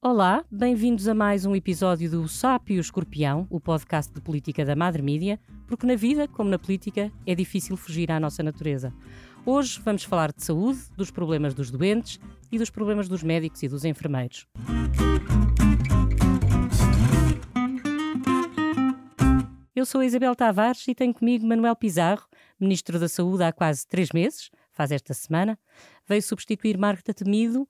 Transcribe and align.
Olá, 0.00 0.44
bem-vindos 0.48 1.08
a 1.08 1.14
mais 1.14 1.44
um 1.44 1.56
episódio 1.56 2.08
do 2.08 2.24
e 2.68 2.78
o 2.78 2.80
Escorpião, 2.80 3.48
o 3.50 3.58
podcast 3.58 4.14
de 4.14 4.20
política 4.20 4.64
da 4.64 4.76
Madre 4.76 5.02
Mídia, 5.02 5.40
porque 5.66 5.84
na 5.84 5.96
vida, 5.96 6.28
como 6.28 6.48
na 6.48 6.56
política, 6.56 7.10
é 7.26 7.34
difícil 7.34 7.76
fugir 7.76 8.12
à 8.12 8.20
nossa 8.20 8.40
natureza. 8.40 8.94
Hoje 9.44 9.80
vamos 9.84 10.04
falar 10.04 10.30
de 10.32 10.44
saúde, 10.44 10.78
dos 10.96 11.10
problemas 11.10 11.52
dos 11.52 11.72
doentes 11.72 12.20
e 12.52 12.58
dos 12.58 12.70
problemas 12.70 13.08
dos 13.08 13.24
médicos 13.24 13.60
e 13.64 13.68
dos 13.68 13.84
enfermeiros. 13.84 14.46
Eu 19.74 19.84
sou 19.84 20.00
a 20.00 20.06
Isabel 20.06 20.36
Tavares 20.36 20.86
e 20.86 20.94
tenho 20.94 21.12
comigo 21.12 21.44
Manuel 21.44 21.74
Pizarro, 21.74 22.28
Ministro 22.60 23.00
da 23.00 23.08
Saúde 23.08 23.42
há 23.42 23.52
quase 23.52 23.84
três 23.84 24.10
meses, 24.14 24.48
faz 24.72 24.92
esta 24.92 25.12
semana. 25.12 25.58
Veio 26.06 26.22
substituir 26.22 26.78
Marta 26.78 27.12
Temido 27.12 27.68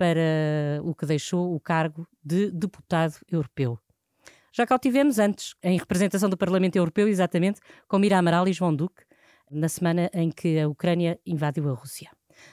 para 0.00 0.80
o 0.82 0.94
que 0.94 1.04
deixou 1.04 1.54
o 1.54 1.60
cargo 1.60 2.08
de 2.24 2.50
deputado 2.50 3.16
europeu. 3.30 3.78
Já 4.50 4.66
cá 4.66 4.74
o 4.74 4.78
tivemos 4.78 5.18
antes, 5.18 5.54
em 5.62 5.78
representação 5.78 6.30
do 6.30 6.38
Parlamento 6.38 6.76
Europeu, 6.76 7.06
exatamente, 7.06 7.60
com 7.86 7.98
Mira 7.98 8.16
Amaral 8.16 8.48
e 8.48 8.52
João 8.54 8.74
Duque, 8.74 9.02
na 9.50 9.68
semana 9.68 10.10
em 10.14 10.30
que 10.30 10.58
a 10.58 10.66
Ucrânia 10.66 11.20
invadiu 11.26 11.68
a 11.68 11.74
Rússia. 11.74 12.08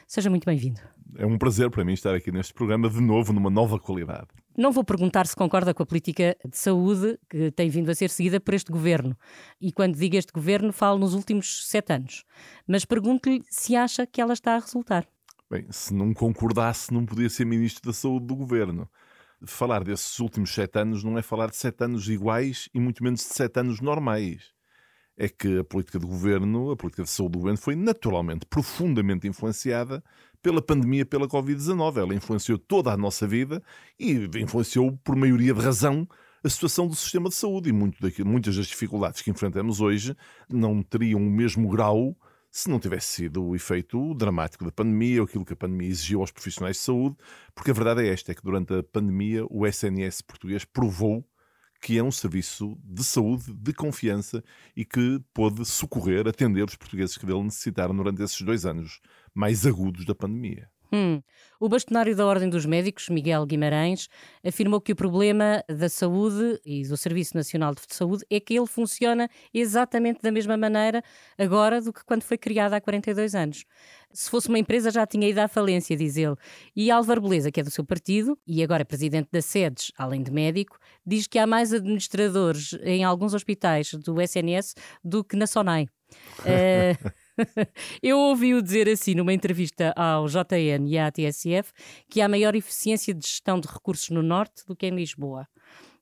Seja 0.05 0.29
muito 0.29 0.43
bem-vindo. 0.43 0.81
É 1.15 1.25
um 1.25 1.37
prazer 1.37 1.69
para 1.69 1.85
mim 1.85 1.93
estar 1.93 2.13
aqui 2.13 2.33
neste 2.33 2.53
programa 2.53 2.89
de 2.89 2.99
novo, 2.99 3.31
numa 3.31 3.49
nova 3.49 3.79
qualidade. 3.79 4.27
Não 4.57 4.73
vou 4.73 4.83
perguntar 4.83 5.25
se 5.25 5.35
concorda 5.35 5.73
com 5.73 5.83
a 5.83 5.85
política 5.85 6.35
de 6.43 6.57
saúde 6.57 7.17
que 7.29 7.49
tem 7.51 7.69
vindo 7.69 7.89
a 7.89 7.95
ser 7.95 8.09
seguida 8.09 8.41
por 8.41 8.55
este 8.55 8.69
governo. 8.69 9.17
E 9.61 9.71
quando 9.71 9.95
digo 9.95 10.17
este 10.17 10.33
governo, 10.33 10.73
falo 10.73 10.99
nos 10.99 11.13
últimos 11.13 11.65
sete 11.69 11.93
anos. 11.93 12.25
Mas 12.67 12.83
pergunto-lhe 12.83 13.41
se 13.49 13.73
acha 13.73 14.05
que 14.05 14.19
ela 14.19 14.33
está 14.33 14.55
a 14.55 14.59
resultar. 14.59 15.07
Bem, 15.49 15.65
se 15.71 15.93
não 15.93 16.13
concordasse, 16.13 16.93
não 16.93 17.05
podia 17.05 17.29
ser 17.29 17.45
Ministro 17.45 17.89
da 17.89 17.93
Saúde 17.93 18.25
do 18.25 18.35
Governo. 18.35 18.89
Falar 19.45 19.81
desses 19.81 20.19
últimos 20.19 20.53
sete 20.53 20.77
anos 20.77 21.05
não 21.05 21.17
é 21.17 21.21
falar 21.21 21.49
de 21.49 21.55
sete 21.55 21.85
anos 21.85 22.09
iguais 22.09 22.67
e 22.73 22.81
muito 22.81 23.01
menos 23.01 23.21
de 23.21 23.27
sete 23.27 23.57
anos 23.57 23.79
normais. 23.79 24.51
É 25.15 25.29
que 25.29 25.59
a 25.59 25.63
política 25.63 25.97
do 25.99 26.05
governo, 26.05 26.71
a 26.71 26.75
política 26.75 27.03
de 27.03 27.09
saúde 27.09 27.31
do 27.33 27.39
governo, 27.39 27.57
foi 27.57 27.77
naturalmente 27.77 28.45
profundamente 28.45 29.25
influenciada 29.25 30.03
pela 30.41 30.61
pandemia, 30.61 31.05
pela 31.05 31.29
Covid-19. 31.29 31.97
Ela 31.97 32.13
influenciou 32.13 32.57
toda 32.57 32.91
a 32.91 32.97
nossa 32.97 33.25
vida 33.25 33.63
e 33.97 34.29
influenciou, 34.41 34.97
por 35.01 35.15
maioria 35.15 35.53
de 35.53 35.61
razão, 35.61 36.05
a 36.43 36.49
situação 36.49 36.89
do 36.89 36.95
sistema 36.95 37.29
de 37.29 37.35
saúde. 37.35 37.69
E 37.69 37.71
muito 37.71 37.97
muitas 38.25 38.57
das 38.57 38.67
dificuldades 38.67 39.21
que 39.21 39.31
enfrentamos 39.31 39.79
hoje 39.79 40.13
não 40.49 40.83
teriam 40.83 41.21
o 41.21 41.31
mesmo 41.31 41.69
grau 41.69 42.17
se 42.57 42.71
não 42.71 42.79
tivesse 42.79 43.07
sido 43.07 43.43
o 43.43 43.55
efeito 43.55 44.15
dramático 44.15 44.65
da 44.65 44.71
pandemia, 44.71 45.21
ou 45.21 45.27
aquilo 45.27 45.45
que 45.45 45.53
a 45.53 45.55
pandemia 45.55 45.89
exigiu 45.89 46.21
aos 46.21 46.31
profissionais 46.31 46.77
de 46.77 46.81
saúde, 46.81 47.15
porque 47.53 47.69
a 47.69 47.73
verdade 47.73 48.01
é 48.01 48.11
esta, 48.11 48.31
é 48.31 48.35
que 48.35 48.41
durante 48.41 48.73
a 48.73 48.81
pandemia 48.81 49.45
o 49.47 49.67
SNS 49.67 50.23
português 50.23 50.65
provou 50.65 51.23
que 51.79 51.99
é 51.99 52.03
um 52.03 52.09
serviço 52.09 52.75
de 52.83 53.03
saúde 53.03 53.53
de 53.53 53.71
confiança 53.73 54.43
e 54.75 54.83
que 54.83 55.21
pôde 55.35 55.63
socorrer, 55.65 56.27
atender 56.27 56.63
os 56.63 56.75
portugueses 56.75 57.15
que 57.15 57.27
dele 57.27 57.43
necessitaram 57.43 57.95
durante 57.95 58.23
esses 58.23 58.41
dois 58.41 58.65
anos 58.65 59.01
mais 59.35 59.63
agudos 59.67 60.03
da 60.03 60.15
pandemia. 60.15 60.67
Hum. 60.91 61.21
O 61.59 61.67
bastonário 61.67 62.15
da 62.15 62.25
Ordem 62.25 62.49
dos 62.49 62.65
Médicos, 62.65 63.09
Miguel 63.09 63.45
Guimarães, 63.45 64.07
afirmou 64.45 64.79
que 64.79 64.91
o 64.91 64.95
problema 64.95 65.63
da 65.67 65.89
saúde 65.89 66.59
e 66.65 66.87
do 66.87 66.95
Serviço 66.95 67.35
Nacional 67.35 67.73
de 67.73 67.81
Saúde 67.89 68.23
é 68.29 68.39
que 68.39 68.53
ele 68.53 68.67
funciona 68.67 69.29
exatamente 69.53 70.21
da 70.21 70.31
mesma 70.31 70.55
maneira 70.55 71.03
agora 71.37 71.81
do 71.81 71.91
que 71.91 72.03
quando 72.05 72.23
foi 72.23 72.37
criado 72.37 72.73
há 72.73 72.81
42 72.81 73.35
anos. 73.35 73.65
Se 74.13 74.29
fosse 74.29 74.47
uma 74.47 74.59
empresa 74.59 74.91
já 74.91 75.05
tinha 75.05 75.27
ido 75.27 75.39
à 75.39 75.47
falência, 75.47 75.97
diz 75.97 76.15
ele. 76.15 76.35
E 76.75 76.89
Álvaro 76.89 77.21
Beleza, 77.21 77.51
que 77.51 77.59
é 77.59 77.63
do 77.63 77.71
seu 77.71 77.83
partido 77.83 78.37
e 78.47 78.63
agora 78.63 78.83
é 78.83 78.85
presidente 78.85 79.29
da 79.31 79.41
SEDES, 79.41 79.91
além 79.97 80.23
de 80.23 80.31
médico, 80.31 80.77
diz 81.05 81.27
que 81.27 81.39
há 81.39 81.47
mais 81.47 81.73
administradores 81.73 82.77
em 82.83 83.03
alguns 83.03 83.33
hospitais 83.33 83.93
do 83.93 84.21
SNS 84.21 84.75
do 85.03 85.23
que 85.23 85.35
na 85.35 85.47
SONAI. 85.47 85.87
uh... 86.41 87.17
Eu 88.01 88.17
ouvi-o 88.17 88.61
dizer 88.61 88.89
assim 88.89 89.15
numa 89.15 89.33
entrevista 89.33 89.93
ao 89.95 90.27
JN 90.27 90.87
e 90.87 90.97
à 90.97 91.11
TSF 91.11 91.71
que 92.09 92.21
há 92.21 92.27
maior 92.27 92.55
eficiência 92.55 93.13
de 93.13 93.25
gestão 93.25 93.59
de 93.59 93.67
recursos 93.67 94.09
no 94.09 94.21
Norte 94.23 94.65
do 94.65 94.75
que 94.75 94.87
em 94.87 94.95
Lisboa. 94.95 95.47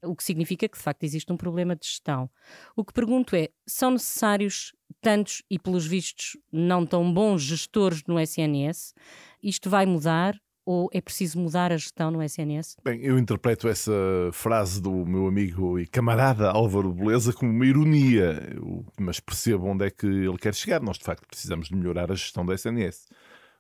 O 0.04 0.16
que 0.16 0.24
significa 0.24 0.68
que 0.70 0.78
de 0.78 0.84
facto 0.84 1.04
existe 1.04 1.32
um 1.32 1.38
problema 1.38 1.76
de 1.76 1.86
gestão. 1.86 2.30
O 2.76 2.86
que 2.86 2.94
pergunto 2.94 3.36
é: 3.36 3.50
são 3.66 3.92
necessários 3.92 4.74
tantos 5.02 5.42
e, 5.50 5.58
pelos 5.58 5.86
vistos, 5.86 6.38
não 6.52 6.86
tão 6.86 7.12
bons 7.12 7.42
gestores 7.42 8.04
no 8.08 8.20
SNS? 8.20 8.94
Isto 9.42 9.70
vai 9.70 9.86
mudar? 9.86 10.40
Ou 10.66 10.90
é 10.92 11.00
preciso 11.00 11.40
mudar 11.40 11.72
a 11.72 11.78
gestão 11.78 12.10
no 12.10 12.24
SNS? 12.24 12.78
Bem, 12.84 13.02
eu 13.02 13.20
interpreto 13.20 13.68
essa 13.68 13.92
frase 14.34 14.82
do 14.82 15.06
meu 15.06 15.28
amigo 15.28 15.80
e 15.80 15.86
camarada 15.86 16.50
Álvaro 16.50 16.92
Beleza 16.92 17.32
como 17.32 17.52
uma 17.52 17.66
ironia, 17.66 18.42
mas 19.00 19.20
percebo 19.20 19.68
onde 19.68 19.86
é 19.86 19.92
que 19.92 20.08
ele 20.08 20.38
quer 20.38 20.56
chegar. 20.56 20.82
Nós, 20.82 20.98
de 20.98 21.04
facto, 21.04 21.28
precisamos 21.28 21.68
de 21.68 21.76
melhorar 21.76 22.12
a 22.12 22.16
gestão 22.16 22.46
do 22.46 22.54
SNS. 22.54 23.08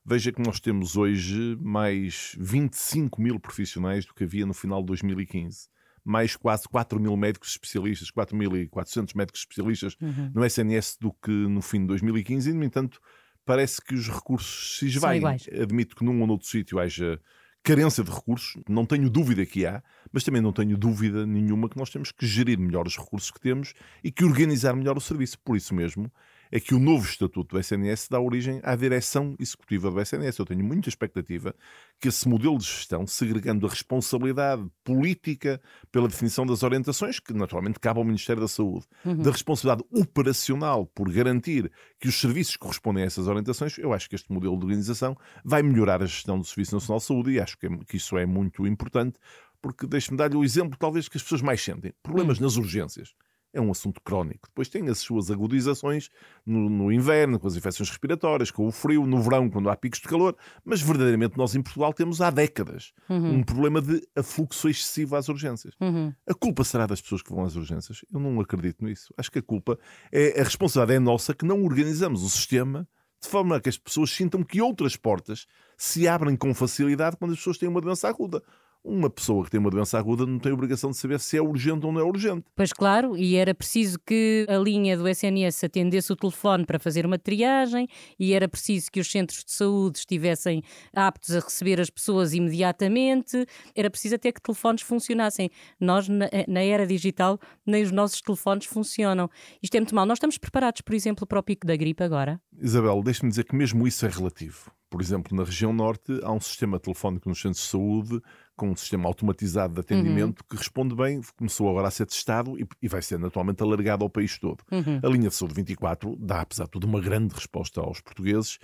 Veja 0.04 0.32
que 0.32 0.42
nós 0.42 0.60
temos 0.60 0.98
hoje 0.98 1.58
mais 1.62 2.36
25 2.40 3.22
mil 3.22 3.40
profissionais 3.40 4.06
do 4.06 4.14
que 4.14 4.24
havia 4.24 4.46
no 4.46 4.54
final 4.54 4.82
de 4.82 4.88
2015 4.88 5.70
mais 6.06 6.36
quase 6.36 6.70
4 6.70 7.00
mil 7.00 7.18
médicos 7.18 7.50
especialistas, 7.50 8.12
4.400 8.12 9.16
médicos 9.16 9.42
especialistas 9.42 9.98
uhum. 10.00 10.32
no 10.36 10.46
SNS 10.46 10.98
do 11.02 11.12
que 11.12 11.32
no 11.32 11.64
fim 11.64 11.82
de 11.82 11.88
2015, 11.88 12.52
e, 12.52 12.54
no 12.54 12.64
entanto, 12.64 13.02
parece 13.46 13.82
que 13.82 13.94
os 13.94 14.10
recursos 14.10 14.80
se 14.80 14.88
esvaem. 14.88 15.24
Admito 15.62 15.96
que 15.96 16.04
num 16.04 16.20
ou 16.22 16.28
noutro 16.28 16.48
sítio 16.48 16.80
haja 16.80 17.20
carência 17.64 18.04
de 18.04 18.12
recursos, 18.12 18.62
não 18.70 18.86
tenho 18.86 19.10
dúvida 19.10 19.44
que 19.44 19.66
há, 19.66 19.82
mas 20.12 20.24
também 20.24 20.40
não 20.40 20.54
tenho 20.54 20.78
dúvida 20.78 21.26
nenhuma 21.26 21.68
que 21.68 21.78
nós 21.78 21.90
temos 21.90 22.12
que 22.12 22.26
gerir 22.26 22.60
melhor 22.60 22.86
os 22.86 22.96
recursos 22.96 23.32
que 23.32 23.40
temos 23.40 23.74
e 24.04 24.12
que 24.12 24.24
organizar 24.24 24.76
melhor 24.76 24.96
o 24.98 25.02
serviço. 25.02 25.40
Por 25.40 25.58
isso 25.58 25.74
mesmo, 25.74 26.12
é 26.52 26.60
que 26.60 26.74
o 26.74 26.80
novo 26.80 27.06
estatuto 27.06 27.56
do 27.56 27.60
SNS 27.60 28.08
dá 28.10 28.20
origem 28.20 28.60
à 28.64 28.76
direção 28.76 29.36
executiva 29.40 29.90
do 29.90 30.00
SNS. 30.00 30.40
Eu 30.40 30.46
tenho 30.46 30.64
muita 30.64 30.90
expectativa 30.90 31.56
que 32.00 32.08
esse 32.08 32.28
modelo 32.28 32.58
de 32.58 32.66
gestão, 32.66 33.06
segregando 33.08 33.66
a 33.66 33.70
responsabilidade 33.70 34.66
política 34.84 35.62
pela 35.92 36.08
definição 36.08 36.46
das 36.46 36.64
orientações, 36.64 37.20
que 37.20 37.34
naturalmente 37.34 37.80
cabe 37.80 38.00
ao 38.00 38.06
Ministério 38.06 38.42
da 38.42 38.48
Saúde, 38.48 38.86
uhum. 39.06 39.18
da 39.18 39.32
responsabilidade 39.32 39.88
operacional 39.92 40.86
por 40.86 41.12
garantir 41.12 41.72
que 42.00 42.08
os 42.08 42.20
serviços 42.20 42.58
correspondem 42.58 43.04
a 43.04 43.08
essas 43.08 43.28
orientações, 43.28 43.78
eu 43.78 43.94
acho 43.94 44.10
que 44.10 44.16
este 44.16 44.32
modelo 44.32 44.58
de 44.58 44.66
organização 44.66 45.16
vai 45.44 45.62
melhorar 45.62 46.02
a 46.02 46.06
gestão 46.06 46.38
do 46.38 46.46
Serviço 46.46 46.76
Nacional 46.76 47.00
de 47.00 47.06
Saúde 47.06 47.32
e 47.32 47.40
acho 47.40 47.58
que, 47.58 47.68
é, 47.68 47.70
que 47.88 47.98
isso 47.98 48.18
é 48.18 48.26
muito 48.26 48.66
importante, 48.68 49.18
porque 49.62 49.88
deixe-me 49.88 50.18
dar-lhe 50.18 50.36
o 50.36 50.44
exemplo, 50.44 50.78
talvez, 50.78 51.08
que 51.08 51.18
as 51.18 51.24
pessoas 51.24 51.42
mais 51.42 51.62
sentem: 51.62 51.94
problemas 52.04 52.38
uhum. 52.38 52.44
nas 52.44 52.56
urgências 52.56 53.16
é 53.56 53.62
um 53.62 53.72
assunto 53.72 54.02
crónico. 54.02 54.48
Depois 54.50 54.68
tem 54.68 54.88
as 54.90 55.00
suas 55.00 55.32
agudizações 55.32 56.10
no, 56.46 56.70
no, 56.70 56.92
inverno, 56.92 57.40
com 57.40 57.48
as 57.48 57.56
infecções 57.56 57.90
respiratórias, 57.90 58.52
com 58.52 58.68
o 58.68 58.72
frio, 58.72 59.08
no 59.08 59.22
verão, 59.22 59.50
quando 59.50 59.70
há 59.70 59.76
picos 59.76 60.00
de 60.00 60.08
calor, 60.08 60.36
mas 60.64 60.82
verdadeiramente 60.82 61.38
nós 61.38 61.56
em 61.56 61.62
Portugal 61.62 61.94
temos 61.94 62.22
há 62.22 62.30
décadas 62.30 62.92
uhum. 63.10 63.36
um 63.36 63.44
problema 63.44 63.82
de 63.82 64.06
afluxo 64.16 64.70
excessivo 64.70 65.16
às 65.16 65.30
urgências. 65.30 65.74
Uhum. 65.80 66.14
A 66.28 66.34
culpa 66.34 66.64
será 66.64 66.86
das 66.86 67.02
pessoas 67.02 67.22
que 67.22 67.32
vão 67.34 67.46
às 67.46 67.56
urgências? 67.56 68.02
Eu 68.14 68.20
não 68.20 68.40
acredito 68.42 68.84
nisso. 68.84 69.14
Acho 69.18 69.32
que 69.32 69.40
a 69.40 69.44
culpa 69.44 69.80
é 70.12 70.40
a 70.40 70.44
responsabilidade 70.44 70.98
é 70.98 71.00
nossa 71.00 71.34
que 71.34 71.46
não 71.46 71.64
organizamos 71.64 72.24
o 72.24 72.30
sistema 72.30 72.88
de 73.22 73.30
forma 73.30 73.60
que 73.60 73.70
as 73.70 73.78
pessoas 73.78 74.12
sintam 74.12 74.44
que 74.44 74.62
outras 74.62 74.96
portas 74.96 75.48
se 75.78 76.08
abrem 76.08 76.36
com 76.36 76.54
facilidade 76.54 77.18
quando 77.18 77.32
as 77.32 77.38
pessoas 77.38 77.58
têm 77.58 77.68
uma 77.68 77.82
doença 77.82 78.08
aguda 78.08 78.44
uma 78.86 79.10
pessoa 79.10 79.44
que 79.44 79.50
tem 79.50 79.60
uma 79.60 79.72
doença 79.72 79.98
aguda 79.98 80.26
não 80.26 80.38
tem 80.38 80.52
obrigação 80.52 80.92
de 80.92 80.98
saber 80.98 81.20
se 81.20 81.36
é 81.36 81.42
urgente 81.42 81.86
ou 81.86 81.92
não 81.92 82.00
é 82.00 82.04
urgente. 82.04 82.46
Pois 82.56 82.72
claro, 82.72 83.18
e 83.18 83.36
era 83.36 83.54
preciso 83.54 83.98
que 84.06 84.46
a 84.48 84.58
linha 84.58 84.96
do 84.96 85.08
SNS 85.08 85.64
atendesse 85.64 86.14
o 86.14 86.16
telefone 86.16 86.66
para 86.66 86.78
fazer 86.78 87.06
uma 87.06 87.18
triagem, 87.18 87.88
e 88.20 88.34
era 88.34 88.48
preciso 88.48 88.92
que 88.92 89.00
os 89.00 89.10
centros 89.10 89.44
de 89.44 89.52
saúde 89.52 89.98
estivessem 89.98 90.62
aptos 90.94 91.36
a 91.36 91.40
receber 91.40 91.82
as 91.82 91.90
pessoas 91.90 92.34
imediatamente, 92.34 93.46
era 93.76 93.90
preciso 93.90 94.16
até 94.16 94.32
que 94.32 94.42
telefones 94.42 94.84
funcionassem. 94.84 95.50
Nós, 95.80 96.08
na, 96.08 96.30
na 96.48 96.62
era 96.62 96.86
digital, 96.86 97.40
nem 97.66 97.82
os 97.84 97.92
nossos 97.92 98.22
telefones 98.22 98.66
funcionam. 98.68 99.30
Isto 99.62 99.76
é 99.76 99.80
muito 99.80 99.96
mal. 99.96 100.06
Nós 100.06 100.18
estamos 100.18 100.38
preparados, 100.38 100.82
por 100.82 100.94
exemplo, 100.94 101.26
para 101.26 101.40
o 101.40 101.44
pico 101.44 101.66
da 101.66 101.76
gripe 101.76 102.04
agora? 102.04 102.40
Isabel, 102.62 103.02
deixe-me 103.02 103.30
dizer 103.30 103.46
que 103.46 103.56
mesmo 103.56 103.88
isso 103.88 104.06
é 104.06 104.10
relativo. 104.10 104.72
Por 104.90 105.02
exemplo, 105.02 105.36
na 105.36 105.44
região 105.44 105.74
norte 105.74 106.20
há 106.24 106.32
um 106.32 106.40
sistema 106.40 106.80
telefónico 106.80 107.28
nos 107.28 107.42
centros 107.42 107.62
de 107.64 107.70
saúde 107.70 108.22
com 108.56 108.70
um 108.70 108.76
sistema 108.76 109.08
automatizado 109.08 109.74
de 109.74 109.80
atendimento 109.82 110.40
uhum. 110.40 110.46
que 110.50 110.56
responde 110.56 110.96
bem, 110.96 111.22
começou 111.38 111.70
agora 111.70 111.88
a 111.88 111.92
ser 111.92 112.06
testado 112.06 112.60
e, 112.60 112.68
e 112.82 112.88
vai 112.88 113.02
ser 113.02 113.20
naturalmente 113.20 113.62
alargado 113.62 114.04
ao 114.04 114.10
país 114.10 114.38
todo. 114.38 114.64
Uhum. 114.72 115.00
A 115.04 115.08
linha 115.08 115.30
de 115.30 115.36
saúde 115.36 115.54
24 115.56 116.16
dá, 116.18 116.42
apesar 116.42 116.66
de 116.66 116.72
tudo, 116.72 116.88
uma 116.88 117.02
grande 117.02 117.34
resposta 117.34 117.82
aos 117.82 118.00
portugueses. 118.02 118.60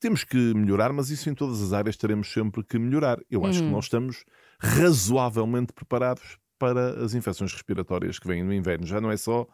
Temos 0.00 0.24
que 0.24 0.54
melhorar, 0.54 0.92
mas 0.92 1.10
isso 1.10 1.28
em 1.28 1.34
todas 1.34 1.60
as 1.60 1.72
áreas 1.72 1.96
teremos 1.96 2.32
sempre 2.32 2.62
que 2.62 2.78
melhorar. 2.78 3.18
Eu 3.30 3.44
acho 3.44 3.58
que 3.58 3.64
uhum. 3.64 3.72
nós 3.72 3.84
estamos 3.84 4.24
razoavelmente 4.58 5.72
preparados 5.72 6.38
para 6.58 7.04
as 7.04 7.14
infecções 7.14 7.52
respiratórias 7.52 8.18
que 8.18 8.26
vêm 8.26 8.42
no 8.42 8.54
inverno. 8.54 8.86
Já 8.86 9.00
não 9.00 9.10
é 9.10 9.16
só 9.16 9.46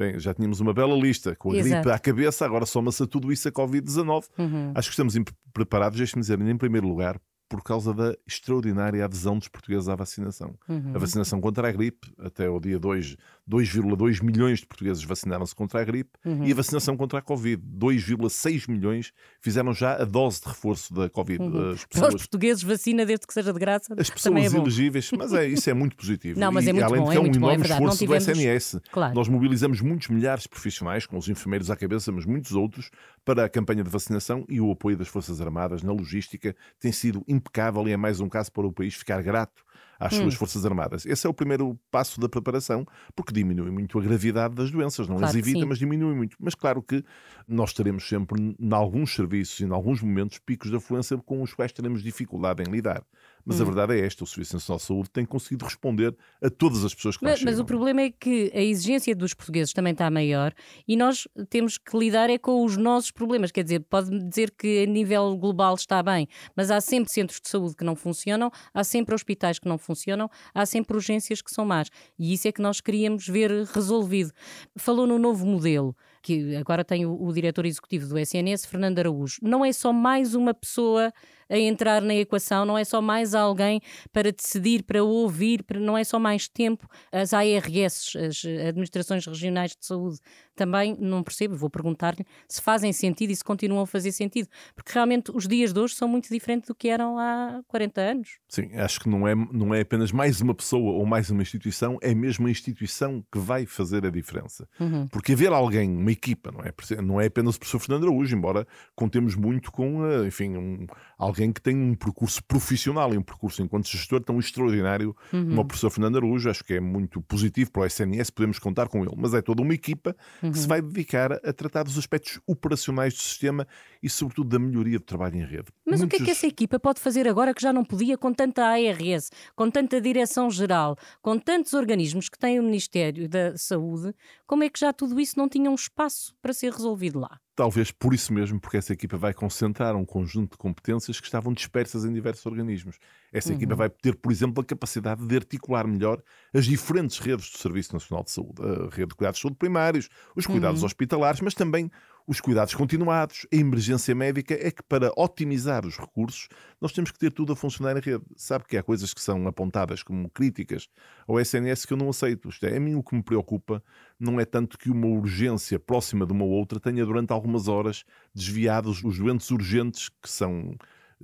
Bem, 0.00 0.18
já 0.18 0.32
tínhamos 0.32 0.60
uma 0.60 0.72
bela 0.72 0.94
lista 0.94 1.36
com 1.36 1.52
a 1.52 1.56
Exato. 1.56 1.82
gripe 1.82 1.94
à 1.94 1.98
cabeça, 1.98 2.46
agora 2.46 2.64
soma-se 2.64 3.02
a 3.02 3.06
tudo 3.06 3.30
isso 3.30 3.46
a 3.46 3.52
Covid-19. 3.52 4.28
Uhum. 4.38 4.72
Acho 4.74 4.88
que 4.88 4.92
estamos 4.94 5.14
preparados, 5.52 5.98
deixe-me 5.98 6.22
dizer, 6.22 6.40
em 6.40 6.56
primeiro 6.56 6.88
lugar, 6.88 7.20
por 7.50 7.64
causa 7.64 7.92
da 7.92 8.16
extraordinária 8.24 9.04
adesão 9.04 9.36
dos 9.36 9.48
portugueses 9.48 9.88
à 9.88 9.96
vacinação. 9.96 10.54
Uhum. 10.68 10.92
A 10.94 10.98
vacinação 10.98 11.40
contra 11.40 11.68
a 11.68 11.72
gripe, 11.72 12.08
até 12.16 12.48
o 12.48 12.60
dia 12.60 12.78
2, 12.78 13.16
2,2 13.50 14.22
milhões 14.22 14.60
de 14.60 14.66
portugueses 14.66 15.02
vacinaram-se 15.02 15.52
contra 15.52 15.80
a 15.80 15.84
gripe 15.84 16.10
uhum. 16.24 16.44
e 16.44 16.52
a 16.52 16.54
vacinação 16.54 16.96
contra 16.96 17.18
a 17.18 17.22
Covid, 17.22 17.60
2,6 17.60 18.70
milhões 18.70 19.12
fizeram 19.40 19.72
já 19.72 20.00
a 20.00 20.04
dose 20.04 20.40
de 20.40 20.46
reforço 20.46 20.94
da 20.94 21.10
Covid. 21.10 21.42
Uhum. 21.42 21.72
As 21.72 21.84
pessoas... 21.84 22.06
Para 22.06 22.16
os 22.16 22.22
portugueses, 22.22 22.62
vacina 22.62 23.04
desde 23.04 23.26
que 23.26 23.34
seja 23.34 23.52
de 23.52 23.58
graça. 23.58 23.92
As 23.98 24.08
pessoas 24.08 24.54
é 24.54 24.56
elegíveis, 24.56 25.10
mas 25.18 25.32
é, 25.32 25.48
isso 25.48 25.68
é 25.68 25.74
muito 25.74 25.96
positivo. 25.96 26.38
Não, 26.40 26.52
mas 26.52 26.68
é 26.68 26.72
muito 26.72 26.84
e, 26.84 26.86
além 26.86 27.00
bom, 27.00 27.06
de 27.06 27.10
que 27.10 27.16
é, 27.16 27.18
é 27.18 27.20
um 27.20 27.26
enorme 27.26 27.40
bom, 27.40 27.50
é 27.50 27.72
esforço 27.72 27.98
tivemos... 27.98 28.26
do 28.26 28.30
SNS. 28.30 28.80
Claro. 28.92 29.12
Nós 29.12 29.28
mobilizamos 29.28 29.80
muitos 29.80 30.06
milhares 30.06 30.44
de 30.44 30.48
profissionais, 30.48 31.04
com 31.04 31.18
os 31.18 31.28
enfermeiros 31.28 31.68
à 31.68 31.74
cabeça, 31.74 32.12
mas 32.12 32.24
muitos 32.24 32.52
outros, 32.52 32.92
para 33.34 33.44
a 33.44 33.48
campanha 33.48 33.84
de 33.84 33.88
vacinação 33.88 34.44
e 34.48 34.60
o 34.60 34.72
apoio 34.72 34.96
das 34.96 35.06
Forças 35.06 35.40
Armadas 35.40 35.84
na 35.84 35.92
logística 35.92 36.56
tem 36.80 36.90
sido 36.90 37.22
impecável 37.28 37.86
e 37.86 37.92
é 37.92 37.96
mais 37.96 38.18
um 38.18 38.28
caso 38.28 38.50
para 38.50 38.66
o 38.66 38.72
país 38.72 38.94
ficar 38.94 39.22
grato 39.22 39.64
às 40.00 40.14
suas 40.14 40.34
hum. 40.34 40.36
Forças 40.36 40.66
Armadas. 40.66 41.06
Esse 41.06 41.28
é 41.28 41.30
o 41.30 41.34
primeiro 41.34 41.78
passo 41.92 42.18
da 42.18 42.28
preparação, 42.28 42.84
porque 43.14 43.32
diminui 43.32 43.70
muito 43.70 43.96
a 44.00 44.02
gravidade 44.02 44.56
das 44.56 44.70
doenças, 44.70 45.06
não 45.06 45.18
claro 45.18 45.30
as 45.30 45.36
evita, 45.36 45.64
mas 45.64 45.78
diminui 45.78 46.12
muito. 46.12 46.36
Mas 46.40 46.56
claro 46.56 46.82
que 46.82 47.04
nós 47.46 47.72
teremos 47.72 48.08
sempre, 48.08 48.56
em 48.58 48.74
alguns 48.74 49.14
serviços 49.14 49.60
e 49.60 49.64
em 49.64 49.70
alguns 49.70 50.02
momentos, 50.02 50.38
picos 50.38 50.68
de 50.68 50.76
afluência 50.76 51.16
com 51.18 51.40
os 51.40 51.54
quais 51.54 51.70
teremos 51.70 52.02
dificuldade 52.02 52.64
em 52.66 52.72
lidar. 52.72 53.04
Mas 53.44 53.58
hum. 53.58 53.62
a 53.62 53.66
verdade 53.66 53.98
é 53.98 54.06
esta: 54.06 54.24
o 54.24 54.26
Serviço 54.26 54.56
Nacional 54.56 54.78
de 54.78 54.84
Saúde 54.84 55.10
tem 55.10 55.24
conseguido 55.24 55.64
responder 55.64 56.16
a 56.42 56.50
todas 56.50 56.84
as 56.84 56.94
pessoas 56.94 57.16
que 57.16 57.24
mas. 57.24 57.42
Mas 57.42 57.58
o 57.58 57.64
problema 57.64 58.02
é 58.02 58.10
que 58.10 58.50
a 58.54 58.60
exigência 58.60 59.14
dos 59.14 59.34
portugueses 59.34 59.72
também 59.72 59.92
está 59.92 60.10
maior 60.10 60.52
e 60.86 60.96
nós 60.96 61.26
temos 61.48 61.78
que 61.78 61.96
lidar 61.96 62.30
é 62.30 62.38
com 62.38 62.64
os 62.64 62.76
nossos 62.76 63.10
problemas. 63.10 63.50
Quer 63.50 63.64
dizer, 63.64 63.80
pode 63.80 64.10
dizer 64.28 64.50
que 64.50 64.84
a 64.84 64.86
nível 64.86 65.36
global 65.36 65.74
está 65.74 66.02
bem, 66.02 66.28
mas 66.56 66.70
há 66.70 66.80
sempre 66.80 67.12
centros 67.12 67.40
de 67.40 67.48
saúde 67.48 67.74
que 67.74 67.84
não 67.84 67.96
funcionam, 67.96 68.50
há 68.72 68.84
sempre 68.84 69.14
hospitais 69.14 69.58
que 69.58 69.68
não 69.68 69.78
funcionam, 69.78 70.28
há 70.54 70.64
sempre 70.66 70.96
urgências 70.96 71.40
que 71.42 71.50
são 71.50 71.64
más. 71.64 71.88
E 72.18 72.32
isso 72.32 72.48
é 72.48 72.52
que 72.52 72.62
nós 72.62 72.80
queríamos 72.80 73.26
ver 73.26 73.50
resolvido. 73.72 74.32
Falou 74.76 75.06
no 75.06 75.18
novo 75.18 75.46
modelo 75.46 75.96
que 76.22 76.54
agora 76.56 76.84
tem 76.84 77.06
o, 77.06 77.20
o 77.20 77.32
diretor 77.32 77.64
executivo 77.64 78.06
do 78.06 78.18
SNS, 78.18 78.66
Fernando 78.66 78.98
Araújo. 78.98 79.38
Não 79.42 79.64
é 79.64 79.72
só 79.72 79.92
mais 79.92 80.34
uma 80.34 80.52
pessoa 80.52 81.12
a 81.50 81.58
entrar 81.58 82.00
na 82.00 82.14
equação, 82.14 82.64
não 82.64 82.78
é 82.78 82.84
só 82.84 83.02
mais 83.02 83.34
alguém 83.34 83.80
para 84.12 84.32
decidir, 84.32 84.84
para 84.84 85.02
ouvir, 85.02 85.64
para, 85.64 85.78
não 85.78 85.98
é 85.98 86.04
só 86.04 86.18
mais 86.18 86.48
tempo. 86.48 86.88
As 87.12 87.34
ARS, 87.34 88.16
as 88.16 88.44
Administrações 88.68 89.26
Regionais 89.26 89.72
de 89.72 89.84
Saúde, 89.84 90.20
também 90.60 90.94
não 91.00 91.22
percebo, 91.22 91.56
vou 91.56 91.70
perguntar-lhe 91.70 92.22
se 92.46 92.60
fazem 92.60 92.92
sentido 92.92 93.30
e 93.30 93.36
se 93.36 93.42
continuam 93.42 93.82
a 93.82 93.86
fazer 93.86 94.12
sentido, 94.12 94.46
porque 94.74 94.92
realmente 94.92 95.32
os 95.34 95.48
dias 95.48 95.72
de 95.72 95.80
hoje 95.80 95.94
são 95.94 96.06
muito 96.06 96.28
diferentes 96.28 96.68
do 96.68 96.74
que 96.74 96.88
eram 96.88 97.18
há 97.18 97.62
40 97.66 97.98
anos. 97.98 98.38
Sim, 98.46 98.70
acho 98.74 99.00
que 99.00 99.08
não 99.08 99.26
é, 99.26 99.34
não 99.34 99.74
é 99.74 99.80
apenas 99.80 100.12
mais 100.12 100.42
uma 100.42 100.54
pessoa 100.54 100.92
ou 100.92 101.06
mais 101.06 101.30
uma 101.30 101.40
instituição, 101.40 101.96
é 102.02 102.14
mesmo 102.14 102.46
a 102.46 102.50
instituição 102.50 103.24
que 103.32 103.38
vai 103.38 103.64
fazer 103.64 104.04
a 104.04 104.10
diferença. 104.10 104.68
Uhum. 104.78 105.08
Porque 105.08 105.32
haver 105.32 105.50
alguém, 105.50 105.96
uma 105.96 106.12
equipa, 106.12 106.52
não 106.52 106.60
é, 106.60 107.02
não 107.02 107.18
é 107.18 107.26
apenas 107.26 107.56
o 107.56 107.58
professor 107.58 107.78
Fernando 107.78 108.04
Araújo, 108.04 108.36
embora 108.36 108.66
contemos 108.94 109.34
muito 109.34 109.72
com, 109.72 110.04
eh, 110.04 110.26
enfim, 110.26 110.58
um, 110.58 110.86
alguém 111.16 111.39
alguém 111.40 111.52
que 111.52 111.60
tem 111.60 111.74
um 111.74 111.94
percurso 111.94 112.42
profissional 112.44 113.12
e 113.14 113.18
um 113.18 113.22
percurso 113.22 113.62
enquanto 113.62 113.88
gestor 113.88 114.20
tão 114.20 114.38
extraordinário 114.38 115.16
uhum. 115.32 115.48
como 115.48 115.60
o 115.62 115.64
professor 115.64 115.90
Fernando 115.90 116.16
Araújo. 116.16 116.50
Acho 116.50 116.62
que 116.62 116.74
é 116.74 116.80
muito 116.80 117.20
positivo 117.22 117.70
para 117.70 117.82
o 117.82 117.86
SNS, 117.86 118.30
podemos 118.30 118.58
contar 118.58 118.88
com 118.88 119.02
ele. 119.02 119.14
Mas 119.16 119.32
é 119.32 119.40
toda 119.40 119.62
uma 119.62 119.74
equipa 119.74 120.14
uhum. 120.42 120.52
que 120.52 120.58
se 120.58 120.68
vai 120.68 120.82
dedicar 120.82 121.32
a 121.32 121.52
tratar 121.52 121.84
dos 121.84 121.98
aspectos 121.98 122.40
operacionais 122.46 123.14
do 123.14 123.20
sistema 123.20 123.66
e, 124.02 124.08
sobretudo, 124.08 124.48
da 124.48 124.58
melhoria 124.58 124.98
do 124.98 125.04
trabalho 125.04 125.36
em 125.36 125.44
rede. 125.44 125.66
Mas 125.84 126.00
Muitos... 126.00 126.04
o 126.04 126.08
que 126.08 126.22
é 126.22 126.24
que 126.24 126.30
essa 126.30 126.46
equipa 126.46 126.78
pode 126.78 127.00
fazer 127.00 127.28
agora 127.28 127.54
que 127.54 127.62
já 127.62 127.72
não 127.72 127.84
podia 127.84 128.16
com 128.16 128.32
tanta 128.32 128.64
ARS, 128.64 129.30
com 129.54 129.70
tanta 129.70 130.00
Direção-Geral, 130.00 130.96
com 131.20 131.38
tantos 131.38 131.74
organismos 131.74 132.28
que 132.28 132.38
tem 132.38 132.58
o 132.58 132.62
Ministério 132.62 133.28
da 133.28 133.56
Saúde? 133.56 134.14
Como 134.46 134.64
é 134.64 134.70
que 134.70 134.80
já 134.80 134.92
tudo 134.92 135.20
isso 135.20 135.38
não 135.38 135.48
tinha 135.48 135.70
um 135.70 135.74
espaço 135.74 136.34
para 136.40 136.52
ser 136.52 136.72
resolvido 136.72 137.20
lá? 137.20 137.38
Talvez 137.60 137.90
por 137.90 138.14
isso 138.14 138.32
mesmo, 138.32 138.58
porque 138.58 138.78
essa 138.78 138.94
equipa 138.94 139.18
vai 139.18 139.34
concentrar 139.34 139.94
um 139.94 140.04
conjunto 140.04 140.52
de 140.52 140.56
competências 140.56 141.20
que 141.20 141.26
estavam 141.26 141.52
dispersas 141.52 142.06
em 142.06 142.12
diversos 142.12 142.46
organismos. 142.46 142.96
Essa 143.30 143.50
uhum. 143.50 143.56
equipa 143.56 143.74
vai 143.74 143.90
ter, 143.90 144.16
por 144.16 144.32
exemplo, 144.32 144.62
a 144.62 144.64
capacidade 144.64 145.26
de 145.26 145.36
articular 145.36 145.86
melhor 145.86 146.22
as 146.54 146.64
diferentes 146.64 147.18
redes 147.18 147.50
do 147.50 147.58
Serviço 147.58 147.92
Nacional 147.92 148.24
de 148.24 148.30
Saúde, 148.30 148.62
a 148.62 148.94
rede 148.94 149.08
de 149.08 149.14
cuidados 149.14 149.38
de 149.38 149.42
saúde 149.42 149.58
primários, 149.58 150.08
os 150.34 150.46
cuidados 150.46 150.80
uhum. 150.80 150.86
hospitalares, 150.86 151.42
mas 151.42 151.52
também 151.52 151.90
os 152.30 152.40
cuidados 152.40 152.76
continuados, 152.76 153.44
a 153.52 153.56
emergência 153.56 154.14
médica, 154.14 154.54
é 154.54 154.70
que 154.70 154.84
para 154.84 155.10
otimizar 155.16 155.84
os 155.84 155.98
recursos 155.98 156.46
nós 156.80 156.92
temos 156.92 157.10
que 157.10 157.18
ter 157.18 157.32
tudo 157.32 157.52
a 157.52 157.56
funcionar 157.56 157.96
em 157.96 158.00
rede. 158.00 158.22
Sabe 158.36 158.66
que 158.68 158.76
há 158.76 158.84
coisas 158.84 159.12
que 159.12 159.20
são 159.20 159.48
apontadas 159.48 160.04
como 160.04 160.30
críticas 160.30 160.88
ao 161.26 161.40
SNS 161.40 161.86
que 161.86 161.92
eu 161.92 161.96
não 161.96 162.08
aceito. 162.08 162.48
Isto 162.48 162.66
é, 162.66 162.76
a 162.76 162.78
mim 162.78 162.94
o 162.94 163.02
que 163.02 163.16
me 163.16 163.22
preocupa 163.24 163.82
não 164.16 164.38
é 164.38 164.44
tanto 164.44 164.78
que 164.78 164.90
uma 164.90 165.08
urgência 165.08 165.76
próxima 165.80 166.24
de 166.24 166.32
uma 166.32 166.44
outra 166.44 166.78
tenha 166.78 167.04
durante 167.04 167.32
algumas 167.32 167.66
horas 167.66 168.04
desviados 168.32 169.02
os 169.02 169.18
doentes 169.18 169.50
urgentes 169.50 170.08
que 170.08 170.30
são 170.30 170.76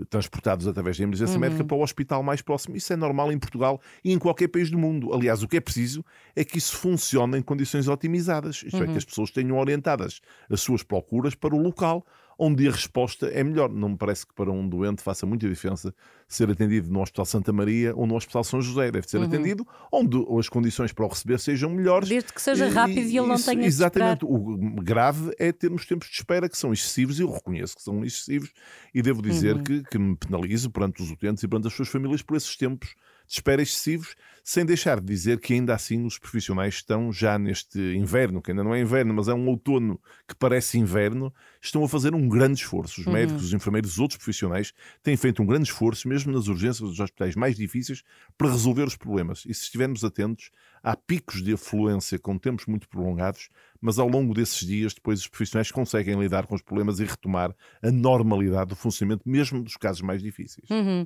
transportados 0.04 0.66
através 0.66 0.98
da 0.98 1.04
emergência 1.04 1.34
uhum. 1.34 1.40
médica 1.40 1.64
para 1.64 1.76
o 1.76 1.82
hospital 1.82 2.22
mais 2.22 2.42
próximo. 2.42 2.76
Isso 2.76 2.92
é 2.92 2.96
normal 2.96 3.32
em 3.32 3.38
Portugal 3.38 3.80
e 4.04 4.12
em 4.12 4.18
qualquer 4.18 4.48
país 4.48 4.70
do 4.70 4.78
mundo. 4.78 5.12
Aliás, 5.14 5.42
o 5.42 5.48
que 5.48 5.56
é 5.56 5.60
preciso 5.60 6.04
é 6.34 6.44
que 6.44 6.58
isso 6.58 6.76
funcione 6.76 7.38
em 7.38 7.42
condições 7.42 7.88
otimizadas, 7.88 8.62
isto 8.62 8.76
uhum. 8.76 8.82
é, 8.82 8.84
que 8.84 8.90
uhum. 8.92 8.98
as 8.98 9.04
pessoas 9.04 9.30
tenham 9.30 9.58
orientadas 9.58 10.20
as 10.50 10.60
suas 10.60 10.82
procuras 10.82 11.34
para 11.34 11.54
o 11.54 11.58
local 11.58 12.04
onde 12.38 12.66
a 12.68 12.70
resposta 12.70 13.26
é 13.28 13.42
melhor. 13.42 13.70
Não 13.70 13.90
me 13.90 13.96
parece 13.96 14.26
que 14.26 14.34
para 14.34 14.50
um 14.50 14.68
doente 14.68 15.02
faça 15.02 15.24
muita 15.26 15.48
diferença 15.48 15.94
ser 16.28 16.50
atendido 16.50 16.90
no 16.90 17.00
Hospital 17.00 17.24
Santa 17.24 17.52
Maria 17.52 17.94
ou 17.94 18.06
no 18.06 18.14
Hospital 18.14 18.44
São 18.44 18.60
José. 18.60 18.90
Deve 18.90 19.08
ser 19.08 19.18
uhum. 19.18 19.24
atendido 19.24 19.66
onde 19.90 20.16
as 20.38 20.48
condições 20.48 20.92
para 20.92 21.04
o 21.04 21.08
receber 21.08 21.38
sejam 21.38 21.70
melhores. 21.70 22.08
Desde 22.08 22.32
que 22.32 22.42
seja 22.42 22.68
rápido 22.68 22.98
e, 23.08 23.12
e 23.12 23.18
ele 23.18 23.26
não 23.26 23.40
tenha 23.40 23.66
Exatamente. 23.66 24.24
O 24.24 24.56
grave 24.82 25.32
é 25.38 25.52
termos 25.52 25.86
tempos 25.86 26.08
de 26.08 26.14
espera 26.14 26.48
que 26.48 26.58
são 26.58 26.72
excessivos 26.72 27.18
e 27.18 27.22
eu 27.22 27.30
reconheço 27.30 27.76
que 27.76 27.82
são 27.82 28.04
excessivos 28.04 28.52
e 28.94 29.02
devo 29.02 29.22
dizer 29.22 29.56
uhum. 29.56 29.62
que, 29.62 29.82
que 29.84 29.98
me 29.98 30.16
penalizo 30.16 30.70
perante 30.70 31.02
os 31.02 31.10
utentes 31.10 31.42
e 31.42 31.48
perante 31.48 31.68
as 31.68 31.74
suas 31.74 31.88
famílias 31.88 32.22
por 32.22 32.36
esses 32.36 32.56
tempos 32.56 32.94
de 33.26 33.34
espera 33.34 33.62
excessivos, 33.62 34.14
sem 34.48 34.64
deixar 34.64 35.00
de 35.00 35.06
dizer 35.06 35.40
que 35.40 35.54
ainda 35.54 35.74
assim 35.74 36.06
os 36.06 36.18
profissionais 36.18 36.74
estão 36.74 37.12
já 37.12 37.36
neste 37.36 37.80
inverno, 37.96 38.40
que 38.40 38.52
ainda 38.52 38.62
não 38.62 38.72
é 38.72 38.80
inverno, 38.80 39.12
mas 39.12 39.26
é 39.26 39.34
um 39.34 39.48
outono 39.48 40.00
que 40.26 40.36
parece 40.36 40.78
inverno, 40.78 41.34
estão 41.60 41.82
a 41.82 41.88
fazer 41.88 42.14
um 42.14 42.28
grande 42.28 42.60
esforço. 42.60 43.00
Os 43.00 43.06
uhum. 43.08 43.12
médicos, 43.12 43.42
os 43.42 43.52
enfermeiros, 43.52 43.94
os 43.94 43.98
outros 43.98 44.18
profissionais 44.18 44.72
têm 45.02 45.16
feito 45.16 45.42
um 45.42 45.46
grande 45.46 45.68
esforço, 45.68 46.06
mesmo 46.06 46.32
nas 46.32 46.46
urgências 46.46 46.88
dos 46.88 47.00
hospitais 47.00 47.34
mais 47.34 47.56
difíceis, 47.56 48.04
para 48.38 48.48
resolver 48.48 48.84
os 48.84 48.94
problemas. 48.94 49.40
E 49.46 49.52
se 49.52 49.64
estivermos 49.64 50.04
atentos, 50.04 50.52
há 50.80 50.94
picos 50.94 51.42
de 51.42 51.54
afluência 51.54 52.16
com 52.16 52.38
tempos 52.38 52.66
muito 52.66 52.88
prolongados, 52.88 53.48
mas 53.80 53.98
ao 53.98 54.06
longo 54.06 54.32
desses 54.32 54.64
dias, 54.64 54.94
depois 54.94 55.18
os 55.18 55.26
profissionais 55.26 55.72
conseguem 55.72 56.16
lidar 56.20 56.46
com 56.46 56.54
os 56.54 56.62
problemas 56.62 57.00
e 57.00 57.04
retomar 57.04 57.52
a 57.82 57.90
normalidade 57.90 58.68
do 58.68 58.76
funcionamento, 58.76 59.28
mesmo 59.28 59.60
dos 59.60 59.76
casos 59.76 60.02
mais 60.02 60.22
difíceis. 60.22 60.70
Uhum. 60.70 61.04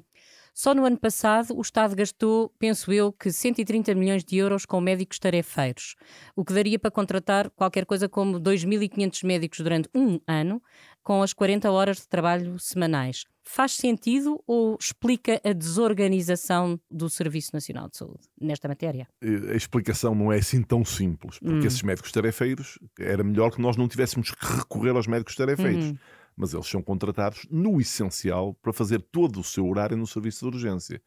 Só 0.55 0.75
no 0.75 0.85
ano 0.85 0.99
passado 0.99 1.57
o 1.57 1.61
Estado 1.61 1.95
gastou, 1.95 2.53
penso 2.59 2.93
eu, 2.93 3.13
que 3.13 3.31
130 3.31 3.95
milhões 3.95 4.25
de 4.25 4.37
euros 4.37 4.67
com 4.67 4.81
médicos 4.81 5.19
tarefeiros, 5.19 5.95
o 6.37 6.45
que 6.45 6.53
daria 6.53 6.79
para 6.79 6.91
contratar 6.91 7.51
qualquer 7.51 7.87
coisa 7.87 8.09
como 8.09 8.41
2.500 8.41 9.25
médicos 9.25 9.61
durante 9.61 9.89
um 9.95 10.21
ano, 10.27 10.63
com 11.03 11.23
as 11.23 11.33
40 11.33 11.71
horas 11.71 11.99
de 11.99 12.09
trabalho 12.09 12.59
semanais. 12.59 13.25
Faz 13.43 13.73
sentido 13.73 14.41
ou 14.47 14.77
explica 14.79 15.41
a 15.43 15.53
desorganização 15.53 16.79
do 16.91 17.09
Serviço 17.09 17.51
Nacional 17.55 17.89
de 17.89 17.97
Saúde 17.97 18.29
nesta 18.41 18.69
matéria? 18.69 19.09
A 19.23 19.57
explicação 19.57 20.15
não 20.15 20.31
é 20.31 20.39
assim 20.39 20.63
tão 20.63 20.85
simples, 20.85 21.39
porque 21.39 21.55
hum. 21.55 21.67
esses 21.67 21.83
médicos 21.83 22.13
tarefeiros 22.13 22.79
era 22.99 23.25
melhor 23.25 23.51
que 23.51 23.61
nós 23.61 23.77
não 23.77 23.89
tivéssemos 23.89 24.31
que 24.31 24.47
recorrer 24.47 24.91
aos 24.91 25.07
médicos 25.07 25.35
tarefeiros. 25.35 25.87
Hum 25.87 25.97
mas 26.41 26.55
eles 26.55 26.67
são 26.67 26.83
contratados 26.83 27.47
no 27.51 27.79
essencial 27.79 28.55
para 28.55 28.73
fazer 28.73 29.03
todo 29.03 29.41
o 29.41 29.45
seu 29.45 29.69
horário 29.69 29.95
no 29.95 30.07
serviço 30.07 30.51
de 30.51 30.57
urgência. 30.57 31.03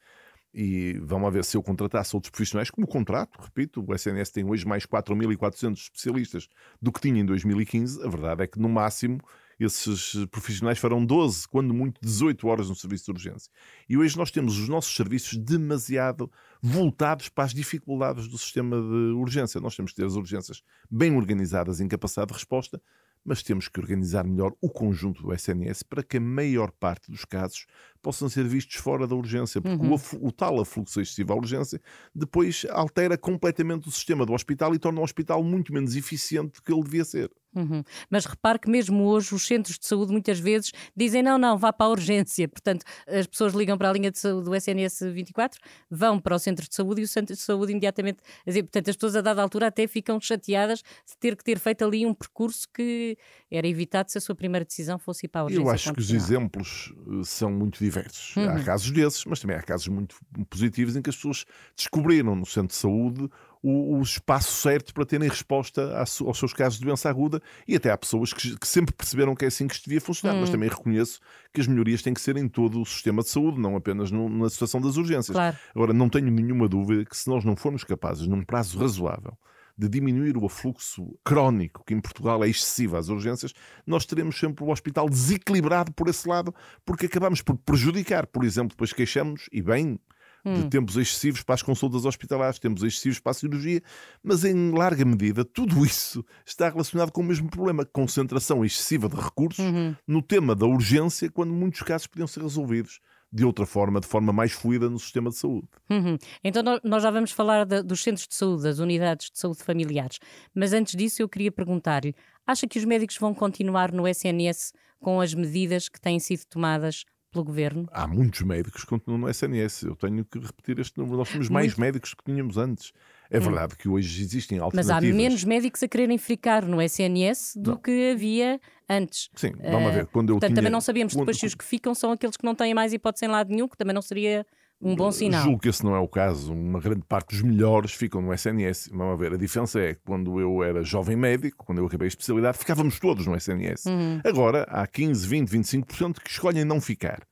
E 0.54 1.00
vamos 1.02 1.34
ver 1.34 1.44
se 1.44 1.58
eu 1.58 1.63
contratasse 1.63 2.16
outros 2.16 2.30
profissionais, 2.30 2.70
como 2.70 2.86
contrato, 2.86 3.42
repito, 3.42 3.84
o 3.84 3.96
SNS 3.96 4.30
tem 4.30 4.46
hoje 4.46 4.68
mais 4.68 4.86
4.400 4.86 5.74
especialistas 5.74 6.48
do 6.80 6.92
que 6.92 7.02
tinha 7.02 7.20
em 7.20 7.25
2015. 7.25 8.06
A 8.06 8.08
verdade 8.08 8.44
é 8.44 8.48
que, 8.48 8.60
no 8.60 8.70
máximo, 8.70 9.18
esses 9.60 10.13
profissionais 10.28 10.78
farão 10.78 11.04
12, 11.04 11.48
quando 11.48 11.74
muito 11.74 12.00
18 12.04 12.48
horas 12.48 12.70
no 12.70 12.75
serviço 12.75 13.06
de 13.06 13.12
urgência. 13.12 13.52
E 13.90 13.98
hoje 13.98 14.16
nós 14.16 14.30
temos 14.30 14.60
os 14.60 14.70
nossos 14.70 14.96
serviços 14.96 15.36
demasiado 15.40 16.32
voltados 16.62 17.30
para 17.30 17.46
as 17.46 17.54
dificuldades 17.54 18.28
do 18.28 18.38
sistema 18.38 18.75
de 18.80 19.13
urgência. 19.16 19.60
Nós 19.60 19.75
temos 19.75 19.92
que 19.92 19.98
ter 19.98 20.06
as 20.06 20.13
urgências 20.13 20.62
bem 20.88 21.16
organizadas 21.16 21.80
em 21.80 21.88
capacidade 21.88 22.28
de 22.28 22.34
resposta, 22.36 22.80
mas 23.24 23.42
temos 23.42 23.68
que 23.68 23.80
organizar 23.80 24.24
melhor 24.25 24.53
o 24.62 24.70
conjunto 24.70 25.24
do 25.24 25.34
SNS 25.34 25.84
para 25.84 26.03
que 26.03 26.18
a 26.18 26.22
maior 26.22 26.72
parte 26.72 27.10
dos 27.10 27.25
casos 27.25 27.65
possam 28.01 28.27
ser 28.27 28.44
vistos 28.46 28.75
fora 28.75 29.08
da 29.08 29.15
urgência, 29.15 29.62
porque 29.62 29.86
uhum. 29.86 29.96
o, 29.96 30.27
o, 30.27 30.32
tal 30.32 30.60
afluxo 30.60 31.00
excessivo 31.00 31.34
à 31.34 31.36
urgência 31.36 31.82
depois 32.13 32.65
altera 32.70 33.18
completamente 33.18 33.88
o 33.88 33.92
sistema 33.92 34.25
do 34.25 34.34
hospital 34.34 34.75
e 34.75 34.80
torna 34.80 35.00
o 35.00 35.03
hospital 35.03 35.44
muito 35.44 35.74
menos 35.74 35.96
eficiente 35.96 36.56
do 36.56 36.62
que 36.62 36.72
ele 36.72 36.84
devia 36.84 37.06
ser. 37.06 37.32
Uhum. 37.55 37.83
Mas 38.10 38.25
repare 38.25 38.60
que 38.60 38.69
mesmo 38.69 39.03
hoje 39.05 39.33
os 39.33 39.45
centros 39.45 39.77
de 39.77 39.86
saúde 39.86 40.12
muitas 40.12 40.39
vezes 40.39 40.72
dizem 40.95 41.22
não, 41.22 41.38
não, 41.38 41.57
vá 41.57 41.72
para 41.72 41.86
a 41.88 41.89
urgência. 41.89 42.48
Portanto, 42.48 42.83
as 43.07 43.27
pessoas 43.27 43.53
ligam 43.53 43.77
para 43.77 43.89
a 43.89 43.93
linha 43.93 44.12
de 44.12 44.17
saúde 44.17 44.45
do 44.45 44.55
SNS 44.55 45.01
24, 45.13 45.60
vão 45.89 46.19
para 46.19 46.36
o 46.36 46.39
centro 46.39 46.67
de 46.67 46.74
saúde 46.74 47.01
e 47.01 47.03
o 47.03 47.07
centro 47.07 47.36
de 47.36 47.41
saúde 47.41 47.72
imediatamente. 47.72 48.19
Portanto, 48.45 48.89
as 48.89 48.95
pessoas 48.95 49.15
a 49.15 49.22
dada 49.22 49.41
altura 49.41 49.67
até 49.67 49.88
ficam 49.88 50.19
chateadas 50.19 50.79
de 50.79 51.17
ter 51.19 51.36
que 51.36 51.43
ter 51.43 51.60
feito 51.60 51.86
ali 51.86 52.05
um 52.05 52.13
percurso 52.13 52.67
que 52.74 53.17
era 53.51 53.67
evitado 53.67 54.12
se 54.12 54.17
a 54.17 54.22
sua 54.22 54.36
primeira 54.36 54.65
decisão 54.65 54.98
fosse 54.98 55.25
ir 55.25 55.29
para 55.29 55.41
a 55.41 55.43
urgência. 55.45 55.63
Eu 55.63 55.69
acho 55.69 55.93
que 55.93 56.00
os 56.00 56.12
exemplos 56.12 56.93
eh, 57.07 57.24
são 57.24 57.51
muito 57.51 57.79
diversos. 57.79 58.36
Uhum. 58.36 58.50
Há 58.50 58.63
casos 58.63 58.91
desses, 58.91 59.25
mas 59.25 59.39
também 59.39 59.55
há 59.55 59.62
casos 59.62 59.88
muito 59.88 60.15
positivos 60.50 60.95
em 60.95 61.01
que 61.01 61.10
as 61.10 61.15
pessoas 61.15 61.45
descobriram 61.75 62.36
no 62.36 62.45
centro 62.45 62.69
de 62.69 62.75
saúde 62.75 63.29
o, 63.63 63.98
o 63.98 64.01
espaço 64.01 64.51
certo 64.62 64.93
para 64.93 65.05
terem 65.05 65.29
resposta 65.29 65.98
aos 65.98 66.38
seus 66.38 66.53
casos 66.53 66.77
de 66.77 66.86
doença 66.86 67.10
aguda 67.10 67.41
e 67.65 67.77
até 67.77 67.89
há 67.89 67.98
pessoas 67.98 68.34
que, 68.34 68.60
que 68.60 68.67
sempre 68.67 68.93
perceberam 68.93 69.34
que 69.34 69.46
é 69.46 69.48
assim 69.48 69.65
que 69.65 69.74
isto 69.74 69.86
devia 69.86 70.01
funcionar, 70.01 70.36
hum. 70.36 70.41
mas 70.41 70.50
também 70.50 70.67
reconheço 70.67 71.22
que 71.53 71.62
as 71.62 71.67
melhorias 71.67 72.01
têm 72.01 72.13
que 72.13 72.20
ser 72.20 72.36
em 72.36 72.48
todo 72.50 72.82
o 72.82 72.86
sistema 72.86 73.24
de 73.24 73.29
saúde, 73.29 73.60
não 73.60 73.77
apenas 73.77 74.12
no, 74.12 74.27
na 74.27 74.50
situação 74.50 74.82
das 74.82 74.98
urgências. 74.98 75.34
Claro. 75.34 75.55
Agora, 75.74 75.93
não 75.93 76.10
tenho 76.10 76.29
nenhuma 76.29 76.67
dúvida 76.67 77.05
que 77.05 77.15
se 77.15 77.29
nós 77.29 77.46
não 77.46 77.55
formos 77.55 77.86
capazes, 77.86 78.27
num 78.27 78.43
prazo 78.43 78.77
razoável, 78.77 79.38
de 79.77 79.88
diminuir 79.88 80.38
o 80.38 80.46
afluxo 80.46 81.17
crónico, 81.24 81.84
que 81.86 81.93
em 81.93 82.01
Portugal 82.01 82.43
é 82.43 82.50
excessivo 82.50 82.98
às 82.98 83.10
urgências, 83.10 83.53
nós 83.88 84.05
teremos 84.05 84.38
sempre 84.38 84.63
o 84.63 84.70
hospital 84.70 85.10
desequilibrado 85.10 85.91
por 85.93 86.08
esse 86.08 86.27
lado, 86.27 86.53
porque 86.86 87.05
acabamos 87.05 87.41
por 87.41 87.58
prejudicar. 87.58 88.27
Por 88.27 88.43
exemplo, 88.43 88.70
depois 88.70 88.93
queixamos, 88.93 89.50
e 89.51 89.62
bem, 89.62 90.00
hum. 90.45 90.53
de 90.53 90.69
tempos 90.69 90.97
excessivos 90.97 91.43
para 91.43 91.55
as 91.55 91.62
consultas 91.62 92.05
hospitalares, 92.05 92.59
tempos 92.59 92.83
excessivos 92.83 93.19
para 93.19 93.31
a 93.31 93.35
cirurgia, 93.35 93.81
mas 94.23 94.43
em 94.43 94.71
larga 94.71 95.05
medida 95.05 95.45
tudo 95.45 95.85
isso 95.85 96.25
está 96.45 96.69
relacionado 96.69 97.12
com 97.12 97.21
o 97.21 97.25
mesmo 97.25 97.50
problema, 97.50 97.85
concentração 97.85 98.63
excessiva 98.63 99.07
de 99.07 99.15
recursos 99.15 99.63
uhum. 99.63 99.95
no 100.07 100.21
tema 100.21 100.55
da 100.55 100.65
urgência, 100.65 101.29
quando 101.29 101.53
muitos 101.53 101.81
casos 101.81 102.07
podiam 102.07 102.27
ser 102.27 102.41
resolvidos 102.41 103.00
de 103.33 103.43
outra 103.43 103.65
forma, 103.65 104.00
de 104.00 104.05
forma 104.05 104.31
mais 104.31 104.51
fluida 104.51 104.88
no 104.88 105.00
sistema 105.00 105.31
de 105.31 105.38
saúde. 105.38 105.67
Uhum. 105.89 106.17
Então, 106.43 106.62
nós 106.83 107.01
já 107.01 107.09
vamos 107.09 107.31
falar 107.31 107.65
de, 107.65 107.81
dos 107.81 108.03
centros 108.03 108.27
de 108.27 108.35
saúde, 108.35 108.62
das 108.62 108.77
unidades 108.77 109.31
de 109.31 109.39
saúde 109.39 109.63
familiares. 109.63 110.19
Mas 110.53 110.71
antes 110.71 110.95
disso, 110.95 111.23
eu 111.23 111.27
queria 111.27 111.51
perguntar-lhe: 111.51 112.13
acha 112.45 112.67
que 112.67 112.77
os 112.77 112.85
médicos 112.85 113.17
vão 113.17 113.33
continuar 113.33 113.91
no 113.91 114.07
SNS 114.07 114.73
com 115.00 115.19
as 115.19 115.33
medidas 115.33 115.89
que 115.89 116.00
têm 116.00 116.19
sido 116.19 116.45
tomadas 116.45 117.05
pelo 117.34 117.44
governo? 117.44 117.90
Há 117.92 118.08
muitos 118.08 118.42
médicos 118.44 118.84
que 118.84 118.90
continuam 118.90 119.20
no 119.20 119.30
SNS. 119.30 119.84
Eu 119.84 119.96
tenho 119.96 120.24
que 120.24 120.40
repetir 120.40 120.80
este 120.80 120.98
número. 120.98 121.18
Nós 121.18 121.30
temos 121.30 121.50
mais 121.50 121.68
Muito. 121.68 121.82
médicos 121.82 122.13
que 122.13 122.24
tínhamos 122.24 122.58
antes. 122.58 122.94
É 123.30 123.40
hum. 123.40 123.42
verdade 123.42 123.75
que 123.75 123.90
hoje 123.90 124.22
existem 124.22 124.60
alternativas. 124.60 125.04
Mas 125.04 125.12
há 125.12 125.16
menos 125.16 125.44
médicos 125.44 125.82
a 125.82 125.88
quererem 125.88 126.18
ficar 126.18 126.63
no 126.63 126.82
SNS 126.82 127.56
do 127.58 127.72
não. 127.72 127.78
que 127.78 128.12
havia 128.12 128.62
antes. 128.88 129.30
Sim, 129.36 129.54
vamos 129.60 129.90
uh, 129.90 129.94
ver. 129.94 130.06
Quando 130.06 130.30
eu 130.30 130.36
portanto, 130.36 130.50
tinha... 130.50 130.56
também 130.56 130.72
não 130.72 130.82
sabíamos 130.82 131.16
depois 131.16 131.38
se 131.38 131.46
os 131.46 131.56
que 131.56 131.66
ficam 131.66 131.96
são 131.96 132.12
aqueles 132.12 132.38
que 132.38 132.46
não 132.46 132.54
têm 132.54 132.74
mais 132.74 132.94
hipótese 132.94 133.25
em 133.25 133.30
lado 133.30 133.50
nenhum, 133.50 133.68
que 133.68 133.75
também 133.75 133.94
não 133.94 134.02
seria 134.02 134.46
um 134.82 134.96
bom 134.96 135.12
sinal. 135.12 135.44
Julgo 135.44 135.60
que 135.60 135.70
esse 135.70 135.84
não 135.84 135.96
é 135.96 136.00
o 136.00 136.08
caso. 136.08 136.53
Uma 136.53 136.80
grande 136.80 137.03
parte 137.08 137.30
dos 137.30 137.42
melhores 137.42 137.94
ficam 137.94 138.22
no 138.22 138.34
SNS. 138.34 138.89
Vamos 138.92 139.18
ver, 139.20 139.34
a 139.34 139.38
diferença 139.38 139.80
é 139.80 139.94
que 139.94 140.01
quando 140.06 140.39
eu 140.39 140.63
era 140.63 140.84
jovem 140.84 141.15
médico, 141.15 141.65
quando 141.65 141.80
eu 141.80 141.86
acabei 141.86 142.08
a 142.08 142.10
especialidade, 142.10 142.58
ficávamos 142.58 143.00
todos 143.00 143.25
no 143.25 143.36
SNS. 143.36 143.86
Uhum. 143.86 144.22
Agora 144.25 144.63
há 144.63 144.86
15, 144.86 145.27
20, 145.27 145.50
25% 145.50 146.20
que 146.20 146.30
escolhem 146.30 146.65
não 146.65 146.82
ficar. 146.82 147.25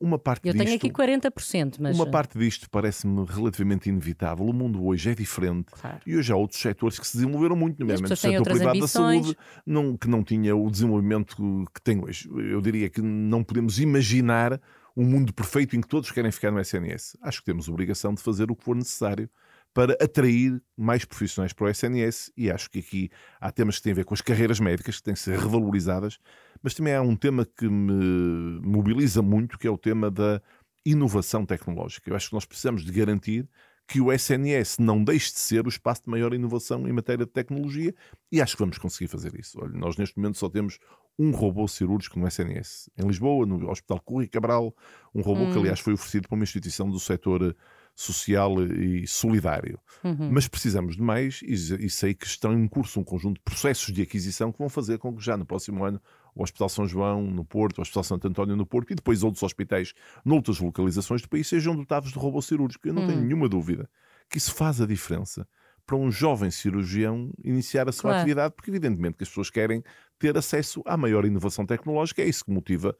Uma 0.00 0.18
parte 0.18 0.48
Eu 0.48 0.54
disto, 0.54 0.64
tenho 0.64 0.76
aqui 0.76 0.90
40%, 0.90 1.76
mas. 1.78 1.94
Uma 1.94 2.06
parte 2.06 2.38
disto 2.38 2.70
parece-me 2.70 3.24
relativamente 3.26 3.88
inevitável. 3.88 4.46
O 4.46 4.52
mundo 4.52 4.84
hoje 4.86 5.10
é 5.10 5.14
diferente 5.14 5.66
claro. 5.72 6.00
e 6.06 6.16
hoje 6.16 6.32
há 6.32 6.36
outros 6.36 6.60
setores 6.60 6.98
que 6.98 7.06
se 7.06 7.16
desenvolveram 7.18 7.54
muito, 7.54 7.78
nomeadamente 7.80 8.14
o 8.14 8.16
setor 8.16 8.42
privado 8.44 8.70
ambições. 8.78 9.20
da 9.20 9.24
saúde, 9.26 9.38
não, 9.66 9.96
que 9.96 10.08
não 10.08 10.22
tinha 10.22 10.56
o 10.56 10.70
desenvolvimento 10.70 11.36
que 11.74 11.82
tem 11.82 12.02
hoje. 12.02 12.30
Eu 12.34 12.62
diria 12.62 12.88
que 12.88 13.02
não 13.02 13.44
podemos 13.44 13.78
imaginar 13.78 14.58
um 14.96 15.04
mundo 15.04 15.32
perfeito 15.32 15.76
em 15.76 15.80
que 15.80 15.88
todos 15.88 16.10
querem 16.10 16.30
ficar 16.30 16.50
no 16.50 16.60
SNS. 16.60 17.16
Acho 17.20 17.40
que 17.40 17.46
temos 17.46 17.68
obrigação 17.68 18.14
de 18.14 18.22
fazer 18.22 18.50
o 18.50 18.56
que 18.56 18.64
for 18.64 18.76
necessário 18.76 19.28
para 19.72 19.94
atrair 19.94 20.62
mais 20.76 21.04
profissionais 21.04 21.52
para 21.52 21.66
o 21.66 21.68
SNS 21.68 22.30
e 22.36 22.48
acho 22.48 22.70
que 22.70 22.78
aqui 22.78 23.10
há 23.40 23.50
temas 23.50 23.76
que 23.76 23.82
têm 23.82 23.92
a 23.92 23.96
ver 23.96 24.04
com 24.04 24.14
as 24.14 24.20
carreiras 24.20 24.60
médicas 24.60 24.98
que 24.98 25.02
têm 25.02 25.14
que 25.14 25.20
ser 25.20 25.36
revalorizadas, 25.36 26.18
mas 26.62 26.74
também 26.74 26.94
há 26.94 27.02
um 27.02 27.16
tema 27.16 27.44
que 27.44 27.68
me 27.68 28.60
mobiliza 28.62 29.20
muito, 29.20 29.58
que 29.58 29.66
é 29.66 29.70
o 29.70 29.76
tema 29.76 30.12
da 30.12 30.40
inovação 30.86 31.44
tecnológica. 31.44 32.08
Eu 32.08 32.14
acho 32.14 32.28
que 32.28 32.34
nós 32.34 32.44
precisamos 32.44 32.84
de 32.84 32.92
garantir 32.92 33.48
que 33.86 34.00
o 34.00 34.12
SNS 34.12 34.78
não 34.78 35.02
deixe 35.02 35.32
de 35.32 35.40
ser 35.40 35.66
o 35.66 35.68
espaço 35.68 36.04
de 36.04 36.10
maior 36.10 36.32
inovação 36.32 36.88
em 36.88 36.92
matéria 36.92 37.26
de 37.26 37.32
tecnologia 37.32 37.94
e 38.30 38.40
acho 38.40 38.56
que 38.56 38.62
vamos 38.62 38.78
conseguir 38.78 39.08
fazer 39.08 39.38
isso. 39.38 39.58
Olha, 39.60 39.76
nós 39.76 39.96
neste 39.96 40.16
momento 40.16 40.38
só 40.38 40.48
temos 40.48 40.78
um 41.18 41.30
robô 41.30 41.68
cirúrgico 41.68 42.18
no 42.18 42.26
SNS. 42.26 42.90
Em 42.98 43.06
Lisboa, 43.06 43.46
no 43.46 43.70
Hospital 43.70 44.00
Correia 44.00 44.28
Cabral, 44.28 44.74
um 45.14 45.20
robô 45.20 45.42
hum. 45.42 45.52
que 45.52 45.58
aliás 45.58 45.80
foi 45.80 45.92
oferecido 45.92 46.28
por 46.28 46.34
uma 46.34 46.44
instituição 46.44 46.90
do 46.90 46.98
setor 46.98 47.54
social 47.94 48.60
e 48.62 49.06
solidário. 49.06 49.78
Uhum. 50.02 50.30
Mas 50.32 50.48
precisamos 50.48 50.96
de 50.96 51.02
mais 51.02 51.40
e, 51.42 51.52
e, 51.52 51.88
sei 51.88 52.12
que 52.12 52.26
estão 52.26 52.52
em 52.52 52.66
curso 52.66 52.98
um 52.98 53.04
conjunto 53.04 53.36
de 53.36 53.42
processos 53.42 53.92
de 53.92 54.02
aquisição 54.02 54.50
que 54.50 54.58
vão 54.58 54.68
fazer 54.68 54.98
com 54.98 55.14
que 55.14 55.24
já 55.24 55.36
no 55.36 55.46
próximo 55.46 55.84
ano 55.84 56.00
o 56.34 56.42
Hospital 56.42 56.68
São 56.68 56.86
João 56.86 57.22
no 57.22 57.44
Porto, 57.44 57.78
o 57.78 57.82
Hospital 57.82 58.02
Santo 58.02 58.26
António 58.26 58.56
no 58.56 58.66
Porto 58.66 58.90
e 58.90 58.96
depois 58.96 59.22
outros 59.22 59.42
hospitais 59.44 59.94
noutras 60.24 60.58
localizações 60.58 61.22
do 61.22 61.28
país 61.28 61.46
sejam 61.46 61.76
dotados 61.76 62.10
de 62.10 62.18
robô 62.18 62.42
cirúrgico. 62.42 62.88
Eu 62.88 62.94
não 62.94 63.02
uhum. 63.02 63.08
tenho 63.08 63.22
nenhuma 63.22 63.48
dúvida 63.48 63.88
que 64.28 64.38
isso 64.38 64.52
faz 64.52 64.80
a 64.80 64.86
diferença 64.86 65.46
para 65.86 65.96
um 65.96 66.10
jovem 66.10 66.50
cirurgião 66.50 67.30
iniciar 67.44 67.88
a 67.88 67.92
sua 67.92 68.10
claro. 68.10 68.16
atividade, 68.18 68.54
porque 68.54 68.70
evidentemente 68.70 69.18
que 69.18 69.22
as 69.22 69.28
pessoas 69.28 69.50
querem 69.50 69.84
ter 70.18 70.36
acesso 70.36 70.82
à 70.86 70.96
maior 70.96 71.24
inovação 71.24 71.66
tecnológica, 71.66 72.22
é 72.22 72.28
isso 72.28 72.44
que 72.44 72.50
motiva 72.50 72.96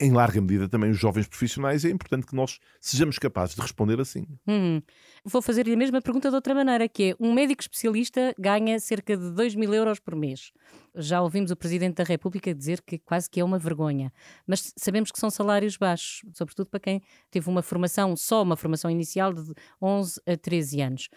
em 0.00 0.12
larga 0.12 0.40
medida 0.40 0.68
também 0.68 0.90
os 0.90 0.98
jovens 0.98 1.26
profissionais, 1.26 1.84
é 1.84 1.90
importante 1.90 2.26
que 2.26 2.34
nós 2.34 2.58
sejamos 2.80 3.18
capazes 3.18 3.54
de 3.54 3.60
responder 3.60 4.00
assim. 4.00 4.26
Hum. 4.46 4.80
Vou 5.24 5.42
fazer-lhe 5.42 5.72
a 5.72 5.76
mesma 5.76 6.00
pergunta 6.00 6.28
de 6.28 6.34
outra 6.34 6.54
maneira, 6.54 6.88
que 6.88 7.10
é, 7.10 7.16
um 7.18 7.32
médico 7.32 7.62
especialista 7.62 8.34
ganha 8.38 8.78
cerca 8.78 9.16
de 9.16 9.30
2 9.30 9.54
mil 9.54 9.72
euros 9.74 9.98
por 9.98 10.14
mês. 10.14 10.52
Já 10.94 11.20
ouvimos 11.20 11.50
o 11.50 11.56
Presidente 11.56 11.96
da 11.96 12.04
República 12.04 12.54
dizer 12.54 12.82
que 12.82 12.98
quase 12.98 13.28
que 13.28 13.40
é 13.40 13.44
uma 13.44 13.58
vergonha, 13.58 14.12
mas 14.46 14.72
sabemos 14.76 15.10
que 15.10 15.18
são 15.18 15.30
salários 15.30 15.76
baixos, 15.76 16.22
sobretudo 16.34 16.68
para 16.68 16.80
quem 16.80 17.02
teve 17.30 17.48
uma 17.48 17.62
formação, 17.62 18.16
só 18.16 18.42
uma 18.42 18.56
formação 18.56 18.90
inicial 18.90 19.32
de 19.32 19.52
11 19.80 20.20
a 20.26 20.36
13 20.36 20.80
anos. 20.80 21.08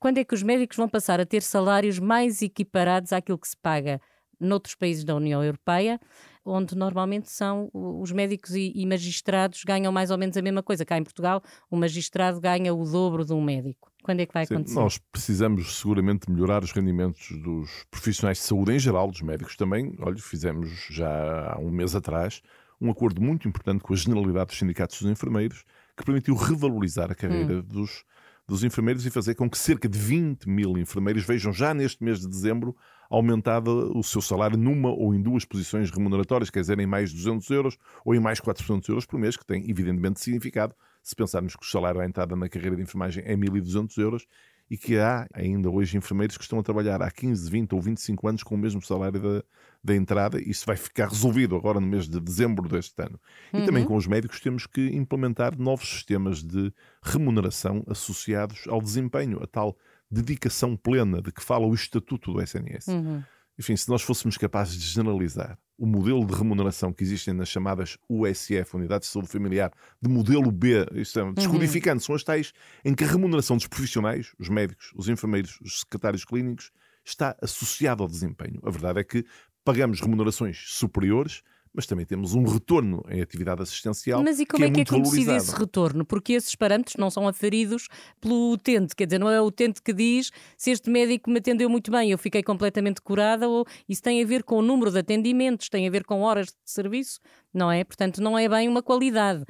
Quando 0.00 0.18
é 0.18 0.24
que 0.24 0.34
os 0.34 0.42
médicos 0.42 0.76
vão 0.76 0.88
passar 0.88 1.20
a 1.20 1.26
ter 1.26 1.42
salários 1.42 1.98
mais 1.98 2.40
equiparados 2.40 3.12
àquilo 3.12 3.38
que 3.38 3.48
se 3.48 3.56
paga 3.56 4.00
noutros 4.40 4.74
países 4.74 5.04
da 5.04 5.14
União 5.14 5.42
Europeia, 5.42 6.00
onde 6.44 6.76
normalmente 6.76 7.30
são 7.30 7.70
os 7.72 8.10
médicos 8.10 8.54
e, 8.54 8.84
magistrados 8.86 9.62
ganham 9.64 9.92
mais 9.92 10.10
ou 10.10 10.18
menos 10.18 10.36
a 10.36 10.42
mesma 10.42 10.62
coisa. 10.62 10.84
Cá 10.84 10.96
em 10.96 11.04
Portugal, 11.04 11.42
o 11.70 11.76
magistrado 11.76 12.40
ganha 12.40 12.72
o 12.74 12.84
dobro 12.84 13.24
de 13.24 13.32
um 13.32 13.42
médico. 13.42 13.92
Quando 14.02 14.20
é 14.20 14.26
que 14.26 14.32
vai 14.32 14.46
Sim, 14.46 14.54
acontecer? 14.54 14.74
Nós 14.74 14.98
precisamos 14.98 15.76
seguramente 15.76 16.30
melhorar 16.30 16.62
os 16.64 16.72
rendimentos 16.72 17.30
dos 17.42 17.84
profissionais 17.90 18.38
de 18.38 18.44
saúde 18.44 18.72
em 18.72 18.78
geral, 18.78 19.10
dos 19.10 19.20
médicos 19.20 19.56
também. 19.56 19.94
Olha, 19.98 20.16
fizemos 20.16 20.86
já 20.90 21.52
há 21.52 21.58
um 21.58 21.70
mês 21.70 21.94
atrás 21.94 22.40
um 22.80 22.90
acordo 22.90 23.20
muito 23.20 23.48
importante 23.48 23.82
com 23.82 23.92
a 23.92 23.96
generalidade 23.96 24.46
dos 24.46 24.58
sindicatos 24.58 25.02
dos 25.02 25.10
enfermeiros 25.10 25.64
que 25.96 26.04
permitiu 26.04 26.34
revalorizar 26.36 27.10
a 27.10 27.14
carreira 27.14 27.56
hum. 27.56 27.62
dos 27.62 28.04
dos 28.48 28.64
enfermeiros 28.64 29.04
e 29.04 29.10
fazer 29.10 29.34
com 29.34 29.48
que 29.48 29.58
cerca 29.58 29.86
de 29.86 29.98
20 29.98 30.48
mil 30.48 30.78
enfermeiros 30.78 31.22
vejam 31.22 31.52
já 31.52 31.74
neste 31.74 32.02
mês 32.02 32.18
de 32.18 32.26
dezembro 32.26 32.74
aumentado 33.08 33.92
o 33.96 34.02
seu 34.02 34.20
salário 34.20 34.58
numa 34.58 34.90
ou 34.90 35.14
em 35.14 35.22
duas 35.22 35.44
posições 35.44 35.90
remuneratórias, 35.90 36.50
quer 36.50 36.60
dizer, 36.60 36.78
em 36.78 36.86
mais 36.86 37.12
200 37.12 37.48
euros 37.50 37.78
ou 38.04 38.14
em 38.14 38.20
mais 38.20 38.40
400 38.40 38.88
euros 38.88 39.06
por 39.06 39.18
mês, 39.18 39.36
que 39.36 39.46
tem 39.46 39.68
evidentemente 39.70 40.20
significado, 40.20 40.74
se 41.02 41.16
pensarmos 41.16 41.56
que 41.56 41.64
o 41.64 41.68
salário 41.68 42.00
à 42.00 42.06
entrada 42.06 42.36
na 42.36 42.48
carreira 42.48 42.76
de 42.76 42.82
enfermagem 42.82 43.24
é 43.26 43.34
1.200 43.34 43.98
euros 43.98 44.26
e 44.70 44.76
que 44.76 44.98
há 44.98 45.26
ainda 45.32 45.70
hoje 45.70 45.96
enfermeiros 45.96 46.36
que 46.36 46.42
estão 46.42 46.58
a 46.58 46.62
trabalhar 46.62 47.00
há 47.00 47.10
15, 47.10 47.50
20 47.50 47.74
ou 47.74 47.80
25 47.80 48.28
anos 48.28 48.42
com 48.42 48.54
o 48.54 48.58
mesmo 48.58 48.82
salário 48.82 49.20
da, 49.20 49.44
da 49.82 49.96
entrada. 49.96 50.40
Isso 50.40 50.66
vai 50.66 50.76
ficar 50.76 51.08
resolvido 51.08 51.56
agora 51.56 51.80
no 51.80 51.86
mês 51.86 52.08
de 52.08 52.20
dezembro 52.20 52.68
deste 52.68 53.00
ano. 53.02 53.18
Uhum. 53.52 53.62
E 53.62 53.64
também 53.64 53.82
uhum. 53.82 53.88
com 53.88 53.96
os 53.96 54.06
médicos 54.06 54.40
temos 54.40 54.66
que 54.66 54.88
implementar 54.88 55.58
novos 55.58 55.88
sistemas 55.88 56.42
de 56.42 56.72
remuneração 57.02 57.82
associados 57.86 58.64
ao 58.68 58.82
desempenho, 58.82 59.42
a 59.42 59.46
tal 59.46 59.76
dedicação 60.10 60.76
plena 60.76 61.20
de 61.20 61.32
que 61.32 61.42
fala 61.42 61.66
o 61.66 61.74
Estatuto 61.74 62.32
do 62.32 62.42
SNS. 62.42 62.88
Uhum. 62.88 63.22
Enfim, 63.58 63.76
se 63.76 63.88
nós 63.88 64.02
fôssemos 64.02 64.36
capazes 64.36 64.76
de 64.76 64.86
generalizar 64.86 65.58
o 65.76 65.86
modelo 65.86 66.24
de 66.24 66.34
remuneração 66.34 66.92
que 66.92 67.02
existem 67.02 67.34
nas 67.34 67.48
chamadas 67.48 67.98
USF, 68.08 68.74
Unidades 68.74 69.08
de 69.08 69.12
Saúde 69.12 69.28
Familiar, 69.28 69.72
de 70.00 70.08
modelo 70.08 70.50
B, 70.50 70.86
isto 70.94 71.18
é, 71.18 71.24
uhum. 71.24 71.32
descodificando, 71.32 71.96
uhum. 71.96 72.00
são 72.00 72.14
as 72.14 72.22
tais 72.22 72.52
em 72.84 72.94
que 72.94 73.04
a 73.04 73.06
remuneração 73.06 73.56
dos 73.56 73.66
profissionais, 73.66 74.32
os 74.38 74.48
médicos, 74.48 74.92
os 74.94 75.08
enfermeiros, 75.08 75.58
os 75.60 75.80
secretários 75.80 76.24
clínicos, 76.24 76.70
está 77.04 77.36
associada 77.42 78.02
ao 78.02 78.08
desempenho. 78.08 78.60
A 78.64 78.70
verdade 78.70 79.00
é 79.00 79.04
que 79.04 79.24
pagamos 79.64 80.00
remunerações 80.00 80.64
superiores, 80.66 81.42
mas 81.72 81.86
também 81.86 82.04
temos 82.06 82.34
um 82.34 82.44
retorno 82.44 83.02
em 83.08 83.20
atividade 83.20 83.62
assistencial. 83.62 84.22
Mas 84.22 84.40
e 84.40 84.46
como 84.46 84.64
que 84.64 84.70
é, 84.70 84.72
que 84.72 84.80
é 84.80 84.84
conhecido 84.84 85.32
esse 85.32 85.54
retorno? 85.54 86.04
Porque 86.04 86.32
esses 86.32 86.54
parâmetros 86.54 86.96
não 86.96 87.10
são 87.10 87.26
aferidos 87.28 87.88
pelo 88.20 88.52
utente, 88.52 88.94
quer 88.96 89.06
dizer, 89.06 89.18
não 89.18 89.28
é 89.30 89.40
o 89.40 89.44
utente 89.46 89.80
que 89.82 89.92
diz 89.92 90.30
se 90.56 90.70
este 90.70 90.90
médico 90.90 91.30
me 91.30 91.38
atendeu 91.38 91.68
muito 91.68 91.90
bem, 91.90 92.10
eu 92.10 92.18
fiquei 92.18 92.42
completamente 92.42 93.00
curada, 93.00 93.48
ou 93.48 93.64
isso 93.88 94.02
tem 94.02 94.22
a 94.22 94.26
ver 94.26 94.42
com 94.42 94.56
o 94.58 94.62
número 94.62 94.90
de 94.90 94.98
atendimentos, 94.98 95.68
tem 95.68 95.86
a 95.86 95.90
ver 95.90 96.04
com 96.04 96.20
horas 96.22 96.46
de 96.48 96.54
serviço, 96.64 97.20
não 97.52 97.70
é? 97.70 97.84
Portanto, 97.84 98.20
não 98.20 98.38
é 98.38 98.48
bem 98.48 98.68
uma 98.68 98.82
qualidade. 98.82 99.44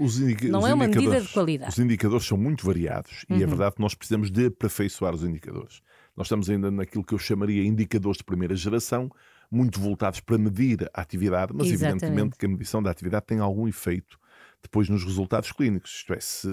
Não 0.50 0.66
é 0.66 0.74
uma 0.74 0.86
medida 0.86 1.20
de 1.20 1.28
qualidade. 1.28 1.70
Os 1.72 1.78
indicadores 1.78 2.26
são 2.26 2.36
muito 2.38 2.64
variados 2.66 3.24
e 3.28 3.34
é 3.34 3.36
Uhum. 3.38 3.46
verdade 3.46 3.74
que 3.76 3.80
nós 3.80 3.94
precisamos 3.94 4.30
de 4.30 4.46
aperfeiçoar 4.46 5.14
os 5.14 5.22
indicadores. 5.24 5.80
Nós 6.16 6.26
estamos 6.26 6.50
ainda 6.50 6.70
naquilo 6.70 7.04
que 7.04 7.14
eu 7.14 7.18
chamaria 7.18 7.64
indicadores 7.64 8.18
de 8.18 8.24
primeira 8.24 8.54
geração, 8.56 9.10
muito 9.50 9.80
voltados 9.80 10.20
para 10.20 10.36
medir 10.38 10.88
a 10.92 11.00
atividade, 11.00 11.52
mas 11.54 11.66
Exatamente. 11.68 12.04
evidentemente 12.04 12.36
que 12.38 12.46
a 12.46 12.48
medição 12.48 12.82
da 12.82 12.90
atividade 12.90 13.26
tem 13.26 13.38
algum 13.38 13.66
efeito 13.66 14.18
depois 14.62 14.88
nos 14.88 15.04
resultados 15.04 15.52
clínicos. 15.52 15.90
Isto 15.98 16.12
é, 16.14 16.20
se 16.20 16.48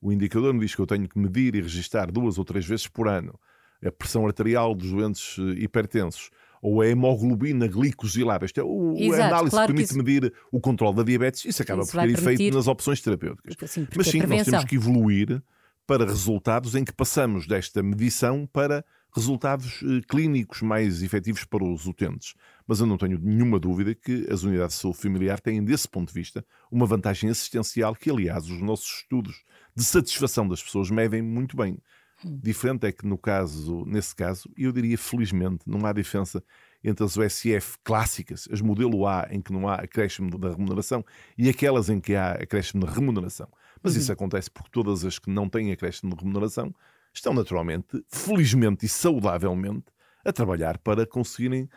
o 0.00 0.10
indicador 0.10 0.52
me 0.54 0.60
diz 0.60 0.74
que 0.74 0.80
eu 0.80 0.86
tenho 0.86 1.08
que 1.08 1.18
medir 1.18 1.54
e 1.54 1.60
registar 1.60 2.10
duas 2.10 2.38
ou 2.38 2.44
três 2.44 2.66
vezes 2.66 2.88
por 2.88 3.08
ano 3.08 3.38
a 3.84 3.90
pressão 3.90 4.26
arterial 4.26 4.74
dos 4.74 4.90
doentes 4.90 5.36
eh, 5.38 5.62
hipertensos 5.64 6.30
ou 6.62 6.80
a 6.80 6.86
hemoglobina 6.86 7.66
glicosilada, 7.66 8.44
isto 8.46 8.60
é, 8.60 8.62
o, 8.62 8.94
Exato, 8.96 9.22
a 9.22 9.26
análise 9.26 9.50
claro 9.50 9.66
que 9.66 9.74
permite 9.74 9.96
medir 9.96 10.32
o 10.52 10.60
controle 10.60 10.94
da 10.96 11.02
diabetes, 11.02 11.44
isso 11.44 11.60
acaba 11.62 11.82
Isso 11.82 11.90
por 11.90 12.00
ter 12.00 12.10
efeito 12.10 12.24
permitir- 12.24 12.54
nas 12.54 12.68
opções 12.68 13.00
terapêuticas. 13.00 13.56
Porque 13.56 13.64
Mas 13.96 14.06
sim, 14.06 14.20
nós 14.20 14.44
temos 14.44 14.64
que 14.64 14.76
evoluir 14.76 15.42
para 15.84 16.04
resultados 16.04 16.76
em 16.76 16.84
que 16.84 16.92
passamos 16.92 17.46
desta 17.48 17.82
medição 17.82 18.48
para 18.52 18.84
resultados 19.14 19.82
eh, 19.82 20.00
clínicos 20.08 20.62
mais 20.62 21.02
efetivos 21.02 21.44
para 21.44 21.64
os 21.64 21.86
utentes. 21.86 22.34
Mas 22.66 22.80
eu 22.80 22.86
não 22.86 22.96
tenho 22.96 23.18
nenhuma 23.18 23.60
dúvida 23.60 23.94
que 23.94 24.26
as 24.30 24.42
unidades 24.42 24.76
de 24.76 24.82
saúde 24.82 24.98
familiar 24.98 25.40
têm, 25.40 25.62
desse 25.62 25.88
ponto 25.88 26.08
de 26.08 26.14
vista, 26.14 26.44
uma 26.70 26.86
vantagem 26.86 27.28
assistencial 27.28 27.94
que, 27.94 28.10
aliás, 28.10 28.48
os 28.48 28.60
nossos 28.60 29.00
estudos 29.00 29.44
de 29.76 29.84
satisfação 29.84 30.48
das 30.48 30.62
pessoas 30.62 30.90
medem 30.90 31.20
muito 31.22 31.56
bem. 31.56 31.78
Diferente 32.24 32.86
é 32.86 32.92
que 32.92 33.04
no 33.04 33.18
caso, 33.18 33.84
nesse 33.84 34.14
caso, 34.14 34.48
eu 34.56 34.70
diria 34.70 34.96
felizmente, 34.96 35.64
não 35.66 35.84
há 35.84 35.92
diferença 35.92 36.42
entre 36.84 37.04
as 37.04 37.16
USF 37.16 37.78
clássicas, 37.82 38.48
as 38.50 38.60
modelo 38.60 39.06
A, 39.06 39.26
em 39.30 39.40
que 39.40 39.52
não 39.52 39.68
há 39.68 39.74
acréscimo 39.74 40.38
da 40.38 40.50
remuneração, 40.50 41.04
e 41.36 41.48
aquelas 41.48 41.88
em 41.88 42.00
que 42.00 42.14
há 42.14 42.32
acréscimo 42.32 42.86
de 42.86 42.92
remuneração. 42.92 43.48
Mas 43.82 43.96
isso 43.96 44.12
acontece 44.12 44.50
porque 44.50 44.70
todas 44.70 45.04
as 45.04 45.18
que 45.18 45.30
não 45.30 45.48
têm 45.48 45.72
acréscimo 45.72 46.14
de 46.14 46.22
remuneração 46.22 46.72
estão 47.12 47.34
naturalmente, 47.34 48.04
felizmente 48.08 48.86
e 48.86 48.88
saudavelmente, 48.88 49.86
a 50.24 50.32
trabalhar 50.32 50.78
para 50.78 51.06
conseguirem 51.06 51.68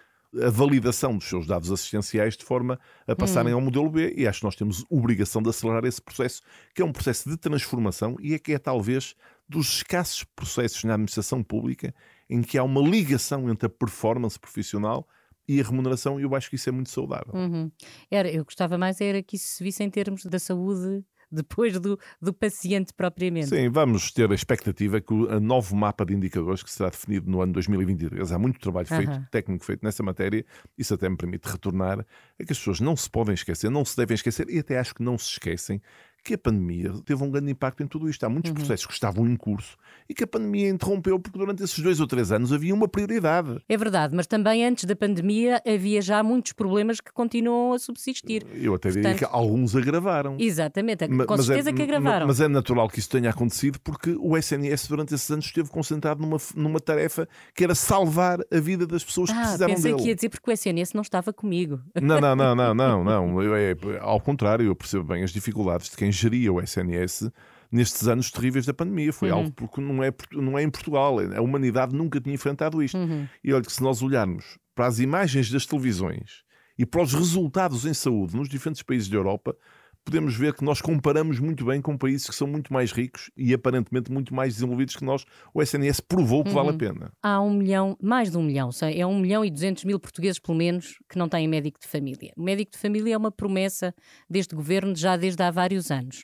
a 0.42 0.50
validação 0.50 1.18
dos 1.18 1.28
seus 1.28 1.48
dados 1.48 1.72
assistenciais 1.72 2.36
de 2.36 2.44
forma 2.44 2.80
a 3.08 3.16
passarem 3.16 3.54
ao 3.54 3.62
modelo 3.62 3.90
B 3.90 4.14
e 4.18 4.28
acho 4.28 4.40
que 4.40 4.46
nós 4.46 4.56
temos 4.56 4.86
obrigação 4.90 5.42
de 5.42 5.50
acelerar 5.50 5.86
esse 5.86 6.02
processo, 6.02 6.42
que 6.74 6.82
é 6.82 6.86
um 6.86 6.92
processo 6.92 7.30
de 7.30 7.38
transformação 7.38 8.18
e 8.20 8.34
é 8.34 8.40
que 8.40 8.54
é 8.54 8.60
talvez 8.60 9.16
dos 9.48 9.78
escassos 9.78 10.24
processos 10.24 10.84
na 10.84 10.94
administração 10.94 11.42
pública 11.42 11.94
em 12.30 12.42
que 12.42 12.58
há 12.58 12.64
uma 12.64 12.82
ligação 12.82 13.50
entre 13.50 13.68
a 13.68 13.70
performance 13.70 14.40
profissional 14.40 15.08
e 15.48 15.62
a 15.62 15.64
remuneração 15.64 16.20
e 16.20 16.24
eu 16.24 16.36
acho 16.36 16.50
que 16.50 16.56
isso 16.56 16.68
é 16.70 16.72
muito 16.72 16.90
saudável. 16.90 17.34
Uhum. 17.34 17.72
Era, 18.10 18.30
eu 18.30 18.44
gostava 18.44 18.78
mais 18.78 19.00
era 19.00 19.22
que 19.22 19.36
isso 19.36 19.48
se 19.48 19.64
visse 19.64 19.84
em 19.84 19.90
termos 19.90 20.26
da 20.26 20.40
saúde 20.40 21.06
depois 21.32 21.80
do, 21.80 22.00
do 22.22 22.34
paciente 22.34 22.94
propriamente. 22.94 23.48
Sim, 23.48 23.70
vamos 23.70 24.12
ter 24.12 24.32
a 24.32 24.36
expectativa 24.36 25.02
que 25.02 25.14
o 25.14 25.40
novo 25.40 25.76
mapa 25.76 26.06
de 26.06 26.14
indicadores 26.14 26.64
que 26.64 26.72
será 26.72 26.90
definido 26.90 27.30
no 27.30 27.42
ano 27.42 27.54
2023, 27.54 28.32
há 28.32 28.40
muito 28.40 28.60
trabalho 28.60 28.88
feito, 28.88 29.12
Aham. 29.12 29.28
técnico 29.32 29.66
feito 29.66 29.84
nessa 29.84 30.04
matéria, 30.04 30.46
isso 30.78 30.94
até 30.94 31.10
me 31.10 31.18
permite 31.18 31.46
retornar 31.46 32.00
a 32.00 32.44
que 32.44 32.52
as 32.52 32.58
pessoas 32.58 32.80
não 32.80 32.96
se 32.96 33.10
podem 33.10 33.34
esquecer, 33.34 33.70
não 33.70 33.86
se 33.86 33.96
devem 33.98 34.16
esquecer 34.16 34.50
e 34.50 34.60
até 34.60 34.80
acho 34.80 34.96
que 34.96 35.04
não 35.04 35.18
se 35.18 35.32
esquecem 35.32 35.82
que 36.26 36.34
a 36.34 36.38
pandemia 36.38 36.92
teve 37.06 37.24
um 37.24 37.30
grande 37.30 37.52
impacto 37.52 37.84
em 37.84 37.88
tudo 37.88 38.10
isto. 38.10 38.24
Há 38.24 38.28
Uhum. 38.28 38.34
muitos 38.34 38.52
processos 38.52 38.86
que 38.88 38.94
estavam 38.94 39.26
em 39.30 39.36
curso 39.36 39.78
e 40.10 40.14
que 40.14 40.24
a 40.24 40.28
pandemia 40.28 40.68
interrompeu 40.70 41.20
porque 41.20 41.38
durante 41.38 41.64
esses 41.64 41.80
dois 41.80 42.00
ou 42.00 42.08
três 42.08 42.32
anos 42.32 42.52
havia 42.52 42.74
uma 42.74 42.88
prioridade. 42.88 43.60
É 43.70 43.78
verdade, 43.78 44.16
mas 44.16 44.26
também 44.28 44.66
antes 44.66 44.86
da 44.86 44.96
pandemia 44.96 45.62
havia 45.66 46.02
já 46.02 46.22
muitos 46.24 46.52
problemas 46.54 47.00
que 47.00 47.12
continuam 47.14 47.74
a 47.74 47.80
subsistir. 47.80 48.44
Eu 48.56 48.74
até 48.76 48.90
diria 48.90 49.04
Portanto- 49.12 49.30
que 49.30 49.36
alguns 49.36 49.76
agravaram. 49.76 50.36
Exatamente, 50.40 51.08
Ma- 51.08 51.26
com 51.26 51.38
mas 51.38 51.46
certeza 51.46 51.70
é, 51.70 51.74
que 51.74 51.82
agravaram. 51.84 52.28
Mas 52.28 52.42
é 52.42 52.48
natural 52.48 52.90
que 52.90 52.98
isso 53.00 53.10
tenha 53.10 53.30
acontecido 53.30 53.80
porque 53.82 54.16
o 54.20 54.36
SNS 54.36 54.88
durante 54.88 55.14
esses 55.14 55.30
anos 55.30 55.46
esteve 55.46 55.70
concentrado 55.70 56.22
numa, 56.22 56.38
numa 56.56 56.80
tarefa 56.80 57.28
que 57.54 57.64
era 57.64 57.76
salvar 57.76 58.40
a 58.52 58.60
vida 58.60 58.88
das 58.88 59.04
pessoas 59.04 59.30
que 59.30 59.38
ah, 59.38 59.42
precisavam 59.42 59.76
pensei 59.76 59.92
dele. 59.92 60.04
que 60.04 60.10
ia 60.10 60.16
dizer 60.16 60.30
porque 60.30 60.50
o 60.50 60.54
SNS 60.54 60.94
não 60.96 61.02
estava 61.04 61.32
comigo. 61.32 61.80
Não, 62.02 62.20
não, 62.20 62.36
não, 62.36 62.56
não, 62.56 62.74
não, 62.74 63.04
não. 63.06 63.42
Eu, 63.44 63.56
é, 63.56 63.76
ao 64.02 64.20
contrário, 64.20 64.66
eu 64.66 64.76
percebo 64.76 65.04
bem 65.04 65.24
as 65.24 65.32
dificuldades 65.32 65.90
de 65.90 65.96
quem 65.98 66.12
geria 66.16 66.52
o 66.54 66.60
SNS 66.62 67.30
nestes 67.72 68.08
anos 68.08 68.32
terríveis 68.32 68.66
da 68.66 68.74
pandemia. 68.74 69.12
Foi 69.14 69.30
Uhum. 69.32 69.38
algo 69.38 69.52
porque 69.52 69.82
não 69.82 70.04
é, 70.04 70.12
não 70.32 70.58
é 70.58 70.64
em 70.64 70.70
Portugal. 70.70 71.18
A 71.20 71.42
humanidade 71.42 71.96
nunca 71.96 72.20
tinha 72.22 72.34
enfrentado 72.36 72.82
isto. 72.82 72.98
Uhum. 72.98 73.28
E 73.44 73.54
olha 73.54 73.64
que 73.64 73.72
se 73.72 73.82
nós 73.84 74.02
olharmos 74.02 74.58
para 74.74 74.88
as 74.88 75.00
imagens 75.00 75.50
das 75.50 75.66
televisões 75.66 76.44
e 76.78 76.86
para 76.86 77.02
os 77.02 77.14
resultados 77.14 77.86
em 77.86 77.94
saúde 77.94 78.36
nos 78.36 78.50
diferentes 78.50 78.82
países 78.82 79.08
da 79.10 79.16
Europa, 79.18 79.56
podemos 80.06 80.36
ver 80.36 80.54
que 80.54 80.64
nós 80.64 80.80
comparamos 80.80 81.40
muito 81.40 81.66
bem 81.66 81.82
com 81.82 81.98
países 81.98 82.28
que 82.28 82.36
são 82.36 82.48
muito 82.48 82.72
mais 82.72 82.92
ricos 82.92 83.32
e 83.36 83.54
aparentemente 83.54 84.12
muito 84.12 84.34
mais 84.34 84.54
desenvolvidos 84.54 84.96
que 84.96 85.04
nós. 85.04 85.26
O 85.54 85.62
SNS 85.62 86.00
provou 86.00 86.44
que 86.44 86.52
vale 86.52 86.70
a 86.70 86.74
pena. 86.74 87.12
Há 87.22 87.42
um 87.42 87.56
milhão, 87.56 87.98
mais 88.02 88.30
de 88.30 88.38
um 88.38 88.44
milhão, 88.44 88.70
é 88.84 89.06
um 89.06 89.20
milhão 89.20 89.44
e 89.44 89.50
duzentos 89.50 89.84
mil 89.84 90.00
portugueses, 90.00 90.40
pelo 90.40 90.58
menos, 90.58 91.00
que 91.10 91.18
não 91.18 91.28
têm 91.28 91.48
médico 91.48 91.80
de 91.80 91.88
família. 91.88 92.32
O 92.38 92.44
médico 92.44 92.72
de 92.72 92.78
família 92.78 93.16
é 93.16 93.18
uma 93.18 93.32
promessa 93.32 93.94
deste 94.30 94.56
governo 94.56 94.96
já 94.96 95.18
desde 95.18 95.42
há 95.42 95.50
vários 95.50 95.90
anos. 95.90 96.24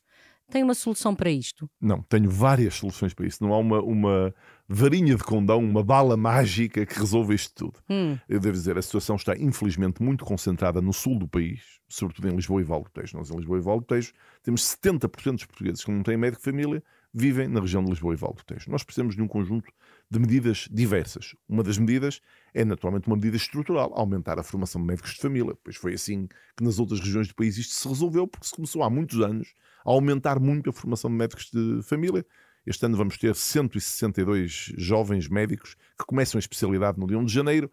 Tem 0.52 0.63
uma 0.63 0.74
solução 0.74 1.15
para 1.15 1.32
isto? 1.32 1.70
Não, 1.80 2.04
tenho 2.04 2.30
várias 2.30 2.76
soluções 2.76 3.13
para 3.13 3.26
isso. 3.26 3.41
Não 3.41 3.54
há 3.54 3.58
uma, 3.58 3.82
uma 3.82 4.36
varinha 4.74 5.16
de 5.16 5.24
condão, 5.24 5.60
uma 5.60 5.84
bala 5.84 6.16
mágica 6.16 6.86
que 6.86 6.98
resolva 6.98 7.34
isto 7.36 7.54
tudo. 7.54 7.80
Hum. 7.90 8.18
Eu 8.30 8.40
devo 8.40 8.54
dizer, 8.54 8.78
a 8.78 8.82
situação 8.82 9.18
está 9.18 9.36
infelizmente 9.38 10.02
muito 10.02 10.24
concentrada 10.24 10.82
no 10.82 10.94
sul 10.94 11.20
do 11.20 11.28
país, 11.28 11.62
sobretudo 11.90 12.30
em 12.30 12.36
Lisboa 12.36 12.62
e 12.62 12.64
Vale 12.64 12.84
do 12.86 12.90
Tejo. 12.90 13.18
Nós 13.18 13.30
em 13.30 13.36
Lisboa 13.36 13.58
e 13.58 13.62
Vale 13.62 13.80
do 13.82 13.86
Tejo 13.86 14.14
temos 14.42 14.62
70% 14.62 15.34
dos 15.34 15.46
portugueses 15.46 15.84
que 15.84 15.92
não 15.92 16.02
têm 16.02 16.16
médico 16.16 16.42
de 16.42 16.50
família 16.50 16.82
vivem 17.14 17.50
na 17.50 17.60
região 17.60 17.84
de 17.84 17.90
Lisboa 17.90 18.14
e 18.14 18.18
Vale 18.18 18.36
do 18.36 18.46
Tejo. 18.46 18.72
Nós 18.72 18.82
precisamos 18.82 19.14
de 19.14 19.22
um 19.22 19.28
conjunto 19.28 19.70
de 20.10 20.20
medidas 20.20 20.70
diversas. 20.72 21.36
Uma 21.50 21.64
das 21.64 21.78
medidas 21.78 22.22
é 22.54 22.64
naturalmente 22.64 23.08
uma 23.08 23.18
medida 23.18 23.36
estrutural, 23.36 23.92
aumentar 23.94 24.40
a 24.40 24.44
formação 24.44 24.80
de 24.80 24.88
médicos 24.88 25.16
de 25.16 25.20
família. 25.20 25.54
Pois 25.62 25.76
foi 25.76 25.96
assim 25.96 26.28
que 26.56 26.64
nas 26.64 26.80
outras 26.80 27.02
regiões 27.02 27.28
do 27.28 27.36
país 27.36 27.58
isto 27.58 27.74
se 27.74 27.88
resolveu, 27.88 28.26
porque 28.26 28.48
se 28.48 28.56
começou 28.56 28.84
há 28.84 28.90
muitos 28.90 29.20
anos 29.20 29.54
a 29.86 29.92
aumentar 29.92 30.40
muito 30.40 30.70
a 30.70 30.74
formação 30.74 31.10
de 31.10 31.18
médicos 31.18 31.50
de 31.52 31.82
família. 31.84 32.26
Este 32.65 32.86
ano 32.86 32.95
vamos 32.97 33.17
ter 33.17 33.36
162 33.36 34.74
jovens 34.78 35.28
médicos 35.28 35.76
que 35.97 36.06
começam 36.06 36.38
a 36.38 36.39
especialidade 36.39 37.00
no 37.00 37.08
dia 37.08 37.17
1 37.17 37.26
de 37.26 37.34
janeiro. 37.34 37.71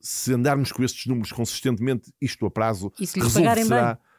Se 0.00 0.32
andarmos 0.34 0.70
com 0.72 0.82
estes 0.84 1.06
números 1.06 1.32
consistentemente, 1.32 2.12
isto 2.20 2.44
a 2.46 2.50
prazo 2.50 2.92
E 3.00 3.06
se 3.06 3.18
lhes. 3.18 3.32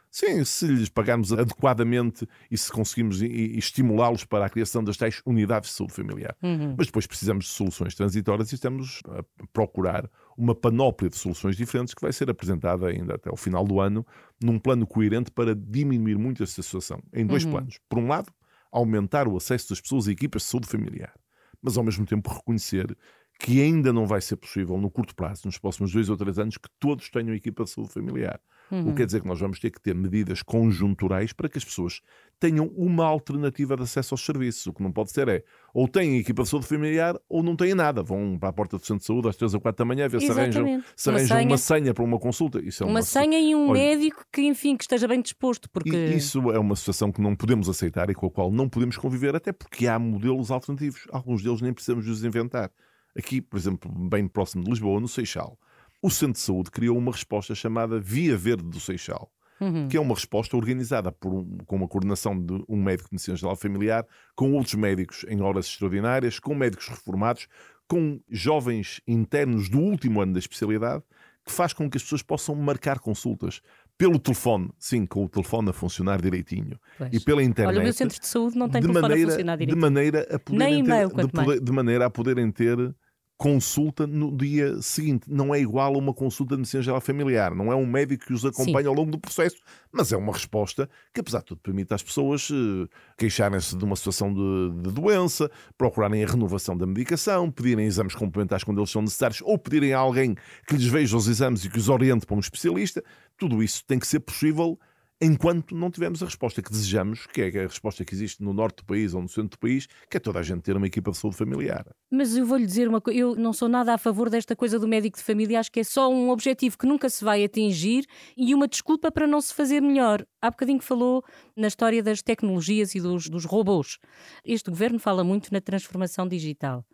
Sim, 0.09 0.43
se 0.45 0.65
lhes 0.65 0.89
pagarmos 0.89 1.31
adequadamente 1.33 2.27
e 2.49 2.57
se 2.57 2.71
conseguimos 2.71 3.21
estimulá-los 3.21 4.23
para 4.23 4.45
a 4.45 4.49
criação 4.49 4.83
das 4.83 4.97
tais 4.97 5.21
unidades 5.25 5.69
de 5.69 5.75
saúde 5.75 5.93
familiar. 5.93 6.35
Uhum. 6.41 6.75
Mas 6.77 6.87
depois 6.87 7.05
precisamos 7.05 7.45
de 7.45 7.51
soluções 7.51 7.93
transitórias 7.93 8.51
e 8.51 8.55
estamos 8.55 9.01
a 9.09 9.23
procurar 9.53 10.09
uma 10.37 10.55
panóplia 10.55 11.09
de 11.09 11.17
soluções 11.17 11.55
diferentes 11.57 11.93
que 11.93 12.01
vai 12.01 12.13
ser 12.13 12.29
apresentada 12.29 12.87
ainda 12.87 13.15
até 13.15 13.29
ao 13.29 13.35
final 13.35 13.65
do 13.65 13.79
ano 13.79 14.05
num 14.41 14.57
plano 14.57 14.87
coerente 14.87 15.29
para 15.29 15.53
diminuir 15.53 16.17
muito 16.17 16.41
esta 16.41 16.63
situação. 16.63 17.03
Em 17.13 17.25
dois 17.25 17.43
Uhum. 17.43 17.51
planos. 17.51 17.77
Por 17.89 17.99
um 17.99 18.07
lado, 18.07 18.31
aumentar 18.71 19.27
o 19.27 19.37
acesso 19.37 19.69
das 19.69 19.81
pessoas 19.81 20.07
a 20.07 20.11
equipas 20.11 20.43
de 20.43 20.49
saúde 20.49 20.67
familiar, 20.67 21.13
mas 21.61 21.77
ao 21.77 21.83
mesmo 21.83 22.05
tempo 22.05 22.29
reconhecer 22.29 22.95
que 23.39 23.61
ainda 23.61 23.93
não 23.93 24.07
vai 24.07 24.19
ser 24.19 24.35
possível 24.35 24.77
no 24.77 24.89
curto 24.89 25.15
prazo, 25.15 25.43
nos 25.45 25.57
próximos 25.57 25.91
dois 25.91 26.09
ou 26.09 26.17
três 26.17 26.39
anos, 26.39 26.57
que 26.57 26.69
todos 26.79 27.09
tenham 27.09 27.35
equipa 27.35 27.63
de 27.63 27.69
saúde 27.69 27.93
familiar. 27.93 28.41
Uhum. 28.71 28.81
O 28.81 28.85
que 28.87 28.97
quer 28.97 29.05
dizer 29.05 29.21
que 29.21 29.27
nós 29.27 29.39
vamos 29.39 29.59
ter 29.59 29.69
que 29.69 29.79
ter 29.79 29.93
medidas 29.93 30.41
conjunturais 30.41 31.31
para 31.33 31.47
que 31.47 31.57
as 31.57 31.63
pessoas 31.63 32.01
tenham 32.39 32.67
uma 32.75 33.05
alternativa 33.05 33.77
de 33.77 33.83
acesso 33.83 34.13
aos 34.13 34.25
serviços. 34.25 34.65
O 34.67 34.73
que 34.73 34.83
não 34.83 34.91
pode 34.91 35.11
ser 35.11 35.27
é 35.27 35.43
ou 35.79 35.87
têm 35.87 36.17
equipa 36.17 36.41
de 36.41 36.49
saúde 36.49 36.65
familiar 36.65 37.15
ou 37.29 37.43
não 37.43 37.55
têm 37.55 37.75
nada. 37.75 38.01
Vão 38.01 38.35
para 38.39 38.49
a 38.49 38.53
porta 38.53 38.77
do 38.77 38.81
centro 38.83 39.01
de 39.01 39.05
saúde 39.05 39.27
às 39.29 39.35
3 39.35 39.53
ou 39.53 39.61
4 39.61 39.77
da 39.77 39.85
manhã 39.85 40.07
ver 40.09 40.19
se 40.21 40.31
arranjam, 40.31 40.65
se 40.95 41.07
Uma 41.09 41.17
arranjam 41.19 41.37
uma 41.43 41.57
senha. 41.57 41.79
senha 41.81 41.93
para 41.93 42.03
uma 42.03 42.17
consulta. 42.17 42.59
Isso 42.59 42.81
é 42.81 42.85
Uma 42.87 42.93
uma, 42.95 43.01
senha 43.03 43.39
e 43.39 43.53
um 43.53 43.69
Olha- 43.69 43.79
médico 43.79 44.25
que, 44.33 44.41
enfim, 44.41 44.75
que 44.75 44.83
esteja 44.85 45.07
bem 45.07 45.21
disposto, 45.21 45.69
porque... 45.69 45.95
Isso 45.95 46.51
é 46.51 46.57
uma 46.57 46.75
situação 46.75 47.11
que 47.11 47.21
não 47.21 47.35
podemos 47.35 47.69
aceitar 47.69 48.09
e 48.09 48.15
com 48.15 48.25
a 48.25 48.31
qual 48.31 48.51
não 48.51 48.67
podemos 48.67 48.97
conviver, 48.97 49.35
até 49.35 49.51
porque 49.53 49.85
há 49.85 49.99
modelos 49.99 50.49
alternativos. 50.49 51.05
Alguns 51.11 51.43
deles 51.43 51.61
nem 51.61 51.71
precisamos 51.71 52.05
de 52.05 52.09
os 52.11 52.23
inventar. 52.23 52.71
Aqui, 53.15 53.39
por 53.39 53.57
exemplo, 53.57 53.91
bem 54.09 54.27
próximo 54.27 54.63
de 54.63 54.71
Lisboa, 54.71 54.99
no 54.99 55.07
Seixal, 55.07 55.59
o 56.01 56.09
Centro 56.09 56.33
de 56.33 56.39
Saúde 56.39 56.71
criou 56.71 56.97
uma 56.97 57.11
resposta 57.11 57.53
chamada 57.53 57.99
Via 57.99 58.35
Verde 58.35 58.63
do 58.63 58.79
Seixal, 58.79 59.31
Uhum. 59.59 59.87
que 59.87 59.97
é 59.97 59.99
uma 59.99 60.13
resposta 60.13 60.55
organizada 60.55 61.11
por 61.11 61.33
um- 61.33 61.57
com 61.65 61.75
uma 61.75 61.87
coordenação 61.87 62.39
de 62.39 62.63
um 62.69 62.81
médico 62.81 63.09
de 63.09 63.15
medicina 63.15 63.35
geral 63.37 63.55
familiar, 63.55 64.05
com 64.35 64.53
outros 64.53 64.75
médicos 64.75 65.25
em 65.27 65.41
horas 65.41 65.65
extraordinárias, 65.67 66.39
com 66.39 66.53
médicos 66.53 66.87
reformados, 66.89 67.47
com 67.87 68.19
jovens 68.29 69.01
internos 69.07 69.69
do 69.69 69.79
último 69.79 70.21
ano 70.21 70.33
da 70.33 70.39
especialidade, 70.39 71.03
que 71.45 71.51
faz 71.51 71.71
com 71.73 71.89
que 71.89 71.97
as 71.97 72.03
pessoas 72.03 72.21
possam 72.21 72.53
marcar 72.55 72.99
consultas 72.99 73.61
pelo 73.97 74.19
telefone, 74.19 74.69
sim, 74.77 75.05
com 75.05 75.23
o 75.23 75.29
telefone 75.29 75.69
a 75.69 75.73
funcionar 75.73 76.21
direitinho 76.21 76.77
Pois. 76.97 77.09
e 77.13 77.19
pela 77.19 77.41
internet. 77.41 77.73
Olha, 77.73 77.79
o 77.79 77.83
meu 77.83 77.93
centro 77.93 78.19
de 78.19 78.27
saúde 78.27 78.57
não 78.57 78.69
tem 78.69 78.81
de 78.81 78.87
telefone 78.87 79.09
maneira, 79.09 79.27
a 79.29 79.31
funcionar 79.31 79.55
de 79.55 79.65
direito. 79.65 79.81
maneira 79.81 80.21
a 80.35 80.39
poderem 80.39 80.83
Nem 80.83 80.83
ter, 80.83 81.07
de, 81.07 81.27
poder- 81.31 81.59
de 81.61 81.71
maneira 81.71 82.05
a 82.05 82.09
poderem 82.09 82.51
ter 82.51 82.95
consulta 83.37 84.07
no 84.07 84.35
dia 84.35 84.81
seguinte. 84.81 85.25
Não 85.27 85.53
é 85.53 85.59
igual 85.59 85.93
a 85.93 85.97
uma 85.97 86.13
consulta 86.13 86.55
de 86.55 86.61
medicina 86.61 86.81
geral 86.81 86.99
familiar. 86.99 87.53
Não 87.53 87.71
é 87.71 87.75
um 87.75 87.85
médico 87.85 88.25
que 88.25 88.33
os 88.33 88.43
acompanha 88.43 88.87
ao 88.89 88.95
longo 88.95 89.11
do 89.11 89.19
processo, 89.19 89.57
mas 89.91 90.11
é 90.11 90.17
uma 90.17 90.33
resposta 90.33 90.89
que, 91.13 91.19
apesar 91.19 91.39
de 91.39 91.45
tudo, 91.45 91.61
permite 91.61 91.93
às 91.93 92.01
pessoas 92.01 92.49
eh, 92.51 92.87
queixarem-se 93.17 93.77
de 93.77 93.85
uma 93.85 93.95
situação 93.95 94.33
de, 94.33 94.81
de 94.81 94.91
doença, 94.91 95.51
procurarem 95.77 96.23
a 96.23 96.27
renovação 96.27 96.75
da 96.75 96.87
medicação, 96.87 97.51
pedirem 97.51 97.85
exames 97.85 98.15
complementares 98.15 98.63
quando 98.63 98.79
eles 98.79 98.89
são 98.89 99.03
necessários 99.03 99.41
ou 99.43 99.57
pedirem 99.57 99.93
a 99.93 99.99
alguém 99.99 100.35
que 100.67 100.75
lhes 100.75 100.87
veja 100.87 101.15
os 101.15 101.27
exames 101.27 101.63
e 101.63 101.69
que 101.69 101.77
os 101.77 101.89
oriente 101.89 102.25
para 102.25 102.35
um 102.35 102.39
especialista. 102.39 103.03
Tudo 103.37 103.61
isso 103.61 103.83
tem 103.85 103.99
que 103.99 104.07
ser 104.07 104.19
possível 104.19 104.79
enquanto 105.21 105.75
não 105.75 105.89
tivermos 105.89 106.21
a 106.21 106.25
resposta 106.25 106.61
que 106.61 106.69
desejamos, 106.69 107.25
que 107.27 107.41
é 107.41 107.47
a 107.47 107.67
resposta 107.67 108.05
que 108.05 108.13
existe 108.13 108.43
no 108.43 108.53
norte 108.53 108.77
do 108.77 108.85
país 108.85 109.13
ou 109.13 109.21
no 109.21 109.27
centro 109.27 109.57
do 109.57 109.59
país, 109.59 109.87
que 110.09 110.17
é 110.17 110.19
toda 110.19 110.39
a 110.39 110.43
gente 110.43 110.61
ter 110.61 110.75
uma 110.75 110.85
equipa 110.85 111.11
de 111.11 111.17
saúde 111.17 111.37
familiar. 111.37 111.85
Mas 112.11 112.37
eu 112.37 112.45
vou-lhe 112.45 112.65
dizer 112.65 112.87
uma 112.87 113.01
coisa, 113.01 113.19
eu 113.19 113.35
não 113.35 113.51
sou 113.51 113.67
nada 113.67 113.93
a 113.93 113.97
favor 113.97 114.29
desta 114.29 114.55
coisa 114.55 114.79
do 114.79 114.87
médico 114.87 115.17
de 115.17 115.23
família, 115.23 115.59
acho 115.59 115.71
que 115.71 115.79
é 115.79 115.83
só 115.83 116.09
um 116.09 116.29
objetivo 116.29 116.77
que 116.77 116.85
nunca 116.85 117.09
se 117.09 117.23
vai 117.23 117.43
atingir 117.43 118.05
e 118.37 118.53
uma 118.53 118.67
desculpa 118.67 119.11
para 119.11 119.25
não 119.25 119.41
se 119.41 119.53
fazer 119.53 119.81
melhor. 119.81 120.25
Há 120.41 120.51
bocadinho 120.51 120.79
que 120.79 120.85
falou 120.85 121.23
na 121.55 121.67
história 121.67 122.03
das 122.03 122.21
tecnologias 122.21 122.93
e 122.93 123.01
dos, 123.01 123.27
dos 123.27 123.45
robôs. 123.45 123.97
Este 124.45 124.69
governo 124.69 124.99
fala 124.99 125.23
muito 125.23 125.51
na 125.51 125.59
transformação 125.59 126.27
digital 126.27 126.85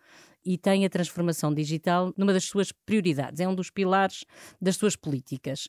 e 0.45 0.57
tem 0.57 0.85
a 0.85 0.89
transformação 0.89 1.53
digital 1.53 2.13
numa 2.17 2.33
das 2.33 2.45
suas 2.45 2.71
prioridades, 2.71 3.39
é 3.39 3.47
um 3.47 3.55
dos 3.55 3.69
pilares 3.69 4.25
das 4.61 4.75
suas 4.75 4.95
políticas. 4.95 5.67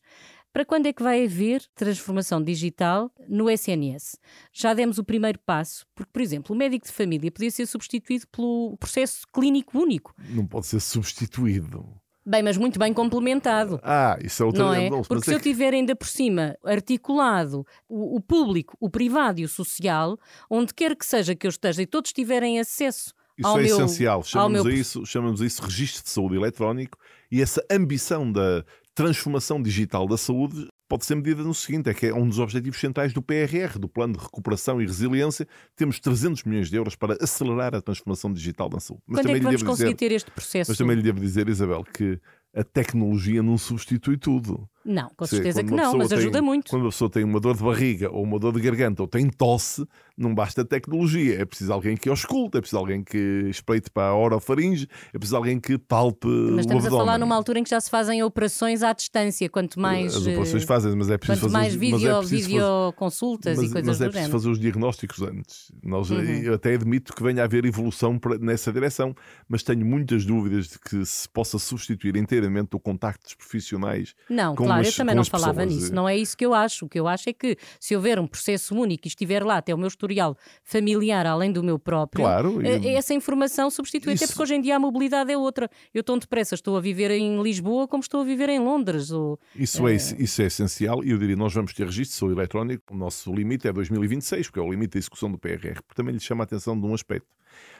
Para 0.52 0.64
quando 0.64 0.86
é 0.86 0.92
que 0.92 1.02
vai 1.02 1.24
haver 1.24 1.64
transformação 1.74 2.40
digital 2.40 3.10
no 3.28 3.50
SNS? 3.50 4.20
Já 4.52 4.72
demos 4.72 4.98
o 4.98 5.04
primeiro 5.04 5.38
passo, 5.40 5.84
porque, 5.96 6.10
por 6.12 6.22
exemplo, 6.22 6.54
o 6.54 6.58
médico 6.58 6.86
de 6.86 6.92
família 6.92 7.30
podia 7.32 7.50
ser 7.50 7.66
substituído 7.66 8.28
pelo 8.28 8.76
processo 8.78 9.26
clínico 9.32 9.76
único. 9.76 10.14
Não 10.30 10.46
pode 10.46 10.66
ser 10.66 10.78
substituído. 10.78 11.84
Bem, 12.26 12.42
mas 12.42 12.56
muito 12.56 12.78
bem 12.78 12.92
complementado. 12.94 13.78
Ah, 13.82 14.16
isso 14.22 14.44
é 14.44 14.46
outra 14.46 14.62
Não 14.62 14.72
é? 14.72 14.88
mas 14.88 15.06
Porque 15.08 15.24
se 15.24 15.32
é 15.32 15.34
eu 15.34 15.40
tiver 15.40 15.74
ainda 15.74 15.94
por 15.94 16.06
cima 16.06 16.56
articulado 16.64 17.66
o, 17.86 18.16
o 18.16 18.20
público, 18.20 18.76
o 18.80 18.88
privado 18.88 19.40
e 19.40 19.44
o 19.44 19.48
social, 19.48 20.16
onde 20.48 20.72
quer 20.72 20.96
que 20.96 21.04
seja 21.04 21.34
que 21.34 21.46
eu 21.46 21.50
esteja 21.50 21.82
e 21.82 21.86
todos 21.86 22.12
tiverem 22.12 22.58
acesso 22.58 23.12
Isso 23.36 23.58
é 23.58 23.62
meu, 23.62 23.76
essencial. 23.76 24.22
Chamamos 24.22 24.62
meu 24.64 24.72
a, 24.72 24.76
isso, 24.76 25.04
chamamos 25.04 25.42
a 25.42 25.46
isso 25.46 25.62
registro 25.62 26.04
de 26.04 26.10
saúde 26.10 26.36
eletrónico 26.36 26.98
e 27.30 27.42
essa 27.42 27.64
ambição 27.70 28.30
da 28.30 28.64
transformação 28.94 29.60
digital 29.60 30.06
da 30.06 30.16
saúde 30.16 30.68
pode 30.88 31.04
ser 31.04 31.16
medida 31.16 31.42
no 31.42 31.52
seguinte: 31.52 31.90
é 31.90 31.94
que 31.94 32.06
é 32.06 32.14
um 32.14 32.28
dos 32.28 32.38
objetivos 32.38 32.78
centrais 32.78 33.12
do 33.12 33.20
PRR, 33.20 33.78
do 33.78 33.88
Plano 33.88 34.14
de 34.16 34.20
Recuperação 34.22 34.80
e 34.80 34.86
Resiliência. 34.86 35.46
Temos 35.74 35.98
300 35.98 36.44
milhões 36.44 36.70
de 36.70 36.76
euros 36.76 36.94
para 36.94 37.16
acelerar 37.20 37.74
a 37.74 37.80
transformação 37.80 38.32
digital 38.32 38.68
da 38.68 38.78
saúde. 38.78 39.02
Quando 39.06 39.18
é 39.18 39.22
que 39.22 39.34
lhe 39.34 39.40
vamos 39.40 39.60
devo 39.60 39.70
conseguir 39.70 39.94
dizer, 39.94 40.08
ter 40.08 40.14
este 40.14 40.30
processo? 40.30 40.70
mas 40.70 40.78
também 40.78 40.96
lhe 40.96 41.02
devo 41.02 41.20
dizer, 41.20 41.48
Isabel, 41.48 41.84
que 41.84 42.20
a 42.54 42.62
tecnologia 42.62 43.42
não 43.42 43.58
substitui 43.58 44.16
tudo. 44.16 44.68
Não, 44.84 45.10
com 45.16 45.24
Sim, 45.26 45.36
certeza 45.36 45.64
que 45.64 45.72
não, 45.72 45.96
mas 45.96 46.08
tem- 46.08 46.18
ajuda 46.18 46.42
muito. 46.42 46.70
Quando 46.70 46.86
a 46.86 46.90
pessoa 46.90 47.08
tem 47.10 47.24
uma 47.24 47.40
dor 47.40 47.56
de 47.56 47.62
barriga 47.62 48.10
ou 48.10 48.22
uma 48.22 48.38
dor 48.38 48.52
de 48.52 48.60
garganta 48.60 49.02
ou 49.02 49.08
tem 49.08 49.28
tosse, 49.28 49.86
não 50.16 50.34
basta 50.34 50.64
tecnologia. 50.64 51.40
É 51.40 51.44
preciso 51.44 51.72
alguém 51.72 51.96
que 51.96 52.08
ausculte, 52.08 52.58
é 52.58 52.60
preciso 52.60 52.78
alguém 52.78 53.02
que 53.02 53.46
espreite 53.48 53.90
para 53.90 54.08
a 54.08 54.16
orofaringe, 54.16 54.86
é 55.12 55.18
preciso 55.18 55.36
alguém 55.36 55.58
que 55.58 55.78
palpe 55.78 56.28
Mas 56.28 56.56
o 56.56 56.60
estamos 56.60 56.86
a 56.86 56.90
falar 56.90 57.18
numa 57.18 57.34
altura 57.34 57.58
em 57.58 57.64
que 57.64 57.70
já 57.70 57.80
se 57.80 57.90
fazem 57.90 58.22
operações 58.22 58.82
à 58.82 58.92
distância, 58.92 59.48
quanto 59.48 59.80
mais. 59.80 60.14
As 60.14 60.26
operações 60.26 60.62
eh, 60.62 60.66
fazem, 60.66 60.94
mas 60.94 61.10
é 61.10 61.18
preciso 61.18 61.40
Quanto 61.40 61.52
fazer 61.52 61.62
mais 61.62 61.74
vídeo, 61.74 61.98
mas 61.98 62.04
é 62.04 62.36
videoconsultas 62.36 63.56
mas, 63.56 63.66
e 63.66 63.72
coisas 63.72 63.88
mas 63.88 64.00
é 64.00 64.04
do 64.04 64.10
preciso 64.10 64.32
fazer 64.32 64.50
os 64.50 64.58
diagnósticos 64.58 65.22
antes. 65.22 65.72
Nós, 65.82 66.10
Uhum. 66.10 66.20
Eu 66.44 66.54
até 66.54 66.74
admito 66.74 67.12
que 67.14 67.22
venha 67.22 67.42
a 67.42 67.44
haver 67.44 67.64
evolução 67.64 68.20
nessa 68.40 68.72
direção, 68.72 69.14
mas 69.48 69.62
tenho 69.62 69.84
muitas 69.84 70.24
dúvidas 70.24 70.68
de 70.68 70.78
que 70.78 71.04
se 71.04 71.28
possa 71.28 71.58
substituir 71.58 72.16
inteiramente 72.16 72.76
o 72.76 72.80
contacto 72.80 73.24
dos 73.24 73.34
profissionais. 73.34 74.14
Não, 74.28 74.54
com 74.54 74.64
claro, 74.64 74.73
as- 74.80 74.86
eu 74.88 74.92
também 74.94 75.14
não 75.14 75.24
falava 75.24 75.54
pessoas, 75.54 75.74
nisso. 75.74 75.92
eh. 75.92 75.94
Não 75.94 76.08
é 76.08 76.16
isso 76.16 76.36
que 76.36 76.44
eu 76.46 76.54
acho. 76.54 76.86
O 76.86 76.88
que 76.88 76.98
eu 76.98 77.06
acho 77.08 77.28
é 77.30 77.32
que 77.32 77.56
se 77.80 77.94
houver 77.96 78.18
um 78.18 78.26
processo 78.26 78.74
único 78.74 79.06
e 79.06 79.08
estiver 79.08 79.44
lá 79.44 79.56
até 79.58 79.74
o 79.74 79.78
meu 79.78 79.88
historial 79.88 80.36
familiar, 80.62 81.26
além 81.26 81.52
do 81.52 81.62
meu 81.62 81.78
próprio, 81.78 82.24
Claro, 82.24 82.60
e- 82.62 82.66
eh, 82.88 82.94
essa 82.94 83.14
informação 83.14 83.70
substitui. 83.70 84.14
Até 84.14 84.24
Isso- 84.24 84.32
porque 84.32 84.42
hoje 84.42 84.54
em 84.54 84.60
dia 84.60 84.76
a 84.76 84.78
mobilidade 84.78 85.30
é 85.32 85.36
outra. 85.36 85.68
Eu 85.92 86.02
tão 86.02 86.18
depressa 86.18 86.54
estou 86.54 86.76
a 86.76 86.80
viver 86.80 87.10
em 87.10 87.42
Lisboa 87.42 87.86
como 87.88 88.00
estou 88.02 88.20
a 88.20 88.24
viver 88.24 88.48
em 88.48 88.58
Londres. 88.58 89.10
Ou... 89.10 89.38
Isso 89.54 89.86
é, 89.86 89.94
isso 89.94 90.42
é 90.42 90.46
essencial 90.46 91.04
e 91.04 91.10
eu 91.10 91.18
diria, 91.18 91.36
nós 91.36 91.52
vamos 91.52 91.72
ter 91.72 91.84
registro 91.84 92.30
eletrónico, 92.30 92.82
o 92.92 92.96
nosso 92.96 93.32
limite 93.34 93.68
é 93.68 93.72
2026, 93.72 94.46
porque 94.48 94.58
é 94.58 94.62
o 94.62 94.70
limite 94.70 94.92
da 94.94 94.98
execução 94.98 95.30
do 95.30 95.38
PRR, 95.38 95.74
porque 95.82 95.94
também 95.94 96.14
lhe 96.14 96.20
chama 96.20 96.42
a 96.42 96.46
atenção 96.46 96.78
de 96.78 96.86
um 96.86 96.94
aspecto. 96.94 97.26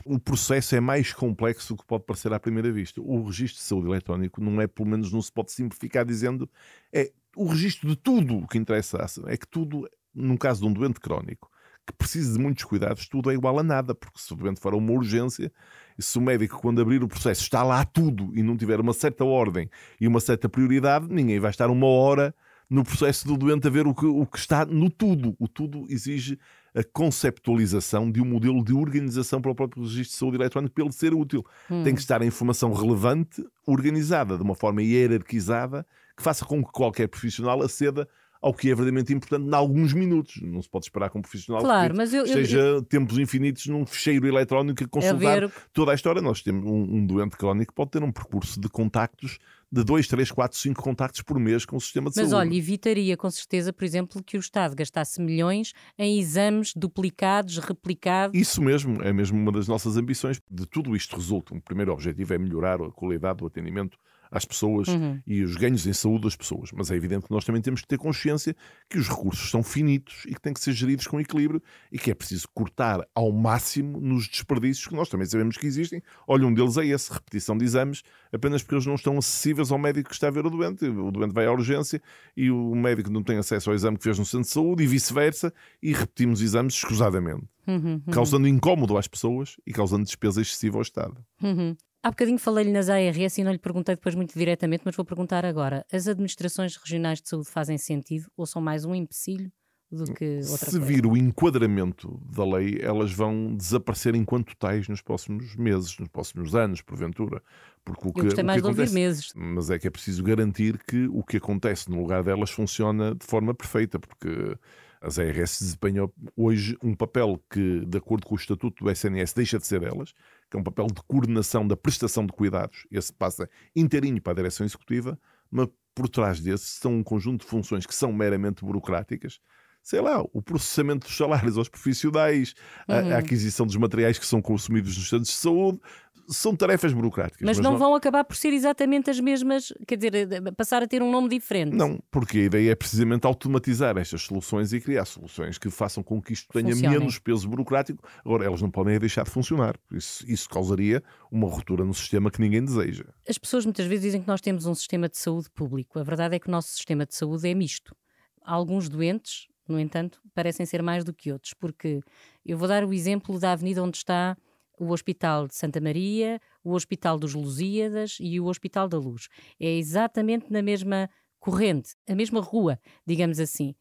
O 0.05 0.19
processo 0.19 0.75
é 0.75 0.81
mais 0.81 1.13
complexo 1.13 1.75
do 1.75 1.81
que 1.81 1.87
pode 1.87 2.05
parecer 2.05 2.33
à 2.33 2.41
primeira 2.41 2.71
vista. 2.73 3.01
O 3.01 3.25
registro 3.25 3.61
de 3.61 3.67
saúde 3.67 3.89
eletrónico 3.89 4.41
não 4.41 4.61
é, 4.61 4.67
pelo 4.67 4.89
menos 4.89 5.13
não 5.13 5.23
se 5.23 5.33
pode 5.33 5.53
simplificar 5.53 6.05
dizendo, 6.05 6.49
é 6.93 7.13
o 7.37 7.47
registro 7.47 7.89
de 7.89 7.97
tudo 7.97 8.39
o 8.39 8.47
que 8.47 8.59
interessa. 8.59 9.05
É 9.27 9.37
que 9.37 9.47
tudo, 9.47 9.89
num 10.15 10.37
caso 10.37 10.61
de 10.61 10.67
um 10.67 10.73
doente 10.73 11.01
crónico, 11.01 11.51
que 11.87 11.93
precisa 11.93 12.33
de 12.33 12.39
muitos 12.39 12.65
cuidados, 12.65 13.07
tudo 13.09 13.31
é 13.31 13.35
igual 13.35 13.59
a 13.59 13.63
nada, 13.63 13.95
porque 13.95 14.19
se 14.19 14.33
o 14.33 14.37
doente 14.37 14.61
for 14.61 14.73
a 14.73 14.77
uma 14.77 14.93
urgência, 14.93 15.53
se 15.99 16.19
o 16.19 16.21
médico, 16.21 16.59
quando 16.59 16.81
abrir 16.81 17.03
o 17.03 17.09
processo, 17.09 17.43
está 17.43 17.63
lá 17.63 17.85
tudo 17.85 18.31
e 18.35 18.43
não 18.43 18.57
tiver 18.57 18.81
uma 18.81 18.93
certa 18.93 19.25
ordem 19.25 19.69
e 20.01 20.09
uma 20.09 20.21
certa 20.21 20.49
prioridade, 20.49 21.07
ninguém 21.11 21.39
vai 21.39 21.51
estar 21.51 21.69
uma 21.69 21.87
hora 21.87 22.35
no 22.71 22.83
processo 22.83 23.27
do 23.27 23.37
doente 23.37 23.67
a 23.67 23.71
ver 23.71 23.87
o 23.87 23.95
que, 23.95 24.07
o 24.07 24.25
que 24.27 24.39
está 24.39 24.65
no 24.65 24.91
tudo. 24.91 25.37
O 25.39 25.47
tudo 25.47 25.85
exige 25.91 26.39
a 26.75 26.83
conceptualização 26.83 28.11
de 28.11 28.21
um 28.21 28.25
modelo 28.25 28.63
de 28.65 28.73
organização 28.73 29.41
para 29.41 29.51
o 29.51 29.55
próprio 29.55 29.83
registro 29.85 30.11
de 30.13 30.19
saúde 30.19 30.37
eletrónico 30.37 30.75
para 30.75 30.85
ele 30.85 30.93
ser 30.93 31.15
útil. 31.15 31.45
Tem 31.85 31.95
que 31.95 32.01
estar 32.01 32.21
a 32.23 32.27
informação 32.27 32.73
relevante, 32.73 33.45
organizada, 33.67 34.37
de 34.37 34.43
uma 34.43 34.55
forma 34.55 34.83
hierarquizada, 34.83 35.87
que 36.17 36.23
faça 36.23 36.45
com 36.45 36.65
que 36.65 36.71
qualquer 36.73 37.09
profissional 37.09 37.63
aceda 37.63 38.09
ao 38.43 38.53
que 38.53 38.67
é 38.69 38.75
verdadeiramente 38.75 39.13
importante 39.15 39.47
em 39.49 39.55
alguns 39.55 39.95
minutos. 39.95 40.39
Não 40.43 40.61
se 40.61 40.69
pode 40.69 40.85
esperar 40.85 41.09
que 41.09 41.17
um 41.17 41.23
profissional 41.23 41.63
Claro, 41.63 41.93
que 41.95 41.97
mas 41.97 42.13
eu- 42.13 42.21
eu- 42.21 42.27
esteja 42.27 42.83
tempos 42.91 43.19
infinitos 43.19 43.67
num 43.67 43.87
fecheiro 43.87 44.27
eletrónico 44.27 44.85
a 44.85 44.89
consultar 44.89 45.41
ver 45.41 45.53
toda 45.73 45.93
a 45.93 45.95
história. 45.95 46.21
Nós 46.21 46.43
temos 46.43 46.65
um, 46.67 46.97
um 46.97 47.07
doente 47.07 47.37
crónico 47.39 47.73
pode 47.73 47.93
ter 47.93 48.03
um 48.03 48.13
percurso 48.13 48.61
de 48.61 48.69
contactos 48.69 49.39
de 49.75 49.83
2, 49.83 50.07
3, 50.07 50.31
4, 50.31 50.57
5 50.57 50.81
contactos 50.81 51.21
por 51.23 51.37
mês 51.37 51.67
com 51.67 51.77
o 51.77 51.81
sistema 51.81 52.09
de 52.09 52.17
Mas 52.17 52.31
saúde. 52.31 52.49
olha, 52.49 52.57
evitaria 52.57 53.17
com 53.17 53.29
certeza, 53.29 53.73
por 53.73 53.85
exemplo, 53.85 54.23
que 54.23 54.37
o 54.37 54.41
Estado 54.41 54.77
gastasse 54.77 55.21
milhões 55.21 55.73
em 55.99 56.17
exames 56.21 56.73
duplicados, 56.77 57.59
replicados. 57.59 58.41
Isso 58.41 58.63
mesmo, 58.63 59.03
é 59.03 59.13
mesmo 59.13 59.37
uma 59.37 59.51
das 59.51 59.67
nossas 59.67 59.97
ambições. 59.97 60.41
De 60.49 60.65
tudo 60.65 60.95
isto 60.95 61.17
resulta, 61.17 61.53
o 61.53 61.61
primeiro 61.61 61.93
objetivo 61.93 62.33
é 62.33 62.39
melhorar 62.39 62.81
a 62.81 62.93
qualidade 62.93 63.39
do 63.39 63.47
atendimento 63.47 63.99
às 64.35 64.45
pessoas 64.45 64.89
Uhum. 64.89 65.21
e 65.27 65.43
os 65.43 65.57
ganhos 65.57 65.87
em 65.87 65.93
saúde 65.93 66.25
das 66.25 66.37
pessoas. 66.37 66.71
Mas 66.73 66.91
é 66.91 66.97
evidente 66.97 67.27
que 67.27 67.31
nós 67.33 67.45
também 67.45 67.63
temos 67.63 67.81
que 67.81 67.87
ter 67.87 67.97
consciência 67.99 68.55
que 68.91 68.99
os 68.99 69.09
recursos 69.09 69.51
são 69.51 69.63
finitos 69.63 70.25
e 70.27 70.35
que 70.35 70.41
têm 70.41 70.53
que 70.53 70.61
ser 70.61 70.73
geridos 70.73 71.07
com 71.07 71.21
equilíbrio 71.21 71.63
e 71.91 71.99
que 71.99 72.11
é 72.11 72.15
preciso 72.15 72.49
cortar 72.53 73.01
ao 73.15 73.33
máximo 73.33 74.01
nos 74.01 74.29
desperdícios 74.29 74.87
que 74.87 74.95
nós 74.95 75.09
também 75.09 75.27
sabemos 75.27 75.57
que 75.57 75.67
existem. 75.67 76.03
Olha, 76.27 76.47
um 76.47 76.53
deles 76.53 76.77
é 76.77 76.85
esse, 76.87 77.13
repetição 77.13 77.57
de 77.57 77.65
exames, 77.65 78.03
apenas 78.33 78.63
porque 78.63 78.75
eles 78.75 78.87
não 78.87 78.97
estão 78.97 79.17
acessíveis 79.17 79.71
ao 79.71 79.79
médico 79.79 80.09
que 80.09 80.15
está 80.15 80.29
a 80.29 80.31
ver 80.31 80.45
o 80.45 80.51
doente. 80.51 80.85
O 80.85 81.11
doente 81.11 81.33
vai 81.33 81.47
à 81.47 81.53
urgência 81.53 82.03
e 82.37 82.51
o 82.51 82.75
médico 82.75 83.11
não 83.11 83.23
tem 83.23 83.39
acesso 83.39 83.71
ao 83.71 83.77
exame 83.77 83.97
que 83.97 84.03
fez 84.05 84.19
no 84.19 84.25
centro 84.27 84.47
de 84.47 84.53
saúde 84.53 84.83
e 84.83 84.87
vice-versa 84.87 85.53
e 85.83 85.93
repetimos 85.93 86.41
exames 86.43 86.75
escusadamente, 86.75 87.45
Uhum, 87.67 87.95
uhum, 88.07 88.13
causando 88.13 88.47
incómodo 88.47 88.99
às 88.99 89.09
pessoas 89.09 89.57
e 89.67 89.73
causando 89.73 90.05
despesa 90.05 90.43
excessiva 90.43 90.77
ao 90.77 90.83
Estado. 90.83 91.17
uhum. 91.43 91.75
Há 92.05 92.11
bocadinho 92.11 92.39
falei-lhe 92.39 92.71
nas 92.71 92.91
ARS 92.91 93.39
e 93.39 93.43
não 93.43 93.51
lhe 93.51 93.57
perguntei 93.59 93.95
depois 93.95 94.15
muito 94.15 94.39
diretamente, 94.39 94.83
mas 94.85 94.95
vou 94.95 95.07
perguntar 95.07 95.47
agora. 95.47 95.87
As 95.91 96.07
administrações 96.07 96.77
regionais 96.77 97.19
de 97.23 97.27
saúde 97.31 97.49
fazem 97.49 97.79
sentido 97.79 98.31
ou 98.37 98.45
são 98.45 98.61
mais 98.61 98.85
um 98.85 98.95
empecilho 98.95 99.51
do 99.91 100.13
que 100.13 100.41
outra 100.51 100.71
Se 100.71 100.79
coisa? 100.79 100.81
vir 100.81 101.07
o 101.07 101.17
enquadramento 101.17 102.21
da 102.31 102.45
lei, 102.45 102.79
elas 102.83 103.11
vão 103.11 103.57
desaparecer 103.57 104.15
enquanto 104.15 104.55
tais 104.55 104.87
nos 104.87 105.01
próximos 105.01 105.57
meses, 105.57 105.99
nos 105.99 106.11
próximos 106.11 106.55
anos, 106.55 106.83
porventura. 106.83 107.43
Porque 107.83 108.07
o 108.07 108.13
que, 108.13 108.21
Eu 108.21 108.25
gostei 108.25 108.45
o 108.45 108.47
mais 108.47 108.59
que 108.59 108.63
de 108.63 108.69
ouvir 108.69 108.83
acontece, 108.83 108.95
meses. 108.95 109.33
Mas 109.35 109.71
é 109.71 109.79
que 109.79 109.87
é 109.87 109.91
preciso 109.91 110.23
garantir 110.23 110.77
que 110.85 111.07
o 111.09 111.23
que 111.23 111.39
acontece 111.39 111.91
no 111.91 111.99
lugar 111.99 112.23
delas 112.23 112.51
funciona 112.51 113.15
de 113.15 113.25
forma 113.25 113.55
perfeita, 113.55 113.99
porque 113.99 114.59
as 115.01 115.19
ARS 115.19 115.59
desempenham 115.61 116.11
hoje 116.37 116.77
um 116.83 116.95
papel 116.95 117.39
que, 117.51 117.85
de 117.87 117.99
acordo 117.99 118.27
com 118.27 118.35
o 118.35 118.39
estatuto 118.39 118.85
do 118.85 118.91
SNS, 118.91 119.35
deixa 119.35 119.59
de 119.59 119.67
ser 119.67 119.81
delas, 119.81 120.15
que 120.55 120.57
é 120.57 120.61
um 120.61 120.63
papel 120.65 120.87
de 120.87 121.03
coordenação 121.09 121.67
da 121.67 121.77
prestação 121.77 122.25
de 122.25 122.33
cuidados. 122.33 122.87
Esse 122.91 123.13
passa 123.13 123.49
inteirinho 123.75 124.23
para 124.23 124.33
a 124.33 124.37
direção 124.37 124.65
executiva, 124.65 125.19
mas 125.51 125.67
por 125.95 126.09
trás 126.09 126.41
desse 126.41 126.67
estão 126.67 126.93
um 126.95 127.03
conjunto 127.03 127.41
de 127.43 127.47
funções 127.51 127.85
que 127.85 127.95
são 127.95 128.13
meramente 128.13 128.65
burocráticas. 128.65 129.41
Sei 129.83 130.01
lá, 130.01 130.23
o 130.33 130.41
processamento 130.41 131.07
dos 131.07 131.17
salários 131.17 131.59
aos 131.59 131.69
profissionais, 131.69 132.55
a- 132.89 133.01
Uhum. 133.03 133.13
a, 133.15 133.19
aquisição 133.19 133.67
dos 133.67 133.77
materiais 133.77 134.17
que 134.19 134.25
são 134.27 134.41
consumidos 134.41 134.97
nos 134.97 135.09
centros 135.09 135.29
de 135.29 135.35
saúde, 135.35 135.81
são 136.29 136.55
tarefas 136.55 136.93
burocráticas. 136.93 137.41
Mas, 137.43 137.59
mas 137.59 137.65
não, 137.65 137.73
não, 137.73 137.79
vão 137.79 137.95
acabar 137.95 138.25
por 138.25 138.37
ser 138.37 138.53
exatamente 138.53 139.11
as 139.11 139.21
mesmas, 139.21 139.73
quer 139.87 139.97
dizer, 139.97 140.53
passar 140.57 140.83
a 140.83 140.87
ter 140.87 141.03
um 141.03 141.11
nome 141.11 141.29
diferente. 141.29 141.75
Não, 141.75 141.99
porque 142.11 142.39
a 142.39 142.43
ideia 142.43 142.73
é 142.73 142.75
precisamente 142.75 143.27
automatizar 143.27 143.97
estas 143.97 144.23
soluções 144.23 144.73
e 144.73 144.81
criar 144.81 145.05
soluções 145.05 145.59
que 145.59 145.71
façam 145.71 146.03
com 146.03 146.21
que 146.21 146.33
isto 146.33 146.53
tenha 146.53 146.73
Funcionem. 146.73 146.99
menos 146.99 147.19
peso 147.19 147.49
burocrático. 147.49 148.03
Agora, 148.25 148.45
elas 148.45 148.61
não 148.63 148.71
podem 148.71 148.99
deixar 148.99 149.25
de 149.25 149.31
funcionar. 149.31 149.77
Isso, 149.93 150.25
isso 150.31 150.49
causaria 150.49 151.03
uma 151.31 151.49
ruptura 151.49 151.85
no 151.85 151.95
sistema 151.95 152.31
que 152.31 152.41
ninguém 152.41 152.65
deseja. 152.65 153.05
As 153.29 153.39
pessoas 153.39 153.65
muitas 153.65 153.87
vezes 153.87 154.05
dizem 154.05 154.21
que 154.21 154.29
nós 154.29 154.41
temos 154.41 154.67
um 154.67 154.75
sistema 154.75 155.09
de 155.09 155.19
saúde 155.19 155.51
público. 155.51 155.99
A 155.99 156.03
verdade 156.03 156.37
é 156.37 156.39
que 156.39 156.49
o 156.49 156.51
nosso 156.51 156.69
sistema 156.69 157.07
de 157.07 157.15
saúde 157.15 157.49
é 157.49 157.55
misto. 157.55 157.95
Alguns 158.43 158.89
doentes, 158.89 159.49
no 159.67 159.79
entanto, 159.81 160.21
parecem 160.35 160.67
ser 160.67 160.83
mais 160.83 161.05
do 161.05 161.13
que 161.13 161.33
outros, 161.33 161.55
porque 161.55 162.01
eu 162.45 162.59
vou 162.59 162.69
dar 162.69 162.85
o 162.85 162.93
exemplo 162.93 163.39
da 163.39 163.53
avenida 163.53 163.83
onde 163.83 163.97
está 163.97 164.37
o 164.79 164.91
Hospital 164.93 165.47
de 165.47 165.55
Santa 165.55 165.81
Maria, 165.81 166.41
o 166.63 166.73
Hospital 166.73 167.19
dos 167.19 167.35
Lusíadas 167.35 168.17
e 168.21 168.41
o 168.41 168.47
Hospital 168.47 168.89
da 168.89 168.99
Luz. 168.99 169.29
É 169.59 169.71
exatamente 169.77 170.51
na 170.51 170.63
mesma 170.63 171.09
corrente, 171.39 171.95
a 172.09 172.15
mesma 172.15 172.41
rua, 172.41 172.79
digamos 173.07 173.39
assim. 173.39 173.75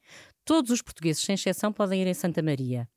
Todos 0.45 0.71
os 0.71 0.81
portugueses, 0.81 1.23
sem 1.23 1.35
exceção, 1.35 1.71
podem 1.71 2.01
ir 2.01 2.07
em 2.07 2.13
Santa 2.13 2.41
Maria, 2.41 2.89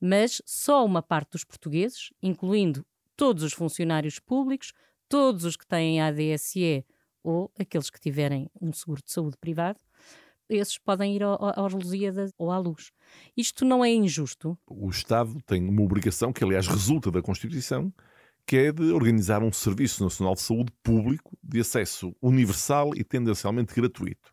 mas 0.00 0.42
só 0.44 0.84
uma 0.84 1.02
parte 1.02 1.32
dos 1.32 1.44
portugueses, 1.44 2.10
incluindo 2.22 2.84
todos 3.16 3.42
os 3.42 3.52
funcionários 3.52 4.18
públicos, 4.18 4.72
todos 5.08 5.44
os 5.44 5.56
que 5.56 5.66
têm 5.66 6.00
ADSE 6.00 6.84
ou 7.22 7.50
aqueles 7.58 7.90
que 7.90 8.00
tiverem 8.00 8.48
um 8.60 8.72
seguro 8.72 9.02
de 9.02 9.12
saúde 9.12 9.36
privado, 9.36 9.80
esses 10.48 10.78
podem 10.78 11.14
ir 11.14 11.22
ao, 11.22 11.58
aos 11.58 11.72
Lusíadas 11.72 12.32
ou 12.38 12.50
à 12.50 12.58
luz. 12.58 12.90
Isto 13.36 13.64
não 13.64 13.84
é 13.84 13.90
injusto? 13.90 14.58
O 14.66 14.88
Estado 14.88 15.36
tem 15.46 15.68
uma 15.68 15.82
obrigação, 15.82 16.32
que 16.32 16.44
aliás 16.44 16.66
resulta 16.66 17.10
da 17.10 17.22
Constituição, 17.22 17.92
que 18.46 18.56
é 18.56 18.72
de 18.72 18.92
organizar 18.92 19.42
um 19.42 19.52
Serviço 19.52 20.02
Nacional 20.02 20.34
de 20.34 20.40
Saúde 20.40 20.72
público 20.82 21.36
de 21.42 21.60
acesso 21.60 22.14
universal 22.22 22.92
e 22.96 23.04
tendencialmente 23.04 23.74
gratuito. 23.74 24.32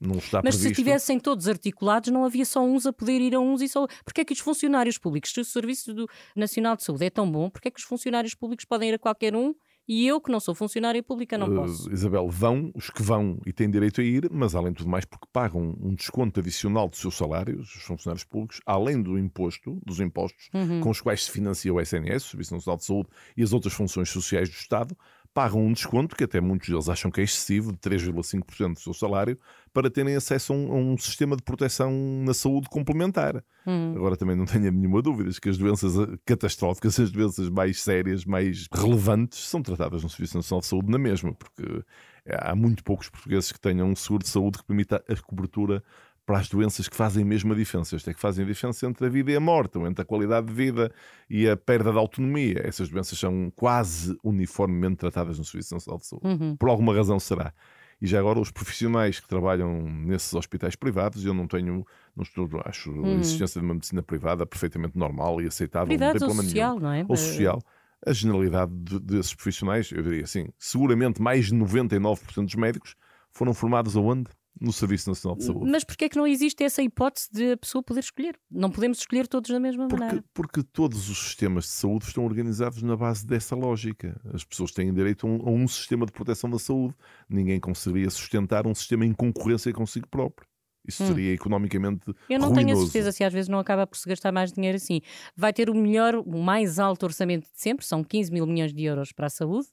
Não 0.00 0.16
está 0.16 0.40
Mas 0.42 0.56
previsto... 0.56 0.62
se 0.62 0.68
estivessem 0.68 1.20
todos 1.20 1.46
articulados, 1.46 2.10
não 2.10 2.24
havia 2.24 2.46
só 2.46 2.64
uns 2.64 2.86
a 2.86 2.92
poder 2.92 3.20
ir 3.20 3.34
a 3.34 3.40
uns 3.40 3.60
e 3.60 3.68
só. 3.68 3.86
Porquê 4.02 4.22
é 4.22 4.24
que 4.24 4.32
os 4.32 4.38
funcionários 4.38 4.96
públicos, 4.96 5.30
se 5.30 5.40
o 5.40 5.44
Serviço 5.44 5.94
Nacional 6.34 6.74
de 6.74 6.84
Saúde 6.84 7.04
é 7.04 7.10
tão 7.10 7.30
bom, 7.30 7.50
porquê 7.50 7.68
é 7.68 7.70
que 7.70 7.78
os 7.78 7.84
funcionários 7.84 8.34
públicos 8.34 8.64
podem 8.64 8.88
ir 8.88 8.94
a 8.94 8.98
qualquer 8.98 9.36
um 9.36 9.54
e 9.92 10.06
eu, 10.06 10.20
que 10.20 10.30
não 10.30 10.38
sou 10.38 10.54
funcionária 10.54 11.02
pública, 11.02 11.36
não 11.36 11.52
posso. 11.52 11.90
Uh, 11.90 11.92
Isabel, 11.92 12.28
vão 12.28 12.70
os 12.76 12.90
que 12.90 13.02
vão 13.02 13.40
e 13.44 13.52
têm 13.52 13.68
direito 13.68 14.00
a 14.00 14.04
ir, 14.04 14.30
mas 14.30 14.54
além 14.54 14.70
de 14.70 14.78
tudo 14.78 14.88
mais, 14.88 15.04
porque 15.04 15.26
pagam 15.32 15.76
um 15.80 15.92
desconto 15.96 16.38
adicional 16.38 16.88
dos 16.88 17.00
seus 17.00 17.16
salários, 17.16 17.74
os 17.74 17.82
funcionários 17.82 18.22
públicos, 18.22 18.60
além 18.64 19.02
do 19.02 19.18
imposto, 19.18 19.82
dos 19.84 19.98
impostos 19.98 20.48
uhum. 20.54 20.80
com 20.80 20.90
os 20.90 21.00
quais 21.00 21.24
se 21.24 21.32
financia 21.32 21.74
o 21.74 21.80
SNS, 21.80 22.24
o 22.24 22.28
Serviço 22.28 22.54
Nacional 22.54 22.76
de 22.76 22.84
Saúde 22.84 23.08
e 23.36 23.42
as 23.42 23.52
outras 23.52 23.74
funções 23.74 24.08
sociais 24.10 24.48
do 24.48 24.54
Estado, 24.54 24.96
pagam 25.32 25.64
um 25.64 25.72
desconto, 25.72 26.16
que 26.16 26.24
até 26.24 26.40
muitos 26.40 26.68
deles 26.68 26.88
acham 26.88 27.10
que 27.10 27.20
é 27.20 27.24
excessivo, 27.24 27.72
de 27.72 27.78
3,5% 27.78 28.74
do 28.74 28.80
seu 28.80 28.92
salário, 28.92 29.38
para 29.72 29.90
terem 29.90 30.16
acesso 30.16 30.52
a 30.52 30.56
um, 30.56 30.72
a 30.72 30.74
um, 30.76 30.98
sistema 30.98 31.36
de 31.36 31.42
proteção 31.42 31.92
na 32.24 32.34
saúde 32.34 32.68
complementar. 32.68 33.42
Hum. 33.66 33.94
Agora 33.96 34.16
também 34.16 34.34
não 34.34 34.44
tenho 34.44 34.70
nenhuma 34.72 35.00
dúvida 35.00 35.30
que 35.40 35.48
as 35.48 35.56
doenças 35.56 35.96
eh, 35.96 36.16
catastróficas, 36.26 36.98
as 36.98 37.12
doenças 37.12 37.48
mais 37.48 37.80
sérias, 37.80 38.24
mais 38.24 38.66
relevantes, 38.72 39.38
são 39.48 39.62
tratadas 39.62 40.02
no 40.02 40.08
Serviço 40.08 40.36
Nacional 40.36 40.60
de 40.60 40.66
Saúde 40.66 40.90
na 40.90 40.98
mesma, 40.98 41.32
porque 41.34 41.84
há 42.28 42.54
muito 42.54 42.82
poucos 42.82 43.08
portugueses 43.08 43.52
que 43.52 43.60
tenham 43.60 43.88
um 43.88 43.96
seguro 43.96 44.24
de 44.24 44.28
saúde 44.28 44.58
que 44.58 44.64
permita 44.64 45.02
a 45.08 45.16
cobertura 45.22 45.82
para 46.30 46.38
as 46.38 46.48
doenças 46.48 46.88
que 46.88 46.96
fazem 46.96 47.24
mesmo 47.24 47.52
a 47.52 47.56
diferença. 47.56 47.96
Isto 47.96 48.08
é 48.08 48.14
que 48.14 48.20
fazem 48.20 48.44
a 48.44 48.46
diferença 48.46 48.86
entre 48.86 49.04
a 49.04 49.08
vida 49.08 49.32
e 49.32 49.34
a 49.34 49.40
morte, 49.40 49.76
ou 49.76 49.84
entre 49.84 50.02
a 50.02 50.04
qualidade 50.04 50.46
de 50.46 50.52
vida 50.52 50.92
e 51.28 51.48
a 51.48 51.56
perda 51.56 51.90
de 51.90 51.98
autonomia. 51.98 52.62
Essas 52.64 52.88
doenças 52.88 53.18
são 53.18 53.52
quase 53.56 54.16
uniformemente 54.22 54.98
tratadas 54.98 55.40
no 55.40 55.44
Serviço 55.44 55.74
Nacional 55.74 55.98
de 55.98 56.06
Saúde. 56.06 56.28
Uhum. 56.28 56.56
Por 56.56 56.68
alguma 56.68 56.94
razão 56.94 57.18
será. 57.18 57.52
E 58.00 58.06
já 58.06 58.20
agora 58.20 58.38
os 58.38 58.52
profissionais 58.52 59.18
que 59.18 59.26
trabalham 59.26 59.82
nesses 59.82 60.32
hospitais 60.32 60.76
privados, 60.76 61.24
eu 61.24 61.34
não 61.34 61.48
tenho, 61.48 61.84
não 62.14 62.22
estou, 62.22 62.48
acho 62.64 62.92
uhum. 62.92 63.16
a 63.16 63.18
existência 63.18 63.60
de 63.60 63.66
uma 63.66 63.74
medicina 63.74 64.00
privada 64.00 64.46
perfeitamente 64.46 64.96
normal 64.96 65.42
e 65.42 65.48
aceitável. 65.48 65.88
Privado 65.88 66.20
não 66.20 66.28
ou 66.28 66.34
social, 66.36 66.74
nenhum. 66.74 66.80
não 66.80 66.92
é? 66.92 67.06
Ou 67.08 67.16
social. 67.16 67.60
A 68.06 68.12
generalidade 68.12 68.72
de, 68.72 69.00
desses 69.00 69.34
profissionais, 69.34 69.90
eu 69.90 70.00
diria 70.00 70.22
assim, 70.22 70.46
seguramente 70.56 71.20
mais 71.20 71.46
de 71.46 71.56
99% 71.56 72.44
dos 72.44 72.54
médicos 72.54 72.94
foram 73.32 73.52
formados 73.52 73.96
aonde? 73.96 74.30
No 74.58 74.72
Serviço 74.72 75.08
Nacional 75.08 75.36
de 75.36 75.44
Saúde. 75.44 75.70
Mas 75.70 75.84
porquê 75.84 76.06
é 76.06 76.08
que 76.08 76.16
não 76.16 76.26
existe 76.26 76.62
essa 76.64 76.82
hipótese 76.82 77.28
de 77.32 77.52
a 77.52 77.56
pessoa 77.56 77.82
poder 77.82 78.00
escolher? 78.00 78.38
Não 78.50 78.70
podemos 78.70 78.98
escolher 78.98 79.26
todos 79.26 79.50
da 79.50 79.60
mesma 79.60 79.88
porque, 79.88 80.04
maneira. 80.04 80.24
Porque 80.34 80.62
todos 80.62 81.08
os 81.08 81.18
sistemas 81.18 81.64
de 81.64 81.70
saúde 81.70 82.06
estão 82.06 82.24
organizados 82.24 82.82
na 82.82 82.96
base 82.96 83.26
dessa 83.26 83.54
lógica. 83.54 84.20
As 84.32 84.44
pessoas 84.44 84.72
têm 84.72 84.92
direito 84.92 85.26
a 85.26 85.30
um, 85.30 85.48
a 85.48 85.50
um 85.50 85.68
sistema 85.68 86.06
de 86.06 86.12
proteção 86.12 86.50
da 86.50 86.58
saúde. 86.58 86.94
Ninguém 87.28 87.60
conseguiria 87.60 88.10
sustentar 88.10 88.66
um 88.66 88.74
sistema 88.74 89.04
em 89.06 89.12
concorrência 89.12 89.72
consigo 89.72 90.08
próprio. 90.08 90.46
Isso 90.86 91.02
hum. 91.02 91.08
seria 91.08 91.32
economicamente 91.34 92.02
Eu 92.28 92.38
não 92.38 92.48
ruinoso. 92.48 92.54
tenho 92.54 92.72
a 92.72 92.82
certeza 92.82 93.12
se 93.12 93.22
às 93.22 93.32
vezes 93.32 93.48
não 93.48 93.58
acaba 93.58 93.86
por 93.86 93.96
se 93.96 94.08
gastar 94.08 94.32
mais 94.32 94.52
dinheiro 94.52 94.76
assim. 94.76 95.00
Vai 95.36 95.52
ter 95.52 95.68
o 95.68 95.74
melhor, 95.74 96.14
o 96.16 96.42
mais 96.42 96.78
alto 96.78 97.04
orçamento 97.04 97.44
de 97.44 97.60
sempre, 97.60 97.84
são 97.84 98.02
15 98.02 98.32
mil 98.32 98.46
milhões 98.46 98.72
de 98.72 98.84
euros 98.84 99.12
para 99.12 99.26
a 99.26 99.30
saúde, 99.30 99.68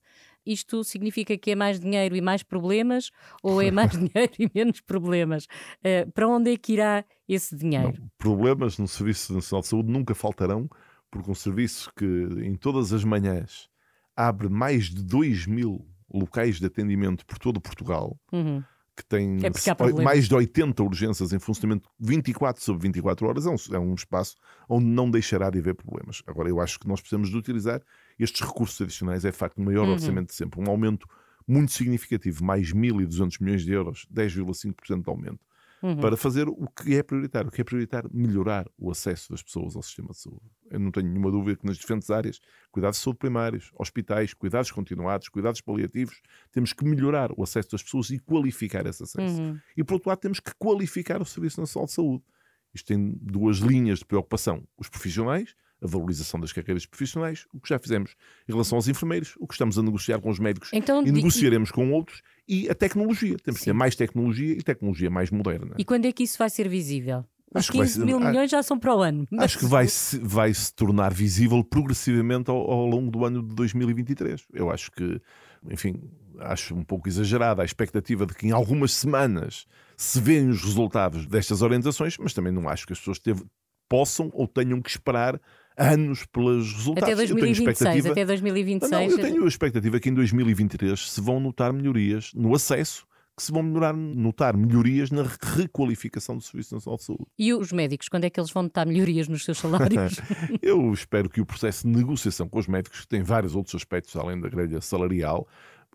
isto 0.51 0.83
significa 0.83 1.37
que 1.37 1.51
é 1.51 1.55
mais 1.55 1.79
dinheiro 1.79 2.15
e 2.15 2.21
mais 2.21 2.43
problemas 2.43 3.11
ou 3.43 3.61
é 3.61 3.69
mais 3.71 3.91
dinheiro 3.97 4.33
e 4.39 4.49
menos 4.53 4.81
problemas? 4.81 5.45
Uh, 5.79 6.11
para 6.11 6.27
onde 6.27 6.53
é 6.53 6.57
que 6.57 6.73
irá 6.73 7.05
esse 7.27 7.55
dinheiro? 7.55 7.93
Não, 7.99 8.09
problemas 8.17 8.77
no 8.77 8.87
Serviço 8.87 9.33
Nacional 9.33 9.61
de 9.61 9.67
Saúde 9.67 9.91
nunca 9.91 10.15
faltarão, 10.15 10.69
porque 11.11 11.29
um 11.29 11.35
serviço 11.35 11.91
que 11.95 12.05
em 12.41 12.55
todas 12.55 12.93
as 12.93 13.03
manhãs 13.03 13.69
abre 14.15 14.49
mais 14.49 14.85
de 14.85 15.03
2 15.03 15.45
mil 15.45 15.85
locais 16.11 16.59
de 16.59 16.65
atendimento 16.65 17.25
por 17.25 17.37
todo 17.37 17.61
Portugal. 17.61 18.17
Uhum 18.31 18.63
que 18.97 19.05
tem 19.05 19.37
é 19.43 20.01
mais 20.01 20.27
de 20.27 20.33
80 20.33 20.81
urgências 20.81 21.31
em 21.31 21.37
funcionamento 21.37 21.87
24 21.99 22.63
sobre 22.63 22.87
24 22.87 23.27
horas, 23.27 23.45
é 23.45 23.49
um, 23.49 23.75
é 23.75 23.79
um, 23.79 23.93
espaço 23.93 24.35
onde 24.67 24.85
não 24.85 25.09
deixará 25.09 25.51
de 25.51 25.59
haver 25.59 25.75
problemas. 25.75 26.23
Agora, 26.25 26.49
eu 26.49 26.59
acho 26.59 26.79
que 26.79 26.87
nós 26.87 26.99
precisamos 26.99 27.29
de 27.29 27.37
utilizar 27.37 27.79
estes 28.19 28.41
recursos 28.41 28.79
adicionais, 28.81 29.25
é 29.25 29.31
de 29.31 29.37
facto 29.37 29.57
o 29.57 29.61
maior 29.61 29.85
uhum. 29.85 29.93
orçamento 29.93 30.29
de 30.29 30.35
sempre, 30.35 30.59
um 30.59 30.69
aumento 30.69 31.07
muito 31.47 31.71
significativo, 31.71 32.43
mais 32.43 32.73
1.200 32.73 33.41
milhões 33.41 33.63
de 33.63 33.71
euros, 33.71 34.05
10,5% 34.13 35.03
de 35.03 35.09
aumento 35.09 35.39
uhum. 35.81 35.97
para 35.97 36.17
fazer 36.17 36.47
o 36.47 36.67
que 36.67 36.95
é 36.95 37.03
prioritário. 37.03 37.49
O 37.49 37.51
que 37.51 37.61
é 37.61 37.63
prioritário? 37.63 38.09
Melhorar 38.13 38.67
o 38.77 38.91
acesso 38.91 39.31
das 39.31 39.41
pessoas 39.41 39.75
ao 39.75 39.81
sistema 39.81 40.09
de 40.09 40.17
saúde. 40.17 40.41
Eu 40.69 40.79
não 40.79 40.91
tenho 40.91 41.07
nenhuma 41.07 41.31
dúvida 41.31 41.57
que 41.57 41.65
nas 41.65 41.77
diferentes 41.77 42.09
áreas, 42.09 42.39
cuidados 42.71 42.97
de 42.97 43.03
saúde 43.03 43.19
primários, 43.19 43.71
hospitais, 43.77 44.33
cuidados 44.33 44.71
continuados, 44.71 45.29
cuidados 45.29 45.61
paliativos, 45.61 46.21
temos 46.51 46.73
que 46.73 46.83
melhorar 46.85 47.31
o 47.37 47.43
acesso 47.43 47.71
das 47.71 47.83
pessoas 47.83 48.09
e 48.09 48.19
qualificar 48.19 48.85
esse 48.85 49.03
acesso. 49.03 49.41
Uhum. 49.41 49.59
E 49.75 49.83
por 49.83 49.95
outro 49.95 50.09
lado, 50.09 50.19
temos 50.19 50.39
que 50.39 50.51
qualificar 50.57 51.21
o 51.21 51.25
Serviço 51.25 51.59
Nacional 51.59 51.85
de 51.85 51.93
Saúde. 51.93 52.23
Isto 52.73 52.87
tem 52.87 53.17
duas 53.21 53.57
linhas 53.57 53.99
de 53.99 54.05
preocupação: 54.05 54.63
os 54.77 54.89
profissionais 54.89 55.55
a 55.81 55.87
valorização 55.87 56.39
das 56.39 56.51
carreiras 56.51 56.85
profissionais, 56.85 57.45
o 57.53 57.59
que 57.59 57.69
já 57.69 57.77
fizemos 57.77 58.15
em 58.47 58.51
relação 58.51 58.77
aos 58.77 58.87
enfermeiros, 58.87 59.35
o 59.39 59.47
que 59.47 59.53
estamos 59.53 59.77
a 59.77 59.83
negociar 59.83 60.19
com 60.19 60.29
os 60.29 60.39
médicos 60.39 60.69
então, 60.73 61.05
e 61.05 61.11
negociaremos 61.11 61.71
com 61.71 61.91
outros, 61.91 62.21
e 62.47 62.69
a 62.69 62.75
tecnologia. 62.75 63.37
Temos 63.43 63.59
Sim. 63.59 63.65
que 63.65 63.71
ter 63.71 63.73
mais 63.73 63.95
tecnologia 63.95 64.53
e 64.53 64.61
tecnologia 64.61 65.09
mais 65.09 65.29
moderna. 65.29 65.75
E 65.77 65.85
quando 65.85 66.05
é 66.05 66.11
que 66.11 66.23
isso 66.23 66.37
vai 66.37 66.49
ser 66.49 66.67
visível? 66.67 67.25
Os 67.53 67.59
acho 67.59 67.71
15 67.71 68.05
mil 68.05 68.19
milhões 68.19 68.51
já 68.51 68.61
são 68.61 68.77
para 68.77 68.93
o 68.93 69.01
ano. 69.01 69.27
Mas... 69.31 69.45
Acho 69.45 69.59
que 69.59 69.65
vai 69.65 69.87
se, 69.87 70.17
vai 70.19 70.53
se 70.53 70.73
tornar 70.73 71.13
visível 71.13 71.63
progressivamente 71.63 72.49
ao, 72.49 72.57
ao 72.57 72.85
longo 72.85 73.09
do 73.09 73.23
ano 73.23 73.41
de 73.41 73.55
2023. 73.55 74.45
Eu 74.53 74.69
acho 74.69 74.91
que, 74.91 75.21
enfim, 75.69 76.01
acho 76.39 76.75
um 76.75 76.83
pouco 76.83 77.07
exagerada 77.07 77.61
a 77.61 77.65
expectativa 77.65 78.25
de 78.25 78.33
que 78.33 78.47
em 78.47 78.51
algumas 78.51 78.91
semanas 78.91 79.65
se 79.95 80.19
vêem 80.19 80.49
os 80.49 80.61
resultados 80.61 81.25
destas 81.25 81.61
orientações, 81.61 82.17
mas 82.17 82.33
também 82.33 82.51
não 82.51 82.67
acho 82.67 82.85
que 82.85 82.93
as 82.93 82.99
pessoas 82.99 83.17
teve, 83.17 83.43
possam 83.87 84.29
ou 84.33 84.47
tenham 84.47 84.81
que 84.81 84.89
esperar 84.89 85.39
anos 85.77 86.25
pelos 86.25 86.73
resultados. 86.73 87.03
Até 87.03 87.15
2026, 87.15 88.05
até 88.07 88.25
2026. 88.25 88.91
Não, 88.91 89.01
eu 89.03 89.17
tenho 89.19 89.45
a 89.45 89.47
expectativa 89.47 89.99
que 89.99 90.09
em 90.09 90.13
2023 90.13 91.11
se 91.11 91.21
vão 91.21 91.39
notar 91.39 91.71
melhorias 91.71 92.31
no 92.33 92.55
acesso 92.55 93.05
que 93.37 93.43
se 93.43 93.51
vão 93.51 93.61
melhorar, 93.61 93.93
notar 93.93 94.57
melhorias 94.57 95.11
na 95.11 95.21
requalificação 95.21 96.37
do 96.37 96.41
Serviço 96.41 96.73
Nacional 96.73 96.97
de 96.97 97.03
Saúde. 97.03 97.25
E 97.37 97.53
os 97.53 97.71
médicos, 97.71 98.09
quando 98.09 98.23
é 98.23 98.31
que 98.31 98.39
eles 98.39 98.49
vão 98.49 98.63
notar 98.63 98.87
melhorias 98.87 99.27
nos 99.27 99.45
seus 99.45 99.59
salários? 99.59 100.15
eu 100.59 100.91
espero 100.91 101.29
que 101.29 101.39
o 101.39 101.45
processo 101.45 101.87
de 101.87 101.95
negociação 101.95 102.49
com 102.49 102.57
os 102.57 102.67
médicos, 102.67 103.01
que 103.01 103.07
tem 103.07 103.21
vários 103.21 103.55
outros 103.55 103.75
aspectos 103.75 104.15
além 104.15 104.41
da 104.41 104.49
grelha 104.49 104.81
salarial, 104.81 105.47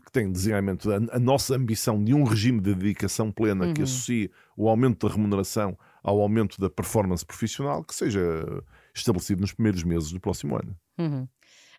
que 0.06 0.12
tem 0.12 0.30
designadamente 0.30 0.88
a, 0.88 1.16
a, 1.16 1.18
nossa 1.18 1.56
ambição 1.56 2.02
de 2.02 2.14
um 2.14 2.22
regime 2.22 2.60
de 2.60 2.76
dedicação 2.76 3.32
plena 3.32 3.66
uhum. 3.66 3.74
que 3.74 3.82
associe 3.82 4.30
o 4.56 4.68
aumento 4.68 5.08
da 5.08 5.12
remuneração 5.12 5.76
ao 6.00 6.20
aumento 6.20 6.60
da 6.60 6.70
performance 6.70 7.26
profissional, 7.26 7.82
que 7.82 7.94
seja 7.94 8.62
estabelecido 8.94 9.40
nos 9.40 9.52
primeiros 9.52 9.82
meses 9.84 10.10
do 10.10 10.20
próximo 10.20 10.56
ano. 10.56 10.76
Uhum. 10.98 11.26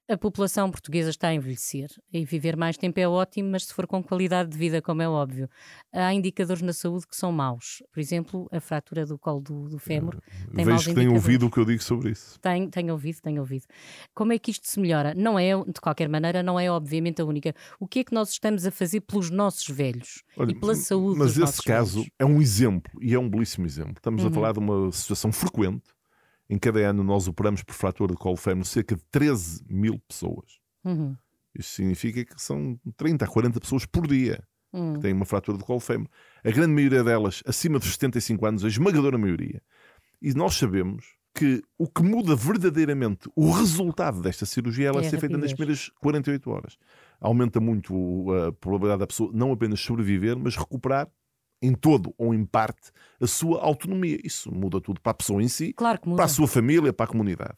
A 0.09 0.17
população 0.17 0.69
portuguesa 0.69 1.09
está 1.09 1.29
a 1.29 1.33
envelhecer 1.33 1.89
e 2.11 2.25
viver 2.25 2.57
mais 2.57 2.75
tempo 2.75 2.99
é 2.99 3.07
ótimo, 3.07 3.51
mas 3.51 3.63
se 3.63 3.73
for 3.73 3.87
com 3.87 4.03
qualidade 4.03 4.49
de 4.49 4.57
vida, 4.57 4.81
como 4.81 5.01
é 5.01 5.07
óbvio. 5.07 5.49
Há 5.93 6.13
indicadores 6.13 6.61
na 6.61 6.73
saúde 6.73 7.07
que 7.07 7.15
são 7.15 7.31
maus. 7.31 7.81
Por 7.89 8.01
exemplo, 8.01 8.49
a 8.51 8.59
fratura 8.59 9.05
do 9.05 9.17
colo 9.17 9.39
do, 9.39 9.69
do 9.69 9.79
fémur. 9.79 10.19
Tem 10.53 10.65
Vejo 10.65 10.89
que 10.89 10.95
tem 10.95 11.07
ouvido 11.07 11.45
o 11.45 11.49
que 11.49 11.57
eu 11.57 11.63
digo 11.63 11.81
sobre 11.81 12.11
isso. 12.11 12.37
Tenho, 12.41 12.69
tenho 12.69 12.91
ouvido, 12.91 13.21
tenho 13.21 13.39
ouvido. 13.39 13.65
Como 14.13 14.33
é 14.33 14.37
que 14.37 14.51
isto 14.51 14.67
se 14.67 14.77
melhora? 14.77 15.13
Não 15.15 15.39
é, 15.39 15.51
de 15.55 15.79
qualquer 15.79 16.09
maneira, 16.09 16.43
não 16.43 16.59
é 16.59 16.69
obviamente 16.69 17.21
a 17.21 17.25
única. 17.25 17.55
O 17.79 17.87
que 17.87 17.99
é 17.99 18.03
que 18.03 18.13
nós 18.13 18.29
estamos 18.29 18.65
a 18.65 18.71
fazer 18.71 18.99
pelos 18.99 19.29
nossos 19.29 19.73
velhos 19.73 20.21
Olha, 20.35 20.51
e 20.51 20.59
pela 20.59 20.75
saúde 20.75 21.17
Mas 21.17 21.37
esse 21.37 21.63
caso 21.63 21.99
velhos? 21.99 22.11
é 22.19 22.25
um 22.25 22.41
exemplo 22.41 22.91
e 23.01 23.13
é 23.13 23.19
um 23.19 23.29
belíssimo 23.29 23.65
exemplo. 23.65 23.93
Estamos 23.95 24.21
uhum. 24.21 24.29
a 24.29 24.33
falar 24.33 24.51
de 24.51 24.59
uma 24.59 24.91
situação 24.91 25.31
frequente 25.31 25.93
em 26.53 26.59
cada 26.59 26.79
ano 26.87 27.03
nós 27.03 27.27
operamos 27.27 27.63
por 27.63 27.73
fratura 27.73 28.13
de 28.13 28.19
colo 28.19 28.37
cerca 28.63 28.95
de 28.95 29.03
13 29.11 29.63
mil 29.67 29.99
pessoas. 30.07 30.59
Uhum. 30.85 31.15
Isso 31.57 31.71
significa 31.71 32.23
que 32.23 32.39
são 32.41 32.79
30 32.95 33.25
a 33.25 33.27
40 33.27 33.59
pessoas 33.59 33.85
por 33.85 34.05
dia 34.07 34.43
uhum. 34.71 34.93
que 34.93 34.99
têm 34.99 35.13
uma 35.13 35.25
fratura 35.25 35.57
de 35.57 35.63
colo. 35.63 35.81
A 36.43 36.51
grande 36.51 36.73
maioria 36.73 37.03
delas 37.03 37.41
acima 37.45 37.79
dos 37.79 37.91
75 37.93 38.45
anos, 38.45 38.63
a 38.63 38.67
esmagadora 38.67 39.17
maioria. 39.17 39.61
E 40.21 40.33
nós 40.33 40.53
sabemos 40.55 41.15
que 41.33 41.63
o 41.79 41.87
que 41.87 42.03
muda 42.03 42.35
verdadeiramente 42.35 43.27
o 43.35 43.49
resultado 43.49 44.21
desta 44.21 44.45
cirurgia 44.45 44.85
é 44.85 44.89
ela 44.89 45.01
é 45.01 45.09
ser 45.09 45.19
feita 45.19 45.37
nas 45.37 45.53
primeiras 45.53 45.89
48 45.99 46.51
horas. 46.51 46.77
Aumenta 47.19 47.59
muito 47.59 48.31
a 48.31 48.51
probabilidade 48.51 48.99
da 48.99 49.07
pessoa 49.07 49.31
não 49.33 49.51
apenas 49.51 49.79
sobreviver, 49.79 50.37
mas 50.37 50.55
recuperar 50.55 51.09
em 51.63 51.73
todo 51.73 52.13
ou 52.17 52.33
em 52.33 52.45
parte, 52.45 52.91
a 53.21 53.25
sua 53.25 53.61
autonomia. 53.61 54.19
Isso 54.23 54.53
muda 54.53 54.81
tudo 54.81 54.99
para 54.99 55.11
a 55.11 55.15
pessoa 55.15 55.41
em 55.41 55.47
si, 55.47 55.71
claro 55.73 55.99
para 55.99 56.25
a 56.25 56.27
sua 56.27 56.47
família, 56.47 56.91
para 56.91 57.05
a 57.05 57.07
comunidade. 57.07 57.57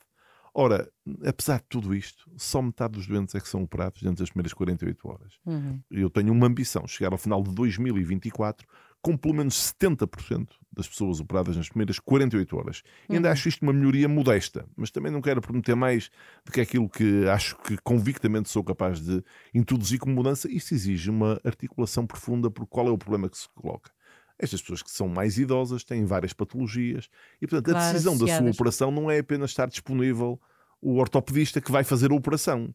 Ora, 0.53 0.89
apesar 1.25 1.57
de 1.57 1.65
tudo 1.67 1.93
isto, 1.93 2.31
só 2.37 2.61
metade 2.61 2.93
dos 2.93 3.07
doentes 3.07 3.35
é 3.35 3.41
que 3.41 3.49
são 3.49 3.63
operados 3.63 4.01
dentro 4.01 4.19
das 4.19 4.29
primeiras 4.29 4.53
48 4.53 5.09
horas. 5.09 5.33
Uhum. 5.45 5.81
Eu 5.91 6.09
tenho 6.09 6.31
uma 6.31 6.47
ambição, 6.47 6.87
chegar 6.87 7.11
ao 7.11 7.17
final 7.17 7.43
de 7.43 7.53
2024 7.53 8.65
com 9.05 9.15
pelo 9.15 9.35
menos 9.35 9.71
70% 9.79 10.47
das 10.73 10.87
pessoas 10.87 11.19
operadas 11.19 11.55
nas 11.55 11.69
primeiras 11.69 11.99
48 11.99 12.57
horas. 12.57 12.81
E 13.07 13.13
ainda 13.13 13.27
uhum. 13.27 13.33
acho 13.33 13.47
isto 13.47 13.61
uma 13.61 13.71
melhoria 13.71 14.09
modesta, 14.09 14.65
mas 14.75 14.89
também 14.89 15.11
não 15.11 15.21
quero 15.21 15.39
prometer 15.41 15.75
mais 15.75 16.09
do 16.43 16.51
que 16.51 16.59
aquilo 16.59 16.89
que 16.89 17.27
acho 17.27 17.55
que 17.57 17.77
convictamente 17.83 18.49
sou 18.49 18.63
capaz 18.63 18.99
de 18.99 19.23
introduzir 19.53 19.99
como 19.99 20.15
mudança. 20.15 20.51
Isto 20.51 20.73
exige 20.73 21.11
uma 21.11 21.39
articulação 21.43 22.07
profunda 22.07 22.49
por 22.49 22.65
qual 22.65 22.87
é 22.87 22.89
o 22.89 22.97
problema 22.97 23.29
que 23.29 23.37
se 23.37 23.47
coloca. 23.49 23.91
Estas 24.39 24.59
pessoas 24.59 24.81
que 24.81 24.89
são 24.89 25.07
mais 25.07 25.37
idosas 25.37 25.83
têm 25.83 26.03
várias 26.03 26.33
patologias 26.33 27.07
e, 27.39 27.45
portanto, 27.45 27.73
claro, 27.73 27.85
a 27.85 27.91
decisão 27.91 28.15
associadas. 28.15 28.43
da 28.43 28.43
sua 28.43 28.55
operação 28.55 28.89
não 28.89 29.11
é 29.11 29.19
apenas 29.19 29.51
estar 29.51 29.67
disponível 29.67 30.41
o 30.81 30.95
ortopedista 30.95 31.61
que 31.61 31.71
vai 31.71 31.83
fazer 31.83 32.09
a 32.09 32.15
operação 32.15 32.73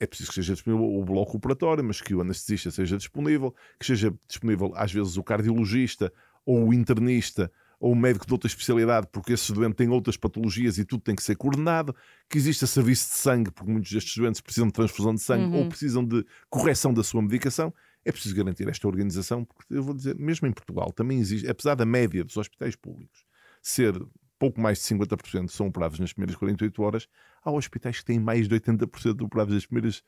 é 0.00 0.06
preciso 0.06 0.30
que 0.30 0.34
seja 0.36 0.54
disponível 0.54 0.86
o 0.86 1.04
bloco 1.04 1.36
operatório, 1.36 1.82
mas 1.82 2.00
que 2.00 2.14
o 2.14 2.20
anestesista 2.20 2.70
seja 2.70 2.96
disponível, 2.96 3.54
que 3.78 3.86
seja 3.86 4.14
disponível 4.26 4.72
às 4.76 4.92
vezes 4.92 5.16
o 5.16 5.22
cardiologista 5.22 6.12
ou 6.46 6.68
o 6.68 6.74
internista 6.74 7.50
ou 7.80 7.92
o 7.92 7.96
médico 7.96 8.26
de 8.26 8.32
outra 8.32 8.48
especialidade, 8.48 9.06
porque 9.12 9.32
esse 9.32 9.52
doente 9.52 9.76
tem 9.76 9.88
outras 9.88 10.16
patologias 10.16 10.78
e 10.78 10.84
tudo 10.84 11.00
tem 11.00 11.14
que 11.14 11.22
ser 11.22 11.36
coordenado, 11.36 11.94
que 12.28 12.36
exista 12.36 12.66
serviço 12.66 13.10
de 13.10 13.16
sangue, 13.16 13.50
porque 13.50 13.70
muitos 13.70 13.92
destes 13.92 14.16
doentes 14.16 14.40
precisam 14.40 14.66
de 14.66 14.72
transfusão 14.72 15.14
de 15.14 15.22
sangue 15.22 15.44
uhum. 15.44 15.62
ou 15.62 15.68
precisam 15.68 16.04
de 16.04 16.24
correção 16.50 16.92
da 16.92 17.04
sua 17.04 17.22
medicação. 17.22 17.72
É 18.04 18.10
preciso 18.10 18.34
garantir 18.34 18.68
esta 18.68 18.88
organização, 18.88 19.44
porque 19.44 19.74
eu 19.74 19.82
vou 19.82 19.94
dizer, 19.94 20.16
mesmo 20.16 20.48
em 20.48 20.52
Portugal, 20.52 20.92
também 20.92 21.20
existe, 21.20 21.48
apesar 21.48 21.74
da 21.74 21.84
média 21.84 22.24
dos 22.24 22.36
hospitais 22.36 22.74
públicos 22.74 23.24
ser 23.62 23.94
pouco 24.38 24.60
mais 24.60 24.78
de 24.78 24.84
50% 24.84 25.48
são 25.48 25.66
operados 25.66 25.98
nas 25.98 26.12
primeiras 26.12 26.36
48 26.36 26.82
horas, 26.82 27.08
há 27.42 27.50
hospitais 27.50 27.98
que 27.98 28.04
têm 28.04 28.18
mais 28.18 28.48
de 28.48 28.54
80% 28.54 29.24
operados 29.24 29.54
nas 29.54 29.66
primeiras 29.66 30.02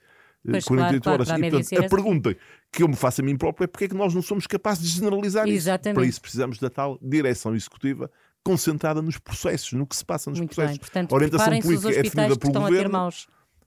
eh, 0.46 0.52
Pois, 0.52 0.64
48 0.64 1.02
claro, 1.02 1.14
horas. 1.14 1.28
Claro, 1.28 1.44
e, 1.44 1.50
portanto, 1.50 1.72
a 1.72 1.78
assim. 1.80 1.88
pergunta 1.88 2.36
que 2.72 2.82
eu 2.82 2.88
me 2.88 2.96
faço 2.96 3.20
a 3.20 3.24
mim 3.24 3.36
próprio 3.36 3.64
é 3.64 3.66
porque 3.66 3.84
é 3.84 3.88
que 3.88 3.94
nós 3.94 4.14
não 4.14 4.22
somos 4.22 4.46
capazes 4.46 4.82
de 4.82 4.88
generalizar 4.88 5.48
Exatamente. 5.48 5.88
isso. 5.88 5.94
Para 5.94 6.08
isso 6.08 6.20
precisamos 6.20 6.58
da 6.58 6.70
tal 6.70 6.98
direção 7.02 7.54
executiva 7.54 8.10
concentrada 8.42 9.02
nos 9.02 9.18
processos, 9.18 9.72
no 9.72 9.86
que 9.86 9.94
se 9.94 10.04
passa 10.04 10.30
nos 10.30 10.38
Muito 10.38 10.54
processos. 10.54 10.78
Bem. 10.78 10.80
Portanto, 10.80 11.12
a 11.12 11.14
orientação 11.14 11.60
política 11.60 11.90
é 11.90 12.02
definida 12.02 12.36
pelo 12.36 12.52
governo. 12.52 13.10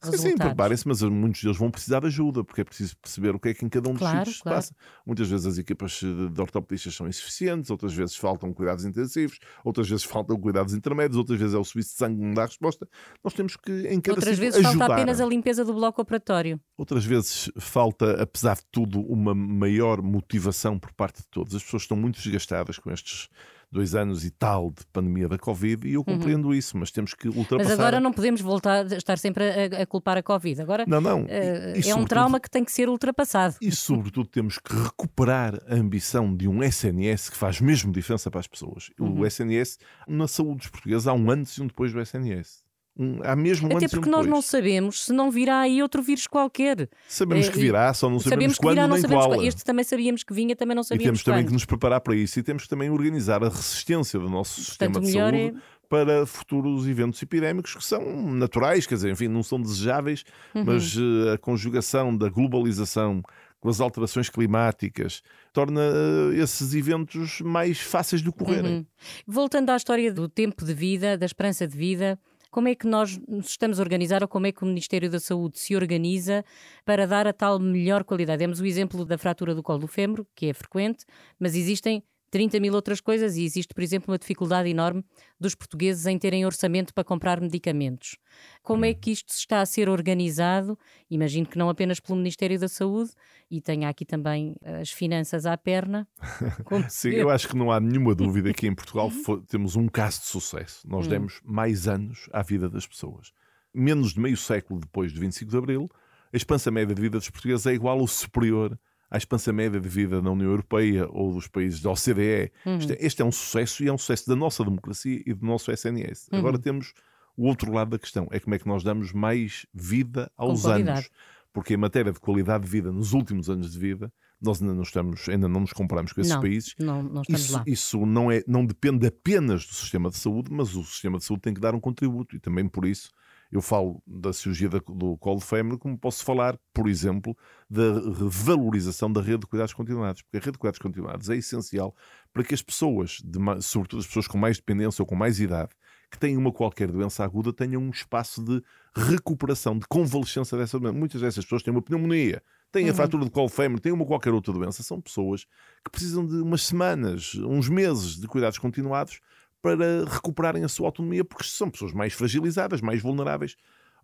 Sim, 0.04 0.18
sim 0.18 0.36
preparem-se, 0.36 0.88
mas 0.88 1.02
muitos 1.02 1.42
deles 1.42 1.58
vão 1.58 1.72
precisar 1.72 2.02
de 2.02 2.08
ajuda, 2.08 2.44
porque 2.44 2.62
é 2.62 2.63
preciso 2.63 2.98
perceber 2.98 3.36
o 3.36 3.39
que 3.39 3.50
é 3.50 3.54
que 3.54 3.66
em 3.66 3.70
cada 3.70 3.89
um 3.89 3.94
dos 3.94 4.00
claro, 4.00 4.18
sítios 4.20 4.42
claro. 4.42 4.62
se 4.62 4.70
passa. 4.70 4.84
Muitas 5.06 5.30
vezes 5.30 5.46
as 5.46 5.58
equipas 5.58 6.00
de 6.02 6.42
ortopedistas 6.42 6.96
são 6.96 7.08
insuficientes, 7.08 7.72
outras 7.72 7.94
vezes 7.94 8.16
faltam 8.16 8.54
cuidados 8.54 8.86
intensivos, 8.86 9.39
outras 9.63 9.89
vezes 9.89 10.04
faltam 10.04 10.39
cuidados 10.39 10.74
intermédios, 10.74 11.18
outras 11.18 11.39
vezes 11.39 11.56
é 11.56 11.58
o 11.58 11.63
serviço 11.63 11.92
de 11.92 11.96
sangue 11.96 12.20
que 12.20 12.26
não 12.26 12.34
dá 12.34 12.46
resposta. 12.46 12.88
Nós 13.24 13.34
temos 13.34 13.56
que, 13.56 13.72
em 13.88 14.02
cada 14.02 14.18
Outras 14.18 14.38
vezes 14.38 14.66
ajudar. 14.66 14.78
falta 14.78 14.94
apenas 14.94 15.22
a 15.22 15.26
limpeza 15.26 15.63
do 15.63 15.74
bloco 15.74 16.02
operatório. 16.02 16.60
Outras 16.78 17.06
vezes 17.06 17.52
falta, 17.58 18.22
apesar 18.22 18.56
de 18.56 18.66
tudo, 18.72 19.00
uma 19.02 19.34
maior 19.34 20.02
motivação 20.02 20.78
por 20.78 20.94
parte 20.94 21.22
de 21.22 21.28
todos. 21.28 21.56
As 21.56 21.63
pessoas 21.63 21.84
estão 21.84 21.98
muito 21.98 22.22
desgastadas 22.22 22.78
com 22.78 22.92
estes 22.92 23.30
dois 23.73 23.95
anos 23.95 24.23
e 24.23 24.29
tal 24.29 24.71
de 24.71 24.86
pandemia 24.93 25.27
da 25.27 25.38
Covid 25.38 25.88
e 25.88 25.93
eu 25.93 25.99
uhum. 25.99 26.05
compreendo 26.05 26.49
uhum. 26.49 26.53
isso, 26.53 26.77
mas 26.77 26.91
temos 26.91 27.13
que 27.13 27.27
ultrapassar. 27.27 27.69
Mas 27.69 27.79
agora 27.79 27.99
não 27.99 28.13
podemos 28.13 28.39
voltar 28.39 28.86
a 28.86 28.95
estar 28.95 29.17
sempre 29.17 29.43
a, 29.43 29.81
a 29.81 29.86
culpar 29.86 30.17
a 30.17 30.23
Covid. 30.23 30.62
Agora 30.62 30.86
não, 30.88 31.01
não. 31.01 31.23
Uh, 31.23 31.75
e, 31.75 31.88
e, 31.88 31.89
é 31.89 31.95
um 31.95 32.05
trauma 32.05 32.39
que 32.39 32.49
tem 32.49 32.63
que 32.63 32.71
ser 32.71 32.88
ultrapassado. 32.88 33.55
E 33.59 33.71
sobretudo 33.71 34.29
temos 34.29 34.59
que 34.59 34.73
recuperar 34.75 35.59
a 35.67 35.75
ambição 35.75 36.36
de 36.36 36.47
um 36.47 36.63
SNS 36.63 37.31
que 37.31 37.38
faz 37.38 37.59
mesmo 37.59 37.91
diferença 37.91 38.29
para 38.29 38.39
as 38.39 38.47
pessoas. 38.47 38.89
Uhum. 38.99 39.19
O 39.19 39.25
SNS, 39.25 39.79
na 40.07 40.27
saúde 40.27 40.59
dos 40.59 40.69
portugueses, 40.69 41.07
há 41.07 41.13
um 41.13 41.29
antes 41.29 41.53
e 41.53 41.62
um 41.62 41.67
depois 41.67 41.91
do 41.91 41.99
SNS. 41.99 42.63
Um, 42.97 43.19
há 43.23 43.36
mesmo 43.36 43.67
um 43.67 43.77
Até 43.77 43.88
porque 43.88 44.10
nós 44.10 44.27
não 44.27 44.41
sabemos 44.41 45.06
se 45.06 45.13
não 45.13 45.32
virá 45.32 45.62
aí 45.62 45.82
outro 45.82 46.01
vírus 46.01 46.27
qualquer. 46.27 46.88
Sabemos 47.08 47.49
que 47.49 47.58
virá, 47.58 47.91
só 47.93 48.08
não 48.08 48.19
sabemos, 48.19 48.56
sabemos 48.56 48.58
quando 48.58 48.75
virá, 48.75 48.88
nem 48.88 49.01
sabemos 49.01 49.25
qual. 49.25 49.43
Este 49.43 49.63
também 49.63 49.84
sabíamos 49.84 50.23
que 50.23 50.34
vinha, 50.34 50.56
também 50.56 50.75
não 50.75 50.84
sabíamos 50.84 51.03
E 51.03 51.08
temos 51.08 51.23
quando. 51.23 51.34
também 51.34 51.45
que 51.47 51.53
nos 51.53 51.65
preparar 51.65 52.01
para 52.01 52.15
isso 52.15 52.39
e 52.39 52.43
temos 52.43 52.63
que 52.63 52.69
também 52.69 52.91
organizar 52.91 53.43
a 53.43 53.49
resistência 53.49 54.19
do 54.19 54.29
nosso 54.29 54.63
Portanto, 54.63 55.01
sistema 55.01 55.01
de 55.01 55.12
saúde 55.12 55.38
é... 55.38 55.53
para 55.89 56.25
futuros 56.27 56.88
eventos 56.88 57.19
epidémicos 57.21 57.73
que 57.73 57.84
são 57.84 58.32
naturais, 58.32 58.86
quer 58.86 58.95
dizer, 58.95 59.12
enfim, 59.12 59.27
não 59.27 59.41
são 59.41 59.60
desejáveis, 59.60 60.23
uhum. 60.53 60.63
mas 60.63 60.95
uh, 60.95 61.34
a 61.34 61.38
conjugação 61.39 62.15
da 62.15 62.29
globalização 62.29 63.23
com 63.63 63.69
as 63.69 63.79
alterações 63.79 64.29
climáticas, 64.29 65.23
torna 65.53 65.79
uh, 65.79 66.34
esses 66.34 66.75
eventos 66.75 67.39
mais 67.39 67.79
fáceis 67.79 68.21
de 68.21 68.27
ocorrerem. 68.27 68.79
Uhum. 68.79 68.86
Voltando 69.25 69.69
à 69.69 69.77
história 69.77 70.12
do 70.12 70.27
tempo 70.27 70.65
de 70.65 70.73
vida, 70.73 71.17
da 71.17 71.25
esperança 71.25 71.65
de 71.65 71.77
vida, 71.77 72.19
como 72.54 72.68
é 72.68 72.76
que 72.76 72.86
nós 72.86 73.20
nos 73.28 73.50
estamos 73.50 73.80
a 73.80 73.82
organizar 73.82 74.22
ou 74.22 74.28
como 74.28 74.46
é 74.46 74.52
que 74.52 74.62
o 74.62 74.68
Ministério 74.68 75.10
da 75.10 75.20
Saúde 75.20 75.58
se 75.58 75.76
organiza 75.76 76.46
para 76.86 77.08
dar 77.08 77.26
a 77.26 77.34
tal 77.34 77.58
melhor 77.58 78.04
qualidade? 78.04 78.38
Demos 78.38 78.60
o 78.60 78.66
exemplo 78.66 79.04
da 79.04 79.18
fratura 79.18 79.56
do 79.56 79.63
colo 79.63 79.80
do 79.80 79.88
fêmur, 79.88 80.24
que 80.36 80.46
é 80.46 80.54
frequente, 80.54 81.04
mas 81.39 81.56
existem 81.56 82.04
30 82.34 82.60
mil 82.60 82.74
outras 82.74 83.00
coisas 83.00 83.38
e 83.38 83.43
existe, 83.43 83.76
por 83.76 83.84
exemplo, 83.84 84.12
uma 84.12 84.17
dificuldade 84.17 84.67
enorme 84.67 85.06
dos 85.39 85.54
portugueses 85.54 86.08
em 86.08 86.17
terem 86.17 86.48
orçamento 86.48 86.91
para 86.91 87.04
comprar 87.04 87.39
medicamentos. 87.39 88.17
Como 88.63 88.84
é 88.84 88.89
hum. 88.89 88.96
que 89.00 89.12
isto 89.12 89.30
está 89.30 89.62
a 89.62 89.65
ser 89.67 89.88
organizado? 89.88 90.76
Imagino 91.12 91.46
que 91.46 91.60
não 91.60 91.69
apenas 91.69 92.00
pelo 92.00 92.17
Ministério 92.17 92.60
da 92.60 92.67
Saúde 92.67 93.12
e 93.52 93.62
tenha 93.62 93.88
aqui 93.88 94.04
também 94.04 94.56
as 94.63 94.89
finanças 94.89 95.46
à 95.46 95.56
perna. 95.56 96.08
Sim, 96.89 97.12
eu 97.12 97.30
acho 97.30 97.48
que 97.48 97.56
não 97.56 97.72
há 97.72 97.80
nenhuma 97.80 98.15
dúvida 98.15 98.52
que 98.52 98.65
em 98.65 98.74
Portugal 98.74 99.12
temos 99.48 99.76
um 99.76 99.88
caso 99.88 100.22
de 100.22 100.26
sucesso. 100.26 100.88
Nós 100.88 101.06
hum. 101.06 101.10
demos 101.12 101.39
mais 101.46 101.88
anos 101.88 102.28
à 102.34 102.41
vida 102.41 102.67
das 102.67 102.88
pessoas. 102.88 103.32
Menos 103.72 104.12
de 104.12 104.19
meio 104.19 104.38
século 104.38 104.80
depois 104.80 105.13
de 105.13 105.19
25 105.19 105.52
de 105.52 105.58
Abril, 105.58 105.88
a 106.34 106.38
expansão 106.38 106.74
média 106.74 106.96
de 106.96 107.02
vida 107.02 107.19
dos 107.19 107.30
portugueses 107.30 107.67
é 107.67 107.76
igual 107.76 108.00
ou 108.00 108.08
superior 108.08 108.76
à 109.13 109.17
expansão 109.17 109.54
média 109.54 109.80
de 109.80 109.88
vida 109.88 110.23
na 110.23 110.32
União 110.32 110.49
Europeia 110.49 111.08
ou 111.12 111.36
dos 111.36 111.47
países 111.47 111.80
da 111.80 111.91
OCDE. 111.91 112.52
Uhum. 112.65 112.78
Este, 112.78 112.93
é, 112.93 113.06
este, 113.06 113.21
é 113.21 113.26
um 113.26 113.32
sucesso 113.32 113.84
e 113.84 113.88
é 113.88 113.93
um 113.93 113.97
sucesso 113.97 114.28
da 114.28 114.36
nossa 114.36 114.63
democracia 114.63 115.21
e 115.23 115.34
do 115.36 115.45
nosso 115.45 115.71
SNS. 115.71 116.30
Uhum. 116.32 116.39
Agora 116.39 116.58
temos 116.58 116.95
o 117.38 117.45
outro 117.45 117.71
lado 117.71 117.91
da 117.91 117.99
questão, 117.99 118.28
é 118.32 118.39
como 118.39 118.56
é 118.56 118.60
que 118.60 118.67
nós 118.67 118.84
damos 118.84 119.13
mais 119.13 119.67
vida 119.71 120.32
aos 120.36 120.65
anos. 120.65 121.12
Porque 121.54 121.76
em 121.76 121.78
matéria 121.78 122.12
de 122.12 122.19
qualidade 122.19 122.63
de 122.63 122.69
vida, 122.71 122.91
nos 122.91 123.13
últimos 123.13 123.52
anos 123.52 123.71
de 123.71 123.78
vida, 123.78 124.12
nós 124.41 124.60
ainda 124.60 124.73
não 124.73 124.82
estamos, 124.82 125.30
ainda 125.30 125.47
não 125.47 125.60
nos 125.60 125.73
comparamos 125.73 126.12
com 126.12 126.19
esses 126.19 126.34
não, 126.34 126.41
países. 126.41 126.76
Não, 126.80 127.04
não 127.04 127.21
isso, 127.30 127.63
isso 127.67 128.06
não, 128.08 128.32
é, 128.32 128.43
não 128.47 128.65
depende 128.65 129.06
apenas 129.06 129.63
do 129.67 129.76
sistema 129.76 130.10
de 130.10 130.17
saúde, 130.17 130.52
mas 130.52 130.76
o 130.76 130.84
sistema 130.84 131.19
de 131.19 131.23
saúde 131.23 131.43
tem 131.43 131.54
que 131.54 131.62
dar 131.62 131.76
um 131.76 131.80
contributo 131.80 132.36
e 132.36 132.39
também 132.39 132.67
por 132.67 132.84
isso 132.84 133.12
eu 133.54 133.62
falo 133.62 134.02
da 134.08 134.34
cirurgia 134.34 134.68
do 134.68 135.16
colo 135.18 135.39
fémur, 135.39 135.78
como 135.78 135.96
posso 135.96 136.26
falar, 136.26 136.58
por 136.74 136.89
exemplo, 136.89 137.38
da 137.70 138.00
valorização 138.28 139.13
da 139.13 139.22
rede 139.22 139.42
de 139.42 139.48
cuidados 139.48 139.74
continuados, 139.74 140.24
porque 140.24 140.38
a 140.38 140.39
rede 140.39 140.54
de 140.54 140.58
cuidados 140.58 140.80
continuados 140.80 141.30
é 141.30 141.38
essencial 141.38 141.96
para 142.34 142.44
que 142.44 142.56
as 142.56 142.63
pessoas, 142.63 143.22
sobretudo 143.62 144.00
as 144.00 144.08
pessoas 144.08 144.28
com 144.28 144.39
mais 144.39 144.58
dependência 144.58 145.04
ou 145.04 145.06
com 145.06 145.16
mais 145.16 145.39
idade, 145.39 145.70
que 146.10 146.18
têm 146.18 146.36
uma 146.36 146.52
qualquer 146.52 146.92
doença 146.92 147.24
aguda, 147.24 147.54
tenham 147.54 147.80
um 147.80 147.92
espaço 147.92 148.44
de 148.44 148.63
recuperação, 148.96 149.78
de 149.78 149.86
convalescença 149.88 150.58
dessa 150.58 150.80
doença. 150.80 150.98
Muitas 150.98 151.22
dessas 151.22 151.46
pessoas 151.46 151.62
têm 151.62 151.72
uma 151.72 151.82
pneumonia, 151.82 152.42
têm 152.72 152.86
a 152.86 152.89
uhum. 152.89 152.96
fratura 152.96 153.26
de 153.26 153.32
colo 153.32 153.50
fémur, 153.50 153.80
têm 153.80 153.92
uma 153.92 154.06
qualquer 154.06 154.34
outra 154.34 154.52
doença. 154.52 154.82
São 154.82 155.00
pessoas 155.00 155.46
que 155.84 155.92
precisam 155.92 156.26
de 156.26 156.36
umas 156.38 156.63
semanas, 156.63 157.36
uns 157.36 157.70
meses 157.70 158.20
de 158.20 158.28
cuidados 158.28 158.58
continuados 158.58 159.20
para 159.63 160.06
recuperarem 160.06 160.64
a 160.64 160.68
sua 160.68 160.88
autonomia, 160.89 161.26
porque 161.26 161.45
são 161.45 161.72
pessoas 161.72 161.93
mais 161.93 162.14
fragilizadas, 162.14 162.82
mais 162.82 163.01
vulneráveis 163.01 163.55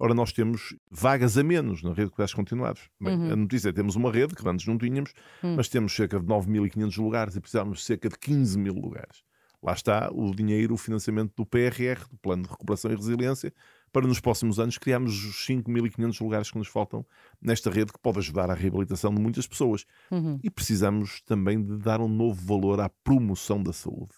Ora, 0.01 0.13
nós 0.13 0.31
temos 0.31 0.73
vagas 0.89 1.37
a 1.37 1.43
menos 1.43 1.83
na 1.83 1.89
rede 1.89 2.05
de 2.05 2.11
cuidados 2.11 2.33
continuados. 2.33 2.89
Bem, 3.01 3.17
Uhum. 3.17 3.33
A 3.33 3.35
notícia 3.35 3.67
é 3.67 3.71
que 3.73 3.75
temos 3.75 3.97
uma 3.97 4.09
rede 4.09 4.33
que 4.33 4.47
antes 4.47 4.65
não 4.65 4.77
tínhamos, 4.77 5.11
Hum. 5.43 5.55
mas 5.57 5.67
temos 5.67 5.93
cerca 5.93 6.17
de 6.17 6.25
9.500 6.25 6.97
lugares 7.03 7.35
e 7.35 7.41
precisamos 7.41 7.79
de 7.79 7.83
cerca 7.83 8.07
de 8.07 8.17
15 8.17 8.57
mil 8.57 8.73
lugares. 8.73 9.23
Lá 9.61 9.73
está 9.73 10.09
o 10.13 10.33
dinheiro, 10.33 10.73
o 10.73 10.77
financiamento 10.77 11.33
do 11.35 11.45
PRR, 11.45 12.07
do 12.09 12.17
Plano 12.17 12.43
de 12.43 12.49
Recuperação 12.49 12.89
e 12.91 12.95
Resiliência, 12.95 13.53
para 13.91 14.07
nos 14.07 14.21
próximos 14.21 14.57
anos 14.57 14.77
criarmos 14.77 15.11
os 15.25 15.45
5.500 15.45 16.21
lugares 16.23 16.49
que 16.49 16.57
nos 16.57 16.69
faltam 16.69 17.05
nesta 17.41 17.69
rede 17.69 17.91
que 17.91 17.99
pode 17.99 18.19
ajudar 18.19 18.49
à 18.49 18.53
reabilitação 18.53 19.13
de 19.13 19.19
muitas 19.21 19.47
pessoas. 19.47 19.83
Uhum. 20.09 20.39
E 20.41 20.49
precisamos 20.49 21.21
também 21.23 21.61
de 21.61 21.77
dar 21.77 21.99
um 21.99 22.07
novo 22.07 22.39
valor 22.41 22.79
à 22.79 22.87
promoção 23.03 23.61
da 23.61 23.73
saúde. 23.73 24.13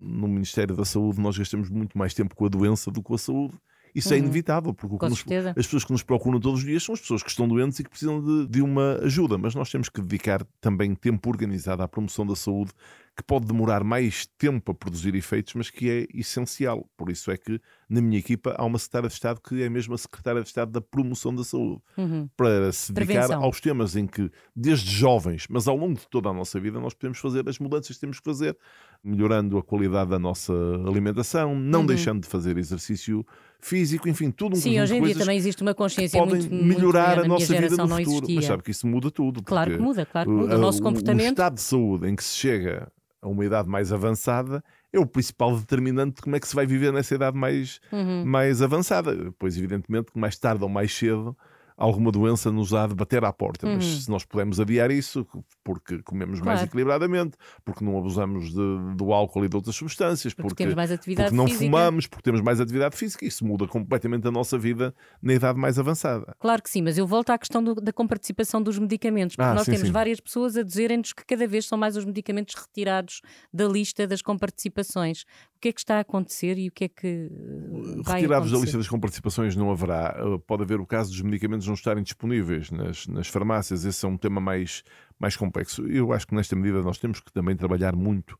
No 0.00 0.28
Ministério 0.28 0.76
da 0.76 0.84
Saúde 0.84 1.20
nós 1.20 1.36
gastamos 1.36 1.68
muito 1.68 1.98
mais 1.98 2.14
tempo 2.14 2.34
com 2.34 2.46
a 2.46 2.48
doença 2.48 2.90
do 2.90 3.00
que 3.00 3.08
com 3.08 3.14
a 3.14 3.18
saúde. 3.18 3.54
Isso 3.94 4.12
é 4.12 4.16
Uhum. 4.16 4.24
inevitável, 4.24 4.72
porque 4.74 4.94
o 4.94 4.98
que 4.98 5.04
Com 5.04 5.08
nos- 5.10 5.24
as 5.56 5.66
pessoas 5.66 5.84
que 5.84 5.92
nos 5.92 6.02
procuram 6.02 6.38
todos 6.40 6.60
os 6.60 6.66
dias 6.66 6.82
são 6.82 6.92
as 6.94 7.00
pessoas 7.00 7.22
que 7.22 7.30
estão 7.30 7.48
doentes 7.48 7.78
e 7.80 7.84
que 7.84 7.90
precisam 7.90 8.22
de, 8.22 8.46
de 8.46 8.62
uma 8.62 8.94
ajuda. 9.02 9.36
Mas 9.38 9.54
nós 9.54 9.70
temos 9.70 9.88
que 9.88 10.00
dedicar 10.00 10.44
também 10.60 10.94
tempo 10.94 11.28
organizado 11.28 11.82
à 11.82 11.88
promoção 11.88 12.26
da 12.26 12.36
saúde, 12.36 12.72
que 13.16 13.22
pode 13.24 13.46
demorar 13.46 13.82
mais 13.82 14.26
tempo 14.38 14.70
a 14.70 14.74
produzir 14.74 15.12
efeitos, 15.16 15.54
mas 15.54 15.70
que 15.70 15.90
é 15.90 16.06
essencial. 16.14 16.88
Por 16.96 17.10
isso 17.10 17.32
é 17.32 17.36
que 17.36 17.60
na 17.88 18.00
minha 18.00 18.16
equipa 18.16 18.54
há 18.56 18.64
uma 18.64 18.78
secretária 18.78 19.08
de 19.08 19.14
Estado 19.14 19.40
que 19.40 19.60
é 19.60 19.68
mesmo 19.68 19.92
a 19.94 19.98
secretária 19.98 20.40
de 20.40 20.46
Estado 20.46 20.70
da 20.70 20.80
promoção 20.80 21.34
da 21.34 21.42
saúde 21.42 21.82
Uhum. 21.96 22.28
para 22.36 22.70
se 22.70 22.92
dedicar 22.92 23.14
Prevenção. 23.22 23.42
aos 23.42 23.60
temas 23.60 23.96
em 23.96 24.06
que, 24.06 24.30
desde 24.54 24.88
jovens, 24.92 25.46
mas 25.50 25.66
ao 25.66 25.76
longo 25.76 25.98
de 25.98 26.06
toda 26.08 26.28
a 26.28 26.32
nossa 26.32 26.60
vida, 26.60 26.78
nós 26.78 26.94
podemos 26.94 27.18
fazer 27.18 27.48
as 27.48 27.58
mudanças 27.58 27.96
que 27.96 28.00
temos 28.00 28.20
que 28.20 28.24
fazer, 28.24 28.56
melhorando 29.02 29.58
a 29.58 29.62
qualidade 29.64 30.10
da 30.10 30.18
nossa 30.18 30.52
alimentação, 30.86 31.58
não 31.58 31.80
Uhum. 31.80 31.86
deixando 31.86 32.22
de 32.22 32.28
fazer 32.28 32.56
exercício 32.56 33.26
físico, 33.60 34.08
enfim, 34.08 34.30
tudo 34.30 34.54
um 34.54 34.56
Sim, 34.56 34.70
conjunto 34.70 34.82
hoje 34.84 34.94
em 34.96 35.02
dia 35.04 35.16
também 35.18 35.36
existe 35.36 35.62
uma 35.62 35.74
consciência 35.74 36.18
podem 36.18 36.42
muito, 36.48 36.54
melhorar 36.64 37.18
a 37.20 37.24
nossa 37.24 37.46
vida 37.46 37.60
geração 37.62 37.84
no 37.86 37.90
não 37.90 37.96
futuro. 37.98 38.16
existia. 38.16 38.34
Mas 38.36 38.44
sabe 38.44 38.62
que 38.62 38.70
isso 38.70 38.86
muda 38.86 39.10
tudo. 39.10 39.42
Claro 39.42 39.70
que 39.72 39.78
muda, 39.78 40.06
claro 40.06 40.28
que 40.28 40.34
o- 40.34 40.38
muda. 40.38 40.54
O 40.54 40.56
a- 40.56 40.60
nosso 40.60 40.78
o- 40.80 40.82
comportamento. 40.82 41.26
O 41.26 41.30
estado 41.30 41.54
de 41.54 41.60
saúde 41.60 42.08
em 42.08 42.14
que 42.16 42.22
se 42.24 42.36
chega 42.36 42.90
a 43.20 43.28
uma 43.28 43.44
idade 43.44 43.68
mais 43.68 43.92
avançada 43.92 44.62
é 44.92 44.98
o 44.98 45.04
principal 45.06 45.56
determinante 45.58 46.16
de 46.16 46.22
como 46.22 46.36
é 46.36 46.40
que 46.40 46.46
se 46.48 46.54
vai 46.54 46.66
viver 46.66 46.92
nessa 46.92 47.14
idade 47.14 47.36
mais, 47.36 47.80
Uhum. 47.92 48.24
mais 48.24 48.62
avançada. 48.62 49.32
Pois, 49.38 49.56
evidentemente, 49.56 50.12
que 50.12 50.18
mais 50.18 50.38
tarde 50.38 50.62
ou 50.62 50.68
mais 50.68 50.92
cedo 50.96 51.36
alguma 51.78 52.10
doença 52.10 52.50
nos 52.50 52.74
há 52.74 52.86
de 52.86 52.94
bater 52.94 53.24
à 53.24 53.32
porta. 53.32 53.66
Mas 53.66 53.84
Uhum. 53.86 54.00
se 54.00 54.10
nós 54.10 54.24
pudermos 54.24 54.58
adiar 54.58 54.90
isso, 54.90 55.24
porque 55.62 56.02
comemos 56.02 56.40
mais 56.40 56.58
Claro. 56.58 56.66
equilibradamente, 56.68 57.36
porque 57.64 57.84
não 57.84 57.96
abusamos 57.96 58.50
de- 58.50 58.96
do 58.96 59.12
álcool 59.12 59.44
e 59.44 59.48
de 59.48 59.54
outras 59.56 59.76
substâncias, 59.76 60.34
Porque, 60.34 60.48
porque, 60.48 60.62
temos 60.64 60.74
mais 60.74 60.90
atividade 60.90 61.28
porque 61.28 61.36
não 61.36 61.46
física. 61.46 61.64
fumamos, 61.64 62.06
porque 62.08 62.22
temos 62.24 62.40
mais 62.40 62.60
atividade 62.60 62.96
física, 62.96 63.24
isso 63.24 63.46
muda 63.46 63.66
completamente 63.68 64.26
a 64.26 64.30
nossa 64.30 64.58
vida 64.58 64.92
na 65.22 65.34
idade 65.34 65.58
mais 65.58 65.78
avançada. 65.78 66.34
Claro 66.40 66.62
que 66.62 66.68
sim, 66.68 66.82
mas 66.82 66.98
eu 66.98 67.06
volto 67.06 67.30
à 67.30 67.38
questão 67.38 67.62
do- 67.62 67.76
da 67.76 67.92
comparticipação 67.92 68.60
dos 68.60 68.76
medicamentos, 68.78 69.36
porque 69.36 69.48
Ah, 69.48 69.54
nós 69.54 69.64
sim, 69.64 69.70
temos 69.70 69.86
sim. 69.86 69.92
várias 69.92 70.18
pessoas 70.18 70.56
a 70.56 70.62
dizerem-nos 70.64 71.12
que 71.12 71.24
cada 71.24 71.46
vez 71.46 71.64
são 71.66 71.78
mais 71.78 71.96
os 71.96 72.04
medicamentos 72.04 72.56
retirados 72.56 73.20
da 73.54 73.68
lista 73.68 74.04
das 74.06 74.20
comparticipações. 74.20 75.24
O 75.58 75.60
que 75.60 75.70
é 75.70 75.72
que 75.72 75.80
está 75.80 75.96
a 75.96 76.00
acontecer 76.00 76.56
e 76.56 76.68
o 76.68 76.72
que 76.72 76.84
é 76.84 76.88
que 76.88 77.06
eh, 77.32 78.02
vai 78.04 78.20
Retirados 78.20 78.52
da 78.52 78.58
lista 78.58 78.78
das 78.78 78.86
comparticipações 78.86 79.56
não 79.56 79.72
haverá. 79.72 80.16
Uh, 80.24 80.38
Pode 80.38 80.62
haver 80.62 80.78
o 80.78 80.86
caso 80.86 81.10
dos 81.10 81.20
medicamentos 81.20 81.66
não 81.66 81.74
estarem 81.74 82.00
disponíveis 82.00 82.70
nas, 82.70 83.08
nas 83.08 83.26
farmácias. 83.26 83.84
Esse 83.84 84.06
é 84.06 84.08
um 84.08 84.16
tema 84.16 84.40
mais, 84.40 84.84
mais 85.18 85.36
complexo. 85.36 85.84
Eu 85.88 86.12
acho 86.12 86.28
que 86.28 86.34
nesta 86.36 86.54
medida 86.54 86.80
nós 86.80 86.98
temos 86.98 87.18
que 87.18 87.32
também 87.32 87.56
trabalhar 87.56 87.96
muito 87.96 88.38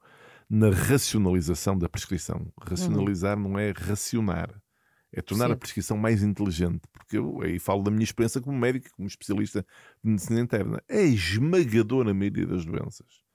na 0.49 0.71
racionalização 0.71 1.77
da 1.77 1.89
prescrição. 1.89 2.53
Racionalizar 2.63 3.37
não 3.37 3.59
é 3.59 3.73
racionar. 3.73 4.55
É 5.13 5.21
tornar 5.21 5.47
a 5.47 5.49
Certo. 5.49 5.61
prescrição 5.61 5.97
mais 5.97 6.23
inteligente. 6.23 6.83
Porque 6.93 7.19
eu 7.19 7.43
aí 7.43 7.59
falo 7.59 7.83
da 7.83 7.91
minha 7.91 8.05
experiência 8.05 8.41
como 8.41 8.57
médico, 8.57 8.91
como 8.95 9.09
especialista 9.09 9.67
de 10.05 10.11
medicina 10.11 10.39
interna. 10.41 10.81
A 10.89 11.01
esmagadora 11.01 12.15
maioria 12.15 12.47
das 12.47 12.65
doenças 12.65 13.27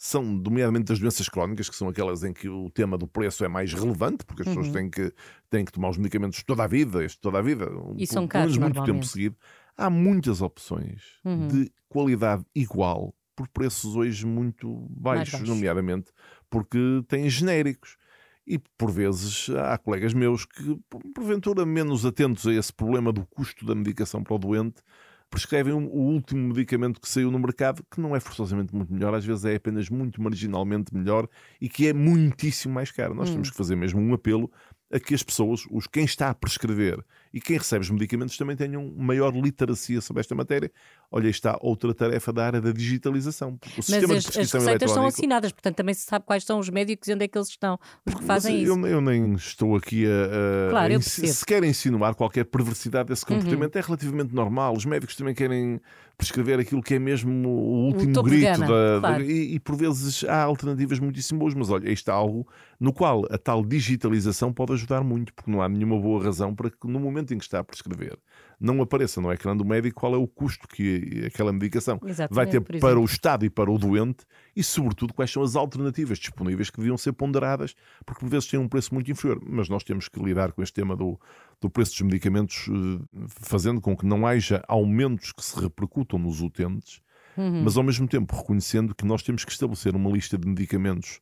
são, 0.00 0.22
nomeadamente 0.24 0.84
das 0.86 1.00
doenças 1.00 1.28
crónicas, 1.28 1.68
que 1.68 1.74
são 1.74 1.88
aquelas 1.88 2.22
em 2.22 2.32
que 2.32 2.48
o 2.48 2.70
tema 2.70 2.96
do 2.96 3.08
preço 3.08 3.44
é 3.44 3.48
mais 3.48 3.72
relevante, 3.74 4.24
porque 4.24 4.42
as 4.42 4.48
pessoas 4.48 4.68
Uhum. 4.68 4.72
têm 4.72 4.88
que, 4.90 5.12
têm 5.50 5.64
que 5.64 5.72
tomar 5.72 5.90
os 5.90 5.98
medicamentos 5.98 6.40
toda 6.44 6.62
a 6.62 6.66
vida, 6.68 7.04
toda 7.20 7.38
a 7.38 7.42
vida, 7.42 7.64
E 7.96 8.06
são 8.06 8.26
pelo- 8.26 8.28
pelo 8.28 8.28
caros, 8.28 8.56
menos 8.56 8.76
muito 8.76 8.84
tempo 8.86 9.04
seguido. 9.04 9.36
Há 9.76 9.90
muitas 9.90 10.40
opções 10.40 11.02
Uhum. 11.24 11.48
de 11.48 11.72
qualidade 11.88 12.44
igual 12.54 13.12
por 13.34 13.48
preços 13.48 13.96
hoje 13.96 14.24
muito 14.24 14.86
baixos, 14.90 15.32
baixos. 15.32 15.48
nomeadamente 15.48 16.10
porque 16.48 16.78
têm 17.08 17.28
genéricos. 17.28 17.96
E 18.46 18.58
por 18.78 18.90
vezes 18.90 19.50
há 19.50 19.76
colegas 19.76 20.14
meus 20.14 20.44
que, 20.46 20.78
por- 20.88 21.02
porventura 21.14 21.66
menos 21.66 22.06
atentos 22.06 22.46
a 22.46 22.54
esse 22.54 22.72
problema 22.72 23.12
do 23.12 23.26
custo 23.26 23.66
da 23.66 23.74
medicação 23.74 24.22
para 24.22 24.34
o 24.34 24.38
doente, 24.38 24.80
prescrevem 25.30 25.72
o 25.74 25.78
último 25.78 26.48
medicamento 26.48 27.00
que 27.00 27.08
saiu 27.08 27.30
no 27.30 27.38
mercado, 27.38 27.84
que 27.90 28.00
não 28.00 28.14
é 28.16 28.20
forçosamente 28.20 28.74
muito 28.74 28.92
melhor, 28.92 29.14
às 29.14 29.24
vezes 29.24 29.44
é 29.44 29.54
apenas 29.56 29.88
muito 29.90 30.20
marginalmente 30.22 30.94
melhor 30.94 31.28
e 31.60 31.68
que 31.68 31.86
é 31.86 31.92
muitíssimo 31.92 32.74
mais 32.74 32.90
caro. 32.90 33.14
Nós 33.14 33.28
Hum. 33.30 33.34
temos 33.34 33.50
que 33.50 33.56
fazer 33.56 33.76
mesmo 33.76 34.00
um 34.00 34.14
apelo 34.14 34.50
a 34.90 34.98
que 34.98 35.14
as 35.14 35.22
pessoas, 35.22 35.66
os 35.70 35.86
quem 35.86 36.04
está 36.04 36.30
a 36.30 36.34
prescrever 36.34 37.04
e 37.32 37.40
quem 37.40 37.56
recebe 37.58 37.82
os 37.84 37.90
medicamentos 37.90 38.36
também 38.36 38.56
tenham 38.56 38.92
maior 38.96 39.34
literacia 39.34 40.00
sobre 40.00 40.20
esta 40.20 40.34
matéria. 40.34 40.70
Olha, 41.10 41.24
aí 41.24 41.30
está 41.30 41.58
outra 41.60 41.94
tarefa 41.94 42.32
da 42.32 42.44
área 42.46 42.60
da 42.60 42.70
digitalização. 42.72 43.50
O 43.52 43.58
Mas 43.76 43.86
sistema 43.86 44.06
de 44.06 44.12
as, 44.12 44.18
as 44.18 44.24
prescrição 44.24 44.60
receitas 44.60 44.90
são 44.90 45.06
assinadas, 45.06 45.52
portanto 45.52 45.76
também 45.76 45.94
se 45.94 46.02
sabe 46.06 46.24
quais 46.26 46.44
são 46.44 46.58
os 46.58 46.68
médicos 46.68 47.08
e 47.08 47.14
onde 47.14 47.24
é 47.24 47.28
que 47.28 47.38
eles 47.38 47.48
estão, 47.48 47.78
os 48.06 48.14
que 48.14 48.24
fazem 48.24 48.54
Mas 48.58 48.62
isso. 48.68 48.78
eu, 48.78 48.86
eu 48.86 49.00
nem 49.00 49.34
estou 49.34 49.76
aqui 49.76 50.06
a, 50.06 50.08
a- 50.10 50.70
Claro, 50.70 50.86
a 50.88 50.92
eu 50.94 50.98
insi- 50.98 51.08
percebo. 51.22 51.26
Uhum. 51.28 51.34
se 51.34 51.46
quer 51.46 51.64
insinuar 51.64 52.14
qualquer 52.14 52.44
perversidade 52.44 53.08
desse 53.08 53.24
comportamento, 53.24 53.76
é 53.76 53.80
relativamente 53.80 54.34
normal. 54.34 54.74
Os 54.76 54.84
médicos 54.84 55.16
também 55.16 55.34
querem 55.34 55.80
prescrever 56.16 56.58
aquilo 56.58 56.82
que 56.82 56.94
é 56.94 56.98
mesmo 56.98 57.48
o 57.48 57.86
último 57.86 58.12
de 58.12 58.22
grito. 58.22 58.44
gama, 58.60 58.66
da- 58.66 58.94
da- 58.94 59.00
claro. 59.00 59.22
e, 59.24 59.54
e 59.54 59.60
por 59.60 59.76
vezes 59.76 60.24
há 60.24 60.42
alternativas 60.42 60.98
muitíssimo 60.98 61.38
boas, 61.38 61.54
mas 61.54 61.70
olha, 61.70 61.90
isto 61.90 62.10
é 62.10 62.14
algo 62.14 62.46
no 62.80 62.92
qual 62.92 63.24
a 63.30 63.38
tal 63.38 63.64
digitalização 63.64 64.52
pode 64.52 64.72
ajudar 64.72 65.02
muito, 65.02 65.32
porque 65.32 65.50
não 65.50 65.62
há 65.62 65.68
nenhuma 65.68 65.98
boa 65.98 66.22
razão 66.22 66.54
para 66.54 66.70
que 66.70 66.76
no 66.86 66.98
momento 67.00 67.17
em 67.32 67.38
que 67.38 67.44
está 67.44 67.58
a 67.60 67.64
prescrever 67.64 68.18
não 68.60 68.82
apareça 68.82 69.20
no 69.20 69.32
ecrã 69.32 69.56
do 69.56 69.64
médico 69.64 70.00
qual 70.00 70.14
é 70.14 70.16
o 70.16 70.26
custo 70.26 70.66
que 70.66 71.24
aquela 71.26 71.52
medicação 71.52 72.00
Exatamente, 72.04 72.34
vai 72.34 72.46
ter 72.46 72.80
para 72.80 72.98
o 72.98 73.04
Estado 73.04 73.44
e 73.44 73.50
para 73.50 73.70
o 73.70 73.78
doente 73.78 74.24
e, 74.54 74.62
sobretudo, 74.64 75.14
quais 75.14 75.30
são 75.30 75.42
as 75.42 75.54
alternativas 75.54 76.18
disponíveis 76.18 76.68
que 76.68 76.78
deviam 76.78 76.96
ser 76.96 77.12
ponderadas, 77.12 77.74
porque 78.04 78.20
por 78.20 78.28
vezes 78.28 78.48
têm 78.48 78.58
um 78.58 78.68
preço 78.68 78.92
muito 78.92 79.10
inferior. 79.10 79.40
Mas 79.46 79.68
nós 79.68 79.84
temos 79.84 80.08
que 80.08 80.20
lidar 80.20 80.52
com 80.52 80.62
este 80.62 80.74
tema 80.74 80.96
do, 80.96 81.18
do 81.60 81.70
preço 81.70 81.92
dos 81.92 82.02
medicamentos, 82.02 82.66
eh, 82.68 83.24
fazendo 83.28 83.80
com 83.80 83.96
que 83.96 84.04
não 84.04 84.26
haja 84.26 84.62
aumentos 84.66 85.32
que 85.32 85.44
se 85.44 85.58
repercutam 85.60 86.18
nos 86.18 86.40
utentes, 86.40 87.00
Uhum. 87.36 87.62
mas 87.62 87.76
ao 87.76 87.84
mesmo 87.84 88.08
tempo 88.08 88.34
reconhecendo 88.34 88.92
que 88.92 89.06
nós 89.06 89.22
temos 89.22 89.44
que 89.44 89.52
estabelecer 89.52 89.94
uma 89.94 90.10
lista 90.10 90.36
de 90.36 90.48
medicamentos 90.48 91.20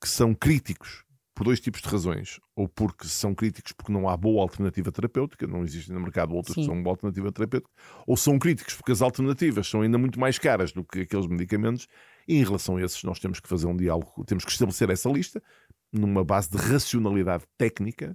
que 0.00 0.08
são 0.08 0.32
críticos 0.32 1.04
por 1.40 1.44
dois 1.44 1.58
tipos 1.58 1.80
de 1.80 1.88
razões. 1.88 2.38
Ou 2.54 2.68
porque 2.68 3.08
são 3.08 3.34
críticos 3.34 3.72
porque 3.72 3.90
não 3.90 4.06
há 4.06 4.14
boa 4.14 4.42
alternativa 4.42 4.92
terapêutica, 4.92 5.46
não 5.46 5.64
existem 5.64 5.94
no 5.94 6.02
mercado 6.02 6.34
outros 6.34 6.54
que 6.54 6.60
Sim. 6.60 6.66
são 6.66 6.82
boa 6.82 6.92
alternativa 6.92 7.32
terapêutica, 7.32 7.72
ou 8.06 8.14
são 8.14 8.38
críticos 8.38 8.74
porque 8.74 8.92
as 8.92 9.00
alternativas 9.00 9.66
são 9.66 9.80
ainda 9.80 9.96
muito 9.96 10.20
mais 10.20 10.38
caras 10.38 10.70
do 10.70 10.84
que 10.84 11.00
aqueles 11.00 11.26
medicamentos, 11.26 11.88
e 12.28 12.36
em 12.36 12.44
relação 12.44 12.76
a 12.76 12.82
esses 12.82 13.02
nós 13.04 13.18
temos 13.18 13.40
que 13.40 13.48
fazer 13.48 13.66
um 13.66 13.74
diálogo, 13.74 14.22
temos 14.26 14.44
que 14.44 14.50
estabelecer 14.50 14.90
essa 14.90 15.08
lista 15.08 15.42
numa 15.90 16.22
base 16.22 16.50
de 16.50 16.58
racionalidade 16.58 17.44
técnica 17.56 18.14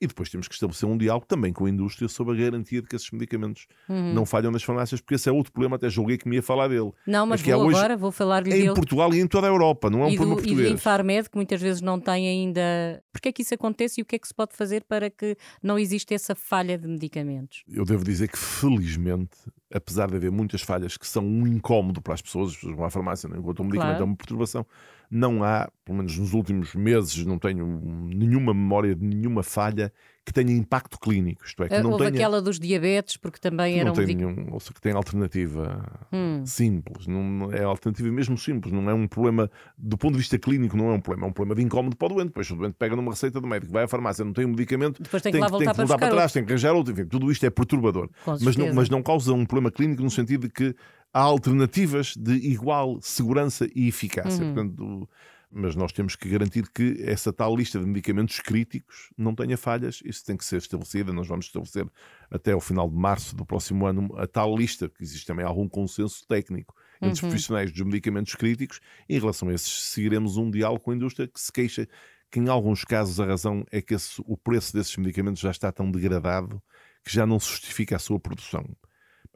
e 0.00 0.06
depois 0.06 0.28
temos 0.28 0.46
que 0.48 0.54
estabelecer 0.54 0.88
um 0.88 0.96
diálogo 0.98 1.24
também 1.26 1.52
com 1.52 1.64
a 1.66 1.70
indústria 1.70 2.08
sobre 2.08 2.34
a 2.34 2.44
garantia 2.44 2.82
de 2.82 2.88
que 2.88 2.96
esses 2.96 3.10
medicamentos 3.10 3.66
Uhum. 3.88 4.12
não 4.12 4.26
falham 4.26 4.50
nas 4.50 4.62
farmácias, 4.62 5.00
porque 5.00 5.14
esse 5.14 5.28
é 5.28 5.32
outro 5.32 5.52
problema, 5.52 5.76
até 5.76 5.88
julguei 5.88 6.18
que 6.18 6.28
me 6.28 6.36
ia 6.36 6.42
falar 6.42 6.68
dele. 6.68 6.90
Não, 7.06 7.24
mas 7.26 7.40
é 7.40 7.44
que 7.44 7.52
vou 7.54 7.66
hoje 7.66 7.76
agora, 7.78 7.96
vou 7.96 8.12
falar-lhe 8.12 8.50
Em 8.50 8.58
dele. 8.62 8.74
Portugal 8.74 9.14
e 9.14 9.20
em 9.20 9.26
toda 9.26 9.46
a 9.46 9.50
Europa, 9.50 9.88
não 9.88 10.02
é 10.02 10.06
um 10.06 10.10
e, 10.10 10.16
problema 10.16 10.34
do, 10.36 10.40
e 10.40 10.42
do 10.42 10.48
português. 10.48 10.72
Infarmed, 10.74 11.30
que 11.30 11.36
muitas 11.36 11.60
vezes 11.60 11.80
não 11.80 11.98
tem 12.00 12.28
ainda. 12.28 13.02
Porquê 13.12 13.30
é 13.30 13.32
que 13.32 13.42
isso 13.42 13.54
acontece 13.54 14.00
e 14.00 14.02
o 14.02 14.04
que 14.04 14.16
é 14.16 14.18
que 14.18 14.28
se 14.28 14.34
pode 14.34 14.54
fazer 14.54 14.84
para 14.84 15.08
que 15.08 15.36
não 15.62 15.78
exista 15.78 16.14
essa 16.14 16.34
falha 16.34 16.76
de 16.76 16.86
medicamentos? 16.86 17.62
Eu 17.68 17.84
devo 17.84 18.04
dizer 18.04 18.28
que, 18.28 18.36
felizmente, 18.38 19.36
apesar 19.72 20.08
de 20.10 20.16
haver 20.16 20.30
muitas 20.30 20.62
falhas 20.62 20.96
que 20.96 21.06
são 21.06 21.24
um 21.24 21.46
incómodo 21.46 22.00
para 22.02 22.14
as 22.14 22.22
pessoas, 22.22 22.50
as 22.50 22.56
pessoas 22.56 22.76
vão 22.76 22.84
à 22.84 22.90
farmácia, 22.90 23.28
não 23.28 23.38
encontram 23.38 23.64
um 23.64 23.68
medicamento, 23.68 23.96
Claro. 23.96 24.02
é 24.04 24.06
uma 24.06 24.16
perturbação, 24.16 24.66
não 25.10 25.42
há, 25.44 25.68
pelo 25.84 25.98
menos 25.98 26.16
nos 26.18 26.32
últimos 26.34 26.74
meses, 26.74 27.24
não 27.24 27.38
tenho 27.38 27.66
nenhuma 27.66 28.52
memória 28.52 28.94
de 28.94 29.04
nenhuma 29.04 29.42
falha 29.42 29.92
que 30.24 30.32
tenha 30.32 30.50
impacto 30.52 30.98
clínico. 30.98 31.44
Isto 31.44 31.62
é, 31.62 31.68
que 31.68 31.74
Ah, 31.76 31.82
não 31.84 31.92
Houve 31.92 32.06
tenha. 32.06 32.16
aquela 32.16 32.42
dos 32.42 32.58
diabetes, 32.58 33.16
porque 33.16 33.38
também 33.38 33.76
era 33.76 33.84
não 33.84 33.92
um 33.92 33.94
tem 33.94 34.06
nenhum, 34.06 34.48
ou 34.52 34.58
seja, 34.58 34.74
que 34.74 34.80
tem 34.80 34.92
alternativa 34.92 35.84
Hum. 36.12 36.42
simples, 36.44 37.06
não 37.06 37.48
é 37.52 37.62
alternativa 37.62 38.08
mesmo 38.10 38.36
simples, 38.36 38.72
não 38.72 38.90
é 38.90 38.94
um 38.94 39.06
problema 39.06 39.48
do 39.78 39.96
ponto 39.96 40.12
de 40.14 40.18
vista 40.18 40.36
clínico, 40.36 40.76
não 40.76 40.90
é 40.90 40.94
um 40.94 41.00
problema, 41.00 41.26
é 41.28 41.30
um 41.30 41.32
problema 41.32 41.54
de 41.54 41.62
incómodo 41.64 41.96
para 41.96 42.06
o 42.06 42.14
doente. 42.16 42.28
Depois 42.28 42.50
o 42.50 42.56
doente 42.56 42.74
pega 42.76 42.96
numa 42.96 43.12
receita 43.12 43.40
do 43.40 43.46
médico, 43.46 43.72
vai 43.72 43.84
à 43.84 43.88
farmácia, 43.88 44.24
não 44.24 44.32
tem 44.32 44.44
um 44.44 44.48
medicamento, 44.50 45.00
Depois 45.00 45.22
tem 45.22 45.30
que 45.32 45.38
lá 45.38 45.46
voltar 45.46 45.58
tem 45.64 45.68
que 45.72 45.76
para 45.76 45.84
voltar 45.84 45.94
buscar 45.94 46.08
para 46.08 46.16
trás, 46.16 46.32
tem 46.32 46.44
que 46.44 46.52
arranjar 46.52 46.72
outro, 46.74 46.92
enfim, 46.92 47.04
tudo 47.06 47.30
isto 47.30 47.46
é 47.46 47.50
perturbador. 47.50 48.10
Mas 48.40 48.56
não, 48.56 48.74
mas 48.74 48.88
não 48.90 49.02
causa 49.04 49.32
um 49.32 49.46
problema 49.46 49.70
clínico 49.70 50.02
no 50.02 50.10
sentido 50.10 50.48
de 50.48 50.52
que 50.52 50.74
há 51.16 51.20
alternativas 51.22 52.14
de 52.14 52.34
igual 52.34 53.00
segurança 53.00 53.66
e 53.74 53.88
eficácia. 53.88 54.44
Uhum. 54.44 54.52
Portanto, 54.52 55.08
mas 55.50 55.74
nós 55.74 55.90
temos 55.90 56.14
que 56.14 56.28
garantir 56.28 56.68
que 56.70 56.98
essa 57.00 57.32
tal 57.32 57.56
lista 57.56 57.78
de 57.78 57.86
medicamentos 57.86 58.38
críticos 58.40 59.08
não 59.16 59.34
tenha 59.34 59.56
falhas. 59.56 60.02
Isso 60.04 60.22
tem 60.26 60.36
que 60.36 60.44
ser 60.44 60.58
estabelecida. 60.58 61.14
Nós 61.14 61.26
vamos 61.26 61.46
estabelecer 61.46 61.86
até 62.30 62.52
ao 62.52 62.60
final 62.60 62.90
de 62.90 62.96
março 62.96 63.34
do 63.34 63.46
próximo 63.46 63.86
ano 63.86 64.14
a 64.18 64.26
tal 64.26 64.54
lista, 64.54 64.90
que 64.90 65.02
existe 65.02 65.26
também 65.26 65.46
algum 65.46 65.66
consenso 65.66 66.26
técnico 66.28 66.74
entre 66.96 67.14
os 67.14 67.22
uhum. 67.22 67.30
profissionais 67.30 67.72
dos 67.72 67.80
medicamentos 67.80 68.34
críticos. 68.34 68.80
Em 69.08 69.18
relação 69.18 69.48
a 69.48 69.54
esses, 69.54 69.72
seguiremos 69.92 70.36
um 70.36 70.50
diálogo 70.50 70.84
com 70.84 70.90
a 70.90 70.96
indústria 70.96 71.26
que 71.26 71.40
se 71.40 71.50
queixa 71.50 71.88
que, 72.30 72.40
em 72.40 72.48
alguns 72.48 72.84
casos, 72.84 73.18
a 73.20 73.24
razão 73.24 73.64
é 73.70 73.80
que 73.80 73.94
esse, 73.94 74.22
o 74.26 74.36
preço 74.36 74.74
desses 74.74 74.94
medicamentos 74.98 75.40
já 75.40 75.50
está 75.50 75.72
tão 75.72 75.90
degradado 75.90 76.62
que 77.02 77.14
já 77.14 77.24
não 77.24 77.40
se 77.40 77.48
justifica 77.48 77.96
a 77.96 77.98
sua 77.98 78.20
produção. 78.20 78.66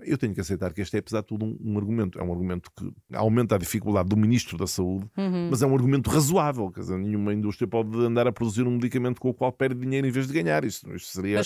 Eu 0.04 0.18
tenho 0.18 0.34
que 0.34 0.40
aceitar 0.40 0.72
que 0.72 0.80
este 0.80 0.96
é, 0.96 1.00
apesar 1.00 1.20
de 1.20 1.26
tudo, 1.26 1.44
um, 1.44 1.56
um, 1.62 1.78
argumento. 1.78 2.18
É 2.18 2.22
um 2.22 2.32
argumento 2.32 2.70
que 2.76 2.92
aumenta 3.12 3.54
a 3.54 3.58
dificuldade 3.58 4.08
do 4.08 4.16
Ministro 4.16 4.56
da 4.56 4.66
Saúde, 4.66 5.06
uhum. 5.16 5.48
mas 5.50 5.62
é 5.62 5.66
um 5.66 5.74
argumento 5.74 6.10
razoável. 6.10 6.70
Quer 6.70 6.80
dizer, 6.80 6.98
nenhuma 6.98 7.32
indústria 7.32 7.66
pode 7.66 7.96
andar 7.98 8.26
a 8.26 8.32
produzir 8.32 8.66
um 8.66 8.72
medicamento 8.72 9.20
com 9.20 9.30
o 9.30 9.34
qual 9.34 9.52
perde 9.52 9.80
dinheiro 9.80 10.06
em 10.06 10.10
vez 10.10 10.26
de 10.26 10.32
ganhar. 10.32 10.64
Isto, 10.64 10.94
isto 10.94 11.12
seria 11.12 11.40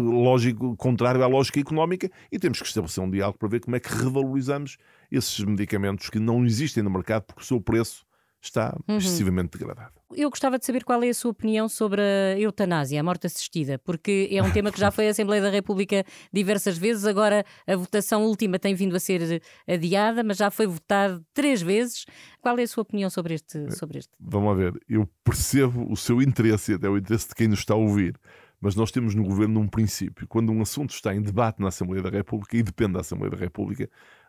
lógico, 0.00 0.76
contrário 0.76 1.22
à 1.22 1.26
lógica 1.26 1.60
económica 1.60 2.10
e 2.30 2.38
temos 2.38 2.60
que 2.60 2.66
estabelecer 2.66 3.02
um 3.02 3.10
diálogo 3.10 3.38
para 3.38 3.48
ver 3.48 3.60
como 3.60 3.76
é 3.76 3.80
que 3.80 3.92
revalorizamos 3.92 4.76
esses 5.10 5.42
medicamentos 5.44 6.10
que 6.10 6.18
não 6.18 6.44
existem 6.44 6.82
no 6.82 6.90
mercado 6.90 7.24
porque 7.24 7.42
o 7.42 7.44
seu 7.44 7.60
preço 7.60 8.07
está 8.40 8.76
uhum. 8.88 8.98
excessivamente 8.98 9.58
degradado. 9.58 9.92
Eu 10.14 10.30
gostava 10.30 10.58
de 10.58 10.64
saber 10.64 10.84
qual 10.84 11.02
é 11.02 11.08
a 11.10 11.14
sua 11.14 11.32
opinião 11.32 11.68
sobre 11.68 12.00
a 12.00 12.38
eutanásia, 12.38 12.98
a 12.98 13.02
morte 13.02 13.26
assistida, 13.26 13.78
porque 13.78 14.28
é 14.30 14.42
um 14.42 14.50
tema 14.50 14.72
que 14.72 14.80
já 14.80 14.90
foi 14.90 15.06
à 15.06 15.10
Assembleia 15.10 15.42
da 15.42 15.50
República 15.50 16.04
diversas 16.32 16.78
vezes. 16.78 17.04
Agora 17.04 17.44
a 17.66 17.76
votação 17.76 18.24
última 18.24 18.58
tem 18.58 18.74
vindo 18.74 18.96
a 18.96 19.00
ser 19.00 19.42
adiada, 19.66 20.24
mas 20.24 20.38
já 20.38 20.50
foi 20.50 20.66
votado 20.66 21.22
três 21.34 21.60
vezes. 21.60 22.06
Qual 22.40 22.58
é 22.58 22.62
a 22.62 22.68
sua 22.68 22.82
opinião 22.82 23.10
sobre 23.10 23.34
este? 23.34 23.70
Sobre 23.76 23.98
este? 23.98 24.10
Vamos 24.18 24.56
ver, 24.56 24.72
eu 24.88 25.06
percebo 25.22 25.90
o 25.90 25.96
seu 25.96 26.22
interesse 26.22 26.72
e 26.72 26.74
até 26.76 26.88
o 26.88 26.96
interesse 26.96 27.28
de 27.28 27.34
quem 27.34 27.48
nos 27.48 27.58
está 27.58 27.74
a 27.74 27.76
ouvir. 27.76 28.18
Mas 28.60 28.74
nós 28.74 28.90
temos 28.90 29.14
no 29.14 29.22
governo 29.22 29.60
um 29.60 29.68
princípio. 29.68 30.26
Quando 30.26 30.50
um 30.50 30.62
assunto 30.62 30.90
está 30.90 31.14
em 31.14 31.22
debate 31.22 31.60
na 31.60 31.68
Assembleia 31.68 32.02
da 32.02 32.10
República 32.10 32.56
e 32.56 32.62
depende 32.62 32.94
da 32.94 33.00
Assembleia 33.00 33.30
da 33.30 33.36
República, 33.36 33.88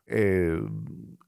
é 0.09 0.57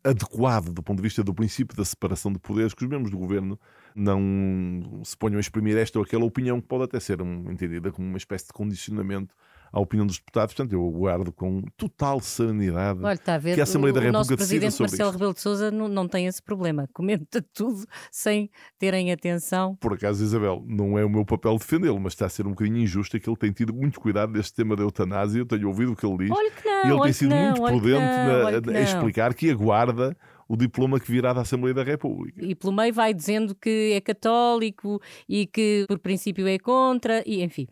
adequado 0.04 0.74
do 0.74 0.82
ponto 0.82 0.98
de 0.98 1.04
vista 1.04 1.24
do 1.24 1.34
princípio 1.34 1.78
da 1.78 1.86
separação 1.86 2.34
de 2.34 2.40
poderes 2.40 2.74
que 2.74 2.84
os 2.84 2.90
membros 2.90 3.12
do 3.12 3.18
governo 3.18 3.60
não 3.96 5.02
se 5.04 5.16
ponham 5.16 5.38
a 5.38 5.40
exprimir 5.40 5.78
esta 5.78 6.00
ou 6.00 6.04
aquela 6.04 6.26
opinião 6.26 6.60
que 6.60 6.68
pode 6.68 6.86
até 6.86 7.00
ser 7.00 7.22
entendida 7.22 7.92
como 7.92 8.08
uma 8.08 8.18
espécie 8.18 8.48
de 8.48 8.54
condicionamento 8.54 9.36
à 9.72 9.80
opinião 9.80 10.06
dos 10.06 10.18
deputados. 10.18 10.54
Portanto, 10.54 10.74
eu 10.74 10.86
aguardo 10.86 11.32
com 11.32 11.62
total 11.78 12.20
serenidade 12.20 13.00
Olha, 13.04 13.14
está 13.14 13.36
a 13.36 13.38
ver, 13.38 13.56
que 13.56 13.62
a 13.62 13.64
Assembleia 13.64 13.92
o, 13.92 13.96
da 13.96 14.02
República 14.02 14.18
nosso 14.18 14.36
presidente 14.36 14.80
Marcelo 14.80 15.10
isto. 15.10 15.12
Rebelo 15.12 15.34
de 15.34 15.42
Sousa 15.42 15.72
não, 15.72 15.88
não 15.88 16.08
tem 16.08 16.28
esse 16.28 16.42
problema. 16.42 16.90
Comenta 16.94 17.42
tudo 17.54 17.86
sem 18.12 18.50
terem 18.78 19.12
atenção. 19.12 19.76
Por 19.76 19.94
acaso, 19.94 20.24
Isabel, 20.24 20.64
não 20.68 20.98
é 20.98 21.06
o 21.06 21.10
meu 21.10 21.26
papel 21.26 21.58
defendê-lo, 21.58 22.00
mas 22.00 22.14
está 22.14 22.26
a 22.26 22.30
ser 22.30 22.46
um 22.46 22.52
bocadinho 22.52 22.78
injusto 22.78 23.20
que 23.20 23.30
ele 23.30 23.38
tem 23.38 23.52
tido 23.52 23.74
muito 23.74 24.00
cuidado 24.00 24.34
deste 24.34 24.54
tema 24.54 24.76
da 24.76 24.84
eutanásia. 24.84 25.40
Eu 25.40 25.46
tenho 25.46 25.68
ouvido 25.68 25.94
o 25.94 25.96
que 25.96 26.06
ele 26.06 26.18
diz. 26.18 26.32
Olha 26.32 26.52
que 26.52 26.68
não, 26.68 26.86
e 26.86 26.92
ele 26.92 27.02
tem 27.04 27.14
sido 27.14 27.30
não, 27.30 27.42
muito 27.42 27.64
prudente 27.64 28.72
na, 28.72 28.78
a 28.78 28.82
explicar 28.82 29.34
que 29.34 29.50
aguarda 29.50 30.16
o 30.52 30.58
diploma 30.58 31.00
que 31.00 31.10
virá 31.10 31.32
da 31.32 31.42
Assembleia 31.42 31.74
da 31.74 31.82
República. 31.82 32.44
E 32.44 32.54
pelo 32.54 32.74
meio 32.74 32.94
vai 32.94 33.14
dizendo 33.14 33.56
que 33.56 33.94
é 33.94 34.02
católico 34.02 35.02
e 35.28 35.46
que 35.46 35.86
por 35.88 35.98
princípio 35.98 36.46
é 36.46 36.60
contra, 36.60 37.24
e 37.26 37.42
enfim. 37.42 37.70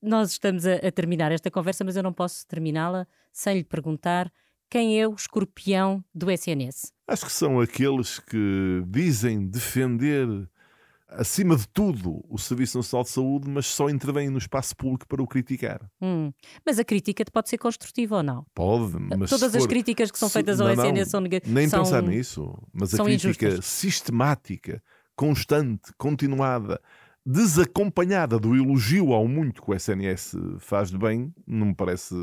Nós 0.00 0.32
estamos 0.32 0.66
a, 0.66 0.74
a 0.74 0.92
terminar 0.92 1.32
esta 1.32 1.50
conversa, 1.50 1.84
mas 1.84 1.96
eu 1.96 2.02
não 2.02 2.12
posso 2.12 2.46
terminá-la 2.46 3.06
sem 3.32 3.58
lhe 3.58 3.64
perguntar 3.64 4.32
quem 4.70 5.00
é 5.00 5.08
o 5.08 5.14
escorpião 5.14 6.04
do 6.14 6.30
SNS. 6.30 6.92
Acho 7.06 7.26
que 7.26 7.32
são 7.32 7.60
aqueles 7.60 8.18
que 8.18 8.82
dizem 8.86 9.46
defender 9.46 10.28
acima 11.08 11.56
de 11.56 11.66
tudo, 11.68 12.22
o 12.28 12.38
Serviço 12.38 12.76
Nacional 12.76 13.04
de 13.04 13.10
Saúde, 13.10 13.48
mas 13.48 13.66
só 13.66 13.88
intervém 13.88 14.28
no 14.28 14.38
espaço 14.38 14.76
público 14.76 15.06
para 15.08 15.22
o 15.22 15.26
criticar. 15.26 15.90
Hum. 16.00 16.30
Mas 16.64 16.78
a 16.78 16.84
crítica 16.84 17.24
pode 17.32 17.48
ser 17.48 17.58
construtiva 17.58 18.16
ou 18.16 18.22
não? 18.22 18.44
Pode, 18.54 18.98
mas. 19.16 19.30
Todas 19.30 19.54
as 19.54 19.66
críticas 19.66 20.10
que 20.10 20.18
são 20.18 20.28
feitas 20.28 20.60
ao 20.60 20.70
SNS 20.70 21.08
são 21.08 21.20
negativas. 21.20 21.54
Nem 21.54 21.68
são... 21.68 21.82
pensar 21.82 22.02
nisso. 22.02 22.54
Mas 22.72 22.94
a 22.94 23.02
crítica 23.02 23.46
injustas. 23.46 23.64
sistemática, 23.64 24.82
constante, 25.16 25.92
continuada, 25.96 26.80
desacompanhada 27.30 28.38
do 28.38 28.56
elogio 28.56 29.12
ao 29.12 29.28
muito 29.28 29.60
que 29.60 29.70
o 29.70 29.74
SNS 29.74 30.34
faz 30.60 30.90
de 30.90 30.96
bem, 30.96 31.30
não 31.46 31.66
me 31.66 31.74
parece 31.74 32.14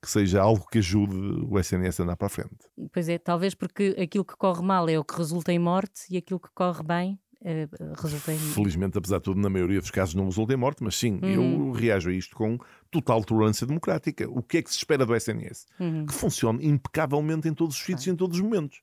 que 0.00 0.08
seja 0.08 0.40
algo 0.40 0.64
que 0.70 0.78
ajude 0.78 1.16
o 1.50 1.58
SNS 1.58 1.98
a 1.98 2.02
andar 2.04 2.16
para 2.16 2.26
a 2.26 2.30
frente. 2.30 2.56
Pois 2.92 3.08
é, 3.08 3.18
talvez 3.18 3.56
porque 3.56 3.96
aquilo 4.00 4.24
que 4.24 4.36
corre 4.36 4.62
mal 4.62 4.88
é 4.88 4.96
o 4.96 5.04
que 5.04 5.16
resulta 5.16 5.52
em 5.52 5.58
morte 5.58 6.02
e 6.08 6.16
aquilo 6.16 6.38
que 6.38 6.48
corre 6.54 6.84
bem 6.84 7.18
eh, 7.44 7.68
resulta 8.00 8.32
em. 8.32 8.38
Felizmente, 8.38 8.96
apesar 8.96 9.18
de 9.18 9.24
tudo, 9.24 9.40
na 9.40 9.50
maioria 9.50 9.80
dos 9.80 9.90
casos 9.90 10.14
não 10.14 10.26
resulta 10.26 10.54
em 10.54 10.56
morte, 10.56 10.84
mas 10.84 10.94
sim, 10.94 11.18
uhum. 11.20 11.66
eu 11.66 11.72
reajo 11.72 12.10
a 12.10 12.12
isto 12.12 12.36
com 12.36 12.56
total 12.88 13.24
tolerância 13.24 13.66
democrática. 13.66 14.30
O 14.30 14.44
que 14.44 14.58
é 14.58 14.62
que 14.62 14.70
se 14.70 14.76
espera 14.76 15.04
do 15.04 15.12
SNS? 15.12 15.66
Uhum. 15.80 16.06
Que 16.06 16.14
funcione 16.14 16.64
impecavelmente 16.64 17.48
em 17.48 17.54
todos 17.54 17.74
os 17.74 17.82
sítios 17.82 18.06
e 18.06 18.10
em 18.10 18.16
todos 18.16 18.36
os 18.38 18.42
momentos. 18.44 18.80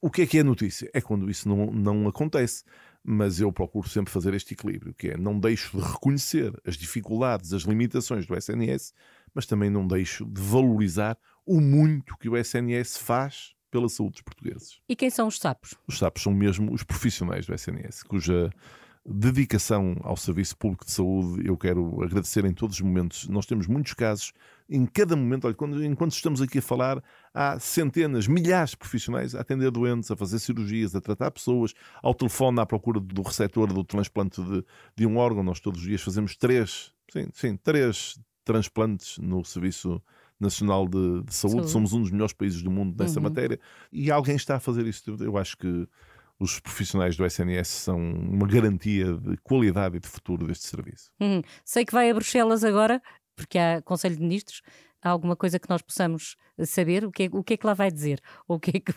O 0.00 0.10
que 0.10 0.22
é 0.22 0.26
que 0.26 0.38
é 0.38 0.42
notícia? 0.42 0.88
É 0.94 1.00
quando 1.02 1.28
isso 1.28 1.48
não, 1.48 1.66
não 1.66 2.08
acontece 2.08 2.64
mas 3.04 3.40
eu 3.40 3.52
procuro 3.52 3.88
sempre 3.88 4.12
fazer 4.12 4.34
este 4.34 4.54
equilíbrio, 4.54 4.94
que 4.94 5.08
é 5.08 5.16
não 5.16 5.38
deixo 5.38 5.78
de 5.78 5.82
reconhecer 5.82 6.52
as 6.66 6.76
dificuldades, 6.76 7.52
as 7.52 7.62
limitações 7.62 8.26
do 8.26 8.36
SNS, 8.36 8.92
mas 9.34 9.46
também 9.46 9.70
não 9.70 9.86
deixo 9.86 10.24
de 10.26 10.40
valorizar 10.40 11.16
o 11.46 11.60
muito 11.60 12.16
que 12.18 12.28
o 12.28 12.36
SNS 12.36 12.98
faz 12.98 13.54
pela 13.70 13.88
saúde 13.88 14.12
dos 14.12 14.22
portugueses. 14.22 14.80
E 14.88 14.96
quem 14.96 15.10
são 15.10 15.26
os 15.26 15.38
sapos? 15.38 15.74
Os 15.86 15.98
sapos 15.98 16.22
são 16.22 16.32
mesmo 16.32 16.72
os 16.72 16.82
profissionais 16.82 17.46
do 17.46 17.54
SNS, 17.54 18.02
cuja 18.02 18.50
dedicação 19.10 19.96
ao 20.02 20.16
serviço 20.16 20.56
público 20.56 20.84
de 20.84 20.90
saúde 20.90 21.48
eu 21.48 21.56
quero 21.56 22.02
agradecer 22.02 22.44
em 22.44 22.52
todos 22.52 22.76
os 22.76 22.82
momentos. 22.82 23.26
Nós 23.28 23.46
temos 23.46 23.66
muitos 23.66 23.94
casos, 23.94 24.34
em 24.68 24.84
cada 24.84 25.16
momento, 25.16 25.46
olha, 25.46 25.54
quando, 25.54 25.82
enquanto 25.82 26.12
estamos 26.12 26.42
aqui 26.42 26.58
a 26.58 26.62
falar, 26.62 27.02
há 27.32 27.58
centenas, 27.58 28.26
milhares 28.26 28.70
de 28.70 28.76
profissionais 28.76 29.34
a 29.34 29.40
atender 29.40 29.70
doentes, 29.70 30.10
a 30.10 30.16
fazer 30.16 30.38
cirurgias, 30.38 30.94
a 30.94 31.00
tratar 31.00 31.30
pessoas, 31.30 31.72
ao 32.02 32.12
telefone 32.12 32.60
à 32.60 32.66
procura 32.66 33.00
do 33.00 33.22
receptor 33.22 33.72
do 33.72 33.82
transplante 33.82 34.42
de, 34.42 34.62
de 34.94 35.06
um 35.06 35.16
órgão. 35.16 35.42
Nós 35.42 35.58
todos 35.58 35.80
os 35.80 35.86
dias 35.86 36.02
fazemos 36.02 36.36
três, 36.36 36.92
sim, 37.10 37.28
sim, 37.32 37.56
três 37.56 38.20
transplantes 38.44 39.16
no 39.18 39.42
Serviço 39.42 40.02
Nacional 40.38 40.86
de, 40.86 41.22
de 41.22 41.34
Saúde. 41.34 41.56
Saúde. 41.56 41.70
Somos 41.70 41.92
um 41.94 42.02
dos 42.02 42.10
melhores 42.10 42.34
países 42.34 42.62
do 42.62 42.70
mundo 42.70 42.94
nessa 42.98 43.18
uhum. 43.18 43.24
matéria 43.24 43.58
e 43.90 44.10
alguém 44.10 44.36
está 44.36 44.56
a 44.56 44.60
fazer 44.60 44.86
isso. 44.86 45.16
Eu 45.18 45.38
acho 45.38 45.56
que 45.56 45.88
os 46.38 46.60
profissionais 46.60 47.16
do 47.16 47.24
SNS 47.24 47.68
são 47.68 47.98
uma 47.98 48.46
garantia 48.46 49.12
de 49.14 49.36
qualidade 49.38 49.96
e 49.96 50.00
de 50.00 50.08
futuro 50.08 50.46
deste 50.46 50.66
serviço. 50.66 51.10
Uhum. 51.20 51.42
Sei 51.64 51.84
que 51.84 51.92
vai 51.92 52.10
a 52.10 52.14
Bruxelas 52.14 52.62
agora, 52.62 53.02
porque 53.34 53.58
há 53.58 53.82
Conselho 53.82 54.16
de 54.16 54.22
Ministros. 54.22 54.62
Há 55.00 55.10
alguma 55.10 55.36
coisa 55.36 55.60
que 55.60 55.70
nós 55.70 55.80
possamos 55.80 56.36
saber? 56.64 57.04
O 57.04 57.12
que 57.12 57.24
é, 57.24 57.28
o 57.32 57.44
que, 57.44 57.54
é 57.54 57.56
que 57.56 57.66
lá 57.66 57.72
vai 57.72 57.90
dizer? 57.90 58.20
o 58.48 58.58
que 58.58 58.78
é 58.78 58.80
que... 58.80 58.92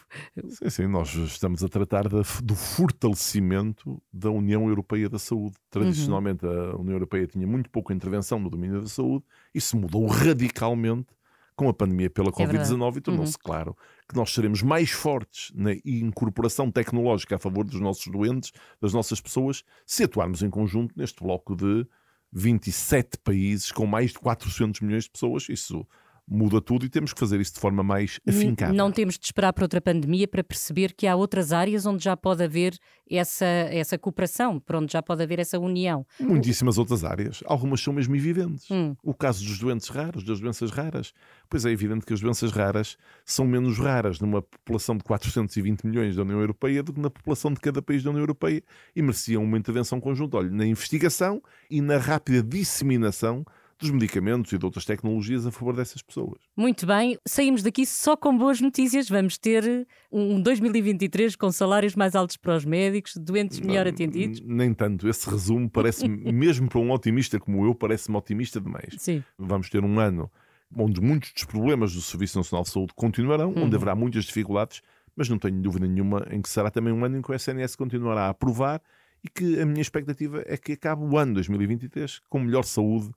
Sim, 0.49 0.69
sim, 0.69 0.87
nós 0.87 1.13
estamos 1.13 1.63
a 1.63 1.69
tratar 1.69 2.07
do 2.07 2.55
fortalecimento 2.55 4.01
da 4.11 4.31
União 4.31 4.67
Europeia 4.67 5.07
da 5.07 5.19
Saúde. 5.19 5.55
Tradicionalmente, 5.69 6.43
uhum. 6.45 6.71
a 6.71 6.75
União 6.77 6.95
Europeia 6.95 7.27
tinha 7.27 7.45
muito 7.45 7.69
pouca 7.69 7.93
intervenção 7.93 8.39
no 8.39 8.49
domínio 8.49 8.81
da 8.81 8.87
saúde. 8.87 9.25
Isso 9.53 9.77
mudou 9.77 10.07
radicalmente 10.07 11.13
com 11.61 11.69
a 11.69 11.73
pandemia 11.75 12.09
pela 12.09 12.29
é 12.29 12.31
Covid-19 12.31 12.97
e 12.97 13.01
tornou-se 13.01 13.33
uhum. 13.33 13.39
claro 13.43 13.77
que 14.09 14.15
nós 14.15 14.33
seremos 14.33 14.63
mais 14.63 14.89
fortes 14.89 15.51
na 15.53 15.73
incorporação 15.85 16.71
tecnológica 16.71 17.35
a 17.35 17.39
favor 17.39 17.63
dos 17.63 17.79
nossos 17.79 18.07
doentes, 18.07 18.51
das 18.81 18.93
nossas 18.93 19.21
pessoas, 19.21 19.63
se 19.85 20.03
atuarmos 20.03 20.41
em 20.41 20.49
conjunto 20.49 20.95
neste 20.97 21.21
bloco 21.21 21.55
de 21.55 21.85
27 22.33 23.19
países 23.23 23.71
com 23.71 23.85
mais 23.85 24.09
de 24.09 24.17
400 24.17 24.81
milhões 24.81 25.03
de 25.03 25.11
pessoas. 25.11 25.47
Isso 25.49 25.85
muda 26.31 26.61
tudo 26.61 26.85
e 26.85 26.89
temos 26.89 27.13
que 27.13 27.19
fazer 27.19 27.41
isso 27.41 27.53
de 27.53 27.59
forma 27.59 27.83
mais 27.83 28.17
afincada. 28.25 28.71
Não 28.71 28.89
temos 28.89 29.19
de 29.19 29.25
esperar 29.25 29.51
para 29.51 29.65
outra 29.65 29.81
pandemia 29.81 30.25
para 30.25 30.41
perceber 30.41 30.93
que 30.93 31.05
há 31.05 31.13
outras 31.13 31.51
áreas 31.51 31.85
onde 31.85 32.05
já 32.05 32.15
pode 32.15 32.41
haver 32.41 32.73
essa, 33.09 33.45
essa 33.45 33.97
cooperação, 33.97 34.57
para 34.57 34.79
onde 34.79 34.93
já 34.93 35.03
pode 35.03 35.21
haver 35.21 35.39
essa 35.39 35.59
união. 35.59 36.05
Muitíssimas 36.17 36.77
outras 36.77 37.03
áreas. 37.03 37.43
Algumas 37.45 37.81
são 37.81 37.93
mesmo 37.93 38.15
evidentes. 38.15 38.71
Hum. 38.71 38.95
O 39.03 39.13
caso 39.13 39.43
dos 39.43 39.59
doentes 39.59 39.89
raros, 39.89 40.23
das 40.23 40.39
doenças 40.39 40.71
raras. 40.71 41.11
Pois 41.49 41.65
é 41.65 41.71
evidente 41.71 42.05
que 42.05 42.13
as 42.13 42.21
doenças 42.21 42.51
raras 42.51 42.97
são 43.25 43.45
menos 43.45 43.77
raras 43.77 44.21
numa 44.21 44.41
população 44.41 44.95
de 44.95 45.03
420 45.03 45.85
milhões 45.85 46.15
da 46.15 46.21
União 46.21 46.39
Europeia 46.39 46.81
do 46.81 46.93
que 46.93 47.01
na 47.01 47.09
população 47.09 47.51
de 47.51 47.59
cada 47.59 47.81
país 47.81 48.03
da 48.03 48.09
União 48.09 48.21
Europeia 48.21 48.63
e 48.95 49.01
mereciam 49.01 49.43
uma 49.43 49.57
intervenção 49.57 49.99
conjunta, 49.99 50.37
olha, 50.37 50.49
na 50.49 50.65
investigação 50.65 51.41
e 51.69 51.81
na 51.81 51.97
rápida 51.97 52.41
disseminação 52.41 53.45
dos 53.81 53.89
medicamentos 53.89 54.53
e 54.53 54.57
de 54.57 54.63
outras 54.63 54.85
tecnologias 54.85 55.45
a 55.45 55.51
favor 55.51 55.75
dessas 55.75 56.01
pessoas. 56.01 56.39
Muito 56.55 56.85
bem, 56.85 57.17
saímos 57.27 57.63
daqui 57.63 57.85
só 57.85 58.15
com 58.15 58.37
boas 58.37 58.61
notícias. 58.61 59.09
Vamos 59.09 59.37
ter 59.37 59.87
um 60.11 60.41
2023 60.41 61.35
com 61.35 61.51
salários 61.51 61.95
mais 61.95 62.15
altos 62.15 62.37
para 62.37 62.55
os 62.55 62.63
médicos, 62.63 63.17
doentes 63.17 63.59
melhor 63.59 63.85
Não, 63.85 63.91
atendidos. 63.91 64.41
Nem 64.41 64.73
tanto. 64.73 65.09
Esse 65.09 65.29
resumo 65.29 65.69
parece, 65.69 66.07
mesmo 66.07 66.69
para 66.69 66.79
um 66.79 66.91
otimista 66.91 67.39
como 67.39 67.65
eu, 67.65 67.73
parece-me 67.73 68.17
otimista 68.17 68.61
demais. 68.61 68.95
Sim. 68.97 69.23
Vamos 69.37 69.69
ter 69.69 69.83
um 69.83 69.99
ano 69.99 70.31
onde 70.75 71.01
muitos 71.01 71.33
dos 71.33 71.43
problemas 71.43 71.93
do 71.93 72.01
Serviço 72.01 72.37
Nacional 72.37 72.63
de 72.63 72.69
Saúde 72.69 72.93
continuarão, 72.95 73.51
uhum. 73.51 73.63
onde 73.63 73.75
haverá 73.75 73.95
muitas 73.95 74.25
dificuldades, 74.25 74.81
mas 75.15 75.27
não 75.27 75.37
tenho 75.37 75.61
dúvida 75.61 75.87
nenhuma 75.87 76.25
em 76.31 76.41
que 76.41 76.49
será 76.49 76.71
também 76.71 76.93
um 76.93 77.03
ano 77.03 77.17
em 77.17 77.21
que 77.21 77.31
o 77.31 77.33
SNS 77.33 77.75
continuará 77.75 78.27
a 78.27 78.29
aprovar 78.29 78.81
e 79.23 79.29
que 79.29 79.59
a 79.59 79.65
minha 79.65 79.81
expectativa 79.81 80.43
é 80.45 80.57
que 80.57 80.73
acabe 80.73 81.03
o 81.03 81.17
ano 81.17 81.33
2023 81.35 82.21
com 82.29 82.39
melhor 82.39 82.63
saúde 82.63 83.11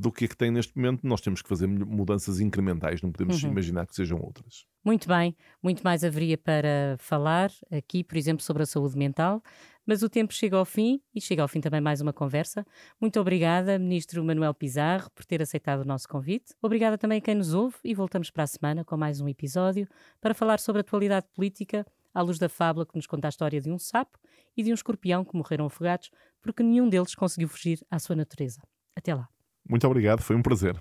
do 0.00 0.10
que 0.10 0.24
a 0.24 0.28
que 0.28 0.36
tem 0.36 0.50
neste 0.50 0.74
momento. 0.74 1.06
Nós 1.06 1.20
temos 1.20 1.42
que 1.42 1.48
fazer 1.48 1.66
mudanças 1.66 2.40
incrementais, 2.40 3.02
não 3.02 3.12
podemos 3.12 3.42
uhum. 3.42 3.50
imaginar 3.50 3.86
que 3.86 3.94
sejam 3.94 4.18
outras. 4.18 4.64
Muito 4.82 5.06
bem, 5.06 5.36
muito 5.62 5.82
mais 5.82 6.02
haveria 6.02 6.38
para 6.38 6.96
falar 6.98 7.50
aqui, 7.70 8.02
por 8.02 8.16
exemplo, 8.16 8.42
sobre 8.42 8.62
a 8.62 8.66
saúde 8.66 8.96
mental, 8.96 9.42
mas 9.84 10.02
o 10.02 10.08
tempo 10.08 10.32
chega 10.32 10.56
ao 10.56 10.64
fim 10.64 11.02
e 11.14 11.20
chega 11.20 11.42
ao 11.42 11.48
fim 11.48 11.60
também 11.60 11.82
mais 11.82 12.00
uma 12.00 12.14
conversa. 12.14 12.64
Muito 12.98 13.20
obrigada, 13.20 13.78
Ministro 13.78 14.24
Manuel 14.24 14.54
Pizarro, 14.54 15.10
por 15.10 15.26
ter 15.26 15.42
aceitado 15.42 15.80
o 15.80 15.84
nosso 15.84 16.08
convite. 16.08 16.54
Obrigada 16.62 16.96
também 16.96 17.18
a 17.18 17.20
quem 17.20 17.34
nos 17.34 17.52
ouve 17.52 17.76
e 17.84 17.94
voltamos 17.94 18.30
para 18.30 18.44
a 18.44 18.46
semana 18.46 18.82
com 18.82 18.96
mais 18.96 19.20
um 19.20 19.28
episódio 19.28 19.86
para 20.18 20.32
falar 20.32 20.60
sobre 20.60 20.80
a 20.80 20.82
atualidade 20.82 21.26
política 21.34 21.86
à 22.14 22.22
luz 22.22 22.38
da 22.38 22.48
fábula 22.48 22.86
que 22.86 22.96
nos 22.96 23.06
conta 23.06 23.28
a 23.28 23.30
história 23.30 23.60
de 23.60 23.70
um 23.70 23.78
sapo 23.78 24.18
e 24.56 24.62
de 24.62 24.70
um 24.70 24.74
escorpião 24.74 25.24
que 25.24 25.36
morreram 25.36 25.66
afogados 25.66 26.10
porque 26.40 26.62
nenhum 26.62 26.88
deles 26.88 27.14
conseguiu 27.14 27.48
fugir 27.48 27.84
à 27.90 27.98
sua 27.98 28.16
natureza. 28.16 28.62
Até 28.96 29.14
lá. 29.14 29.28
Muito 29.70 29.86
obrigado, 29.86 30.20
foi 30.20 30.34
um 30.34 30.42
prazer. 30.42 30.74